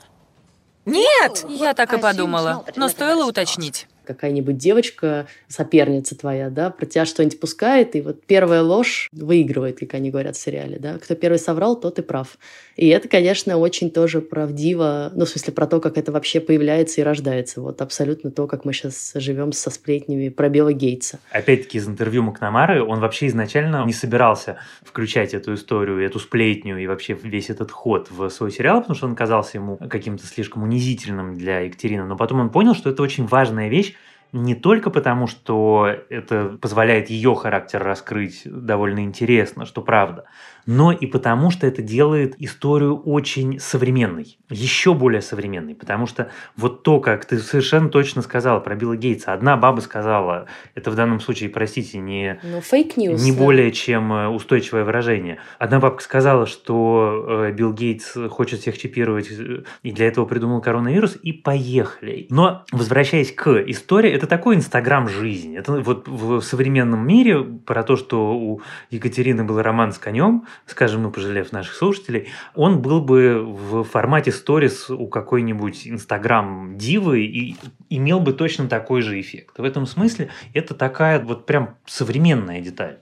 Нет! 0.85 1.45
Я 1.47 1.73
так 1.73 1.93
и 1.93 1.97
подумала, 1.97 2.65
но 2.75 2.89
стоило 2.89 3.25
уточнить. 3.25 3.87
Какая-нибудь 4.05 4.57
девочка, 4.57 5.27
соперница 5.47 6.17
твоя, 6.17 6.49
да, 6.49 6.69
про 6.69 6.85
тебя 6.85 7.05
что-нибудь 7.05 7.39
пускает, 7.39 7.95
и 7.95 8.01
вот 8.01 8.23
первая 8.25 8.61
ложь 8.61 9.09
выигрывает, 9.11 9.79
как 9.79 9.95
они 9.95 10.11
говорят 10.11 10.35
в 10.35 10.41
сериале, 10.41 10.79
да. 10.79 10.97
Кто 10.97 11.15
первый 11.15 11.39
соврал, 11.39 11.79
тот 11.79 11.99
и 11.99 12.01
прав. 12.01 12.37
И 12.75 12.87
это, 12.87 13.07
конечно, 13.07 13.57
очень 13.57 13.89
тоже 13.89 14.21
правдиво, 14.21 15.11
ну, 15.15 15.25
в 15.25 15.29
смысле, 15.29 15.53
про 15.53 15.65
то, 15.67 15.79
как 15.79 15.97
это 15.97 16.11
вообще 16.11 16.39
появляется 16.39 17.01
и 17.01 17.03
рождается. 17.03 17.61
Вот 17.61 17.81
абсолютно 17.81 18.31
то, 18.31 18.47
как 18.47 18.65
мы 18.65 18.73
сейчас 18.73 19.13
живем 19.15 19.51
со 19.51 19.69
сплетнями 19.69 20.29
про 20.29 20.49
Билла 20.49 20.73
Гейтса. 20.73 21.19
Опять-таки 21.31 21.77
из 21.77 21.87
интервью 21.87 22.23
Макнамары 22.23 22.83
он 22.83 22.99
вообще 22.99 23.27
изначально 23.27 23.83
не 23.85 23.93
собирался 23.93 24.57
включать 24.83 25.33
эту 25.33 25.53
историю, 25.53 25.99
эту 26.05 26.19
сплетню 26.19 26.77
и 26.77 26.87
вообще 26.87 27.13
весь 27.13 27.49
этот 27.49 27.71
ход 27.71 28.09
в 28.11 28.29
свой 28.29 28.51
сериал, 28.51 28.81
потому 28.81 28.95
что 28.95 29.07
он 29.07 29.15
казался 29.15 29.57
ему 29.57 29.77
каким-то 29.77 30.25
слишком 30.25 30.63
унизительным 30.63 31.37
для 31.37 31.61
Екатерины. 31.61 32.05
Но 32.05 32.17
потом 32.17 32.41
он 32.41 32.49
понял, 32.49 32.75
что 32.75 32.89
это 32.89 33.01
очень 33.01 33.25
важная 33.25 33.69
вещь, 33.69 33.94
не 34.35 34.53
только 34.53 34.89
потому, 34.89 35.27
что 35.27 35.87
это 36.09 36.57
позволяет 36.61 37.09
ее 37.09 37.35
характер 37.35 37.81
раскрыть 37.81 38.41
довольно 38.45 38.99
интересно, 38.99 39.65
что 39.65 39.81
правда, 39.81 40.25
но 40.65 40.91
и 40.91 41.05
потому, 41.05 41.51
что 41.51 41.67
это 41.67 41.81
делает 41.81 42.35
историю 42.39 42.97
очень 42.97 43.59
современной, 43.59 44.37
еще 44.49 44.93
более 44.93 45.21
современной, 45.21 45.75
потому 45.75 46.07
что 46.07 46.29
вот 46.55 46.83
то, 46.83 46.99
как 46.99 47.25
ты 47.25 47.39
совершенно 47.39 47.89
точно 47.89 48.21
сказала 48.21 48.59
про 48.59 48.75
Билла 48.75 48.95
Гейтса, 48.95 49.33
одна 49.33 49.57
баба 49.57 49.79
сказала, 49.81 50.47
это 50.73 50.91
в 50.91 50.95
данном 50.95 51.19
случае, 51.19 51.49
простите, 51.49 51.99
не, 51.99 52.39
ну, 52.43 52.61
фейк 52.61 52.97
не 52.97 53.09
да. 53.09 53.37
более 53.37 53.71
чем 53.71 54.11
э, 54.11 54.27
устойчивое 54.27 54.83
выражение. 54.83 55.39
Одна 55.59 55.79
бабка 55.79 56.03
сказала, 56.03 56.45
что 56.45 57.45
э, 57.47 57.51
Билл 57.51 57.73
Гейтс 57.73 58.17
хочет 58.29 58.61
всех 58.61 58.77
чипировать 58.77 59.27
э, 59.31 59.63
и 59.83 59.91
для 59.91 60.07
этого 60.07 60.25
придумал 60.25 60.61
коронавирус, 60.61 61.17
и 61.21 61.33
поехали. 61.33 62.27
Но, 62.29 62.63
возвращаясь 62.71 63.31
к 63.31 63.63
истории, 63.67 64.11
это 64.11 64.27
такой 64.27 64.55
инстаграм 64.55 65.07
жизни. 65.07 65.57
Это 65.57 65.73
вот 65.73 66.07
в 66.07 66.41
современном 66.41 67.05
мире 67.05 67.43
про 67.43 67.83
то, 67.83 67.95
что 67.95 68.35
у 68.35 68.61
Екатерины 68.89 69.43
был 69.43 69.61
роман 69.61 69.91
с 69.91 69.97
конем, 69.97 70.45
скажем, 70.65 71.03
мы 71.03 71.11
пожалев 71.11 71.51
наших 71.51 71.73
слушателей, 71.73 72.29
он 72.53 72.81
был 72.81 73.01
бы 73.01 73.43
в 73.43 73.83
формате 73.83 74.31
сторис 74.31 74.89
у 74.89 75.07
какой-нибудь 75.07 75.87
Инстаграм 75.87 76.77
дивы 76.77 77.25
и 77.25 77.55
имел 77.89 78.19
бы 78.19 78.33
точно 78.33 78.67
такой 78.67 79.01
же 79.01 79.19
эффект. 79.19 79.57
В 79.57 79.63
этом 79.63 79.85
смысле 79.85 80.29
это 80.53 80.73
такая 80.73 81.19
вот 81.19 81.45
прям 81.45 81.77
современная 81.85 82.61
деталь. 82.61 82.99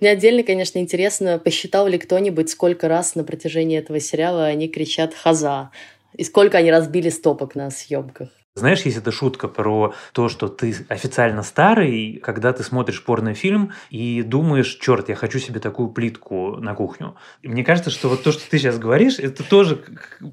Мне 0.00 0.10
отдельно, 0.10 0.42
конечно, 0.42 0.78
интересно, 0.78 1.38
посчитал 1.38 1.86
ли 1.86 1.98
кто-нибудь, 1.98 2.50
сколько 2.50 2.88
раз 2.88 3.14
на 3.14 3.24
протяжении 3.24 3.78
этого 3.78 4.00
сериала 4.00 4.46
они 4.46 4.68
кричат 4.68 5.14
«Хаза», 5.14 5.70
и 6.16 6.24
сколько 6.24 6.58
они 6.58 6.70
разбили 6.70 7.08
стопок 7.08 7.54
на 7.54 7.70
съемках. 7.70 8.28
Знаешь, 8.56 8.82
есть 8.82 8.96
эта 8.96 9.10
шутка 9.10 9.48
про 9.48 9.94
то, 10.12 10.28
что 10.28 10.46
ты 10.46 10.72
официально 10.88 11.42
старый, 11.42 12.20
когда 12.22 12.52
ты 12.52 12.62
смотришь 12.62 13.02
порнофильм 13.02 13.72
и 13.90 14.22
думаешь, 14.22 14.78
черт, 14.80 15.08
я 15.08 15.16
хочу 15.16 15.40
себе 15.40 15.58
такую 15.58 15.88
плитку 15.88 16.58
на 16.58 16.72
кухню. 16.76 17.16
И 17.42 17.48
мне 17.48 17.64
кажется, 17.64 17.90
что 17.90 18.08
вот 18.08 18.22
то, 18.22 18.30
что 18.30 18.48
ты 18.48 18.58
сейчас 18.60 18.78
говоришь, 18.78 19.18
это 19.18 19.42
тоже 19.42 19.84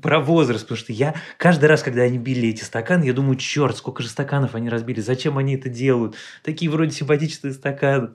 про 0.03 0.19
возраст, 0.19 0.65
потому 0.65 0.78
что 0.78 0.93
я 0.93 1.15
каждый 1.38 1.65
раз, 1.65 1.82
когда 1.82 2.03
они 2.03 2.19
били 2.19 2.49
эти 2.49 2.63
стаканы, 2.63 3.05
я 3.05 3.13
думаю, 3.13 3.38
черт, 3.38 3.76
сколько 3.76 4.03
же 4.03 4.09
стаканов 4.09 4.53
они 4.53 4.69
разбили, 4.69 5.01
зачем 5.01 5.39
они 5.39 5.55
это 5.55 5.69
делают? 5.69 6.13
Такие 6.43 6.69
вроде 6.69 6.91
симпатичные 6.91 7.53
стаканы. 7.53 8.09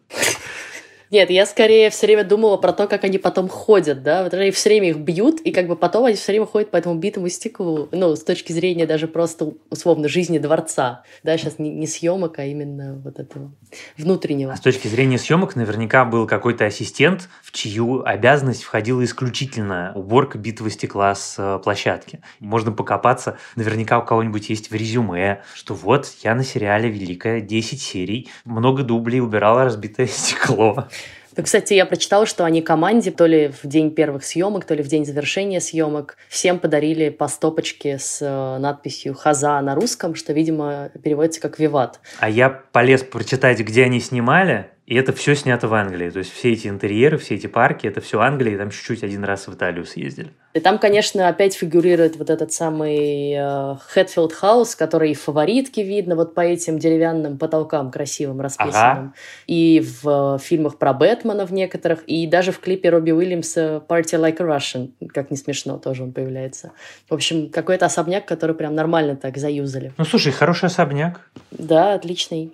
Нет, 1.10 1.30
я 1.30 1.46
скорее 1.46 1.90
все 1.90 2.06
время 2.06 2.24
думала 2.24 2.56
про 2.56 2.72
то, 2.72 2.88
как 2.88 3.04
они 3.04 3.18
потом 3.18 3.48
ходят, 3.48 4.02
да, 4.02 4.24
вот 4.24 4.34
они 4.34 4.50
все 4.50 4.70
время 4.70 4.90
их 4.90 4.96
бьют, 4.98 5.40
и 5.40 5.52
как 5.52 5.68
бы 5.68 5.76
потом 5.76 6.04
они 6.04 6.16
все 6.16 6.32
время 6.32 6.46
ходят 6.46 6.70
по 6.70 6.76
этому 6.76 6.96
битому 6.96 7.28
стеклу, 7.28 7.88
ну, 7.92 8.16
с 8.16 8.24
точки 8.24 8.52
зрения 8.52 8.86
даже 8.86 9.06
просто, 9.06 9.54
условно, 9.70 10.08
жизни 10.08 10.38
дворца, 10.38 11.04
да, 11.22 11.36
сейчас 11.38 11.58
не, 11.58 11.70
не 11.70 11.86
съемок, 11.86 12.38
а 12.38 12.44
именно 12.44 13.00
вот 13.04 13.20
этого 13.20 13.52
внутреннего. 13.96 14.52
А 14.52 14.56
с 14.56 14.60
точки 14.60 14.88
зрения 14.88 15.18
съемок 15.18 15.54
наверняка 15.54 16.04
был 16.04 16.26
какой-то 16.26 16.64
ассистент, 16.64 17.28
в 17.42 17.52
чью 17.52 18.02
обязанность 18.04 18.64
входила 18.64 19.04
исключительно 19.04 19.92
уборка 19.94 20.38
битого 20.38 20.70
стекла 20.70 21.14
с 21.14 21.36
э, 21.38 21.60
площадки. 21.62 22.20
Можно 22.40 22.72
покопаться, 22.72 23.38
наверняка 23.54 23.98
у 23.98 24.04
кого-нибудь 24.04 24.48
есть 24.50 24.70
в 24.70 24.74
резюме, 24.74 25.42
что 25.54 25.74
вот 25.74 26.10
я 26.24 26.34
на 26.34 26.42
сериале 26.42 26.88
«Великая» 26.90 27.40
10 27.40 27.80
серий, 27.80 28.28
много 28.44 28.82
дублей 28.82 29.20
убирала 29.20 29.64
разбитое 29.64 30.06
стекло. 30.10 30.88
Ну, 31.36 31.42
кстати, 31.42 31.74
я 31.74 31.84
прочитала, 31.84 32.24
что 32.24 32.44
они 32.44 32.62
команде 32.62 33.10
то 33.10 33.26
ли 33.26 33.48
в 33.48 33.66
день 33.66 33.90
первых 33.90 34.24
съемок, 34.24 34.64
то 34.64 34.74
ли 34.74 34.82
в 34.82 34.88
день 34.88 35.04
завершения 35.04 35.60
съемок 35.60 36.16
всем 36.28 36.58
подарили 36.58 37.10
по 37.10 37.28
стопочке 37.28 37.98
с 37.98 38.22
э, 38.22 38.58
надписью 38.58 39.14
«Хаза» 39.14 39.60
на 39.60 39.74
русском, 39.74 40.14
что, 40.14 40.32
видимо, 40.32 40.90
переводится 41.02 41.42
как 41.42 41.58
«Виват». 41.58 42.00
А 42.20 42.30
я 42.30 42.48
полез 42.48 43.02
прочитать, 43.02 43.60
где 43.60 43.84
они 43.84 44.00
снимали, 44.00 44.70
и 44.86 44.94
это 44.94 45.12
все 45.12 45.34
снято 45.34 45.66
в 45.66 45.74
Англии. 45.74 46.10
То 46.10 46.20
есть 46.20 46.32
все 46.32 46.52
эти 46.52 46.68
интерьеры, 46.68 47.18
все 47.18 47.34
эти 47.34 47.48
парки, 47.48 47.88
это 47.88 48.00
все 48.00 48.20
Англия, 48.20 48.54
и 48.54 48.56
там 48.56 48.70
чуть-чуть 48.70 49.02
один 49.02 49.24
раз 49.24 49.48
в 49.48 49.54
Италию 49.54 49.84
съездили. 49.84 50.30
И 50.54 50.60
там, 50.60 50.78
конечно, 50.78 51.28
опять 51.28 51.54
фигурирует 51.54 52.16
вот 52.16 52.30
этот 52.30 52.52
самый 52.52 53.32
э, 53.32 53.76
Хэтфилд 53.88 54.32
Хаус, 54.32 54.76
который 54.76 55.10
и 55.10 55.14
в 55.14 55.20
фаворитке 55.20 55.82
видно 55.82 56.14
вот 56.14 56.34
по 56.34 56.40
этим 56.40 56.78
деревянным 56.78 57.36
потолкам 57.36 57.90
красивым 57.90 58.40
расписанным. 58.40 59.08
Ага. 59.08 59.12
И 59.48 59.84
в 60.02 60.36
э, 60.36 60.38
фильмах 60.38 60.78
про 60.78 60.92
Бэтмена 60.92 61.46
в 61.46 61.52
некоторых, 61.52 62.04
и 62.06 62.26
даже 62.28 62.52
в 62.52 62.60
клипе 62.60 62.90
Робби 62.90 63.10
Уильямса 63.10 63.82
«Party 63.88 64.18
Like 64.20 64.40
a 64.40 64.56
Russian», 64.56 64.92
как 65.08 65.32
не 65.32 65.36
смешно, 65.36 65.78
тоже 65.78 66.04
он 66.04 66.12
появляется. 66.12 66.70
В 67.10 67.14
общем, 67.14 67.50
какой-то 67.50 67.86
особняк, 67.86 68.24
который 68.24 68.54
прям 68.54 68.76
нормально 68.76 69.16
так 69.16 69.36
заюзали. 69.36 69.92
Ну, 69.98 70.04
слушай, 70.04 70.32
хороший 70.32 70.66
особняк. 70.66 71.28
Да, 71.50 71.94
отличный. 71.94 72.52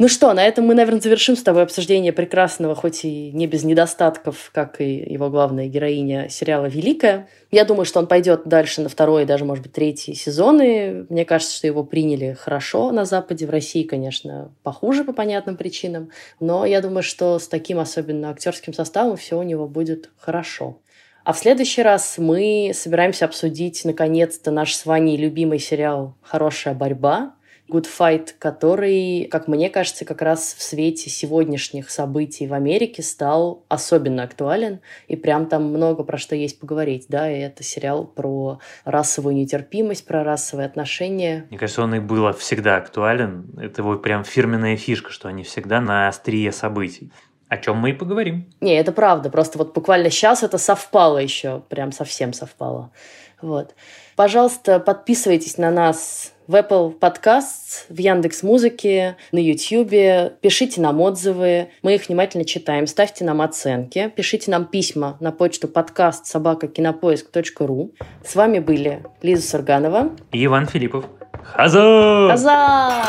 Ну 0.00 0.06
что, 0.06 0.32
на 0.32 0.46
этом 0.46 0.64
мы, 0.64 0.74
наверное, 0.74 1.00
завершим 1.00 1.34
с 1.34 1.42
тобой 1.42 1.64
обсуждение 1.64 2.12
прекрасного, 2.12 2.76
хоть 2.76 3.04
и 3.04 3.32
не 3.32 3.48
без 3.48 3.64
недостатков, 3.64 4.52
как 4.54 4.80
и 4.80 4.94
его 4.94 5.28
главная 5.28 5.66
героиня 5.66 6.28
сериала 6.28 6.66
«Великая». 6.66 7.28
Я 7.50 7.64
думаю, 7.64 7.84
что 7.84 7.98
он 7.98 8.06
пойдет 8.06 8.42
дальше 8.44 8.80
на 8.80 8.88
второй, 8.88 9.24
даже, 9.24 9.44
может 9.44 9.64
быть, 9.64 9.72
третий 9.72 10.14
сезоны. 10.14 11.04
Мне 11.08 11.24
кажется, 11.24 11.56
что 11.56 11.66
его 11.66 11.82
приняли 11.82 12.34
хорошо 12.38 12.92
на 12.92 13.04
Западе. 13.04 13.44
В 13.44 13.50
России, 13.50 13.82
конечно, 13.82 14.52
похуже 14.62 15.02
по 15.02 15.12
понятным 15.12 15.56
причинам. 15.56 16.10
Но 16.38 16.64
я 16.64 16.80
думаю, 16.80 17.02
что 17.02 17.40
с 17.40 17.48
таким 17.48 17.80
особенно 17.80 18.30
актерским 18.30 18.74
составом 18.74 19.16
все 19.16 19.36
у 19.36 19.42
него 19.42 19.66
будет 19.66 20.10
хорошо. 20.16 20.78
А 21.24 21.32
в 21.32 21.38
следующий 21.38 21.82
раз 21.82 22.18
мы 22.18 22.70
собираемся 22.72 23.24
обсудить, 23.24 23.84
наконец-то, 23.84 24.52
наш 24.52 24.76
с 24.76 24.86
Ваней 24.86 25.16
любимый 25.16 25.58
сериал 25.58 26.14
«Хорошая 26.22 26.74
борьба», 26.74 27.34
Good 27.70 27.86
Fight, 27.86 28.30
который, 28.38 29.28
как 29.30 29.48
мне 29.48 29.68
кажется, 29.70 30.04
как 30.04 30.22
раз 30.22 30.54
в 30.56 30.62
свете 30.62 31.10
сегодняшних 31.10 31.90
событий 31.90 32.46
в 32.46 32.54
Америке 32.54 33.02
стал 33.02 33.64
особенно 33.68 34.22
актуален, 34.22 34.80
и 35.06 35.16
прям 35.16 35.46
там 35.46 35.64
много 35.64 36.02
про 36.04 36.18
что 36.18 36.34
есть 36.34 36.58
поговорить, 36.58 37.06
да, 37.08 37.30
и 37.30 37.38
это 37.40 37.62
сериал 37.62 38.06
про 38.06 38.60
расовую 38.84 39.34
нетерпимость, 39.34 40.06
про 40.06 40.24
расовые 40.24 40.66
отношения. 40.66 41.46
Мне 41.50 41.58
кажется, 41.58 41.82
он 41.82 41.94
и 41.94 42.00
был 42.00 42.32
всегда 42.32 42.76
актуален, 42.76 43.50
это 43.60 43.82
его 43.82 43.96
прям 43.96 44.24
фирменная 44.24 44.76
фишка, 44.76 45.10
что 45.10 45.28
они 45.28 45.42
всегда 45.42 45.80
на 45.80 46.08
острие 46.08 46.52
событий. 46.52 47.12
О 47.48 47.56
чем 47.56 47.78
мы 47.78 47.90
и 47.90 47.92
поговорим. 47.94 48.50
Не, 48.60 48.74
это 48.74 48.92
правда. 48.92 49.30
Просто 49.30 49.56
вот 49.56 49.72
буквально 49.72 50.10
сейчас 50.10 50.42
это 50.42 50.58
совпало 50.58 51.16
еще. 51.16 51.62
Прям 51.70 51.92
совсем 51.92 52.34
совпало. 52.34 52.92
Вот. 53.40 53.74
Пожалуйста, 54.18 54.80
подписывайтесь 54.80 55.58
на 55.58 55.70
нас 55.70 56.32
в 56.48 56.56
Apple 56.56 56.98
Podcasts, 56.98 57.84
в 57.88 57.96
Яндекс 57.96 58.42
Музыке, 58.42 59.16
на 59.30 59.38
YouTube. 59.38 60.40
Пишите 60.40 60.80
нам 60.80 61.00
отзывы, 61.00 61.68
мы 61.82 61.94
их 61.94 62.08
внимательно 62.08 62.44
читаем. 62.44 62.88
Ставьте 62.88 63.24
нам 63.24 63.40
оценки, 63.40 64.12
пишите 64.16 64.50
нам 64.50 64.64
письма 64.64 65.16
на 65.20 65.30
почту 65.30 65.68
подкаст 65.68 66.26
собакакинопоиск.ру. 66.26 67.92
С 68.26 68.34
вами 68.34 68.58
были 68.58 69.04
Лиза 69.22 69.48
Сурганова 69.48 70.10
и 70.32 70.44
Иван 70.44 70.66
Филиппов. 70.66 71.04
Хаза! 71.44 72.30
Хаза! 72.30 73.04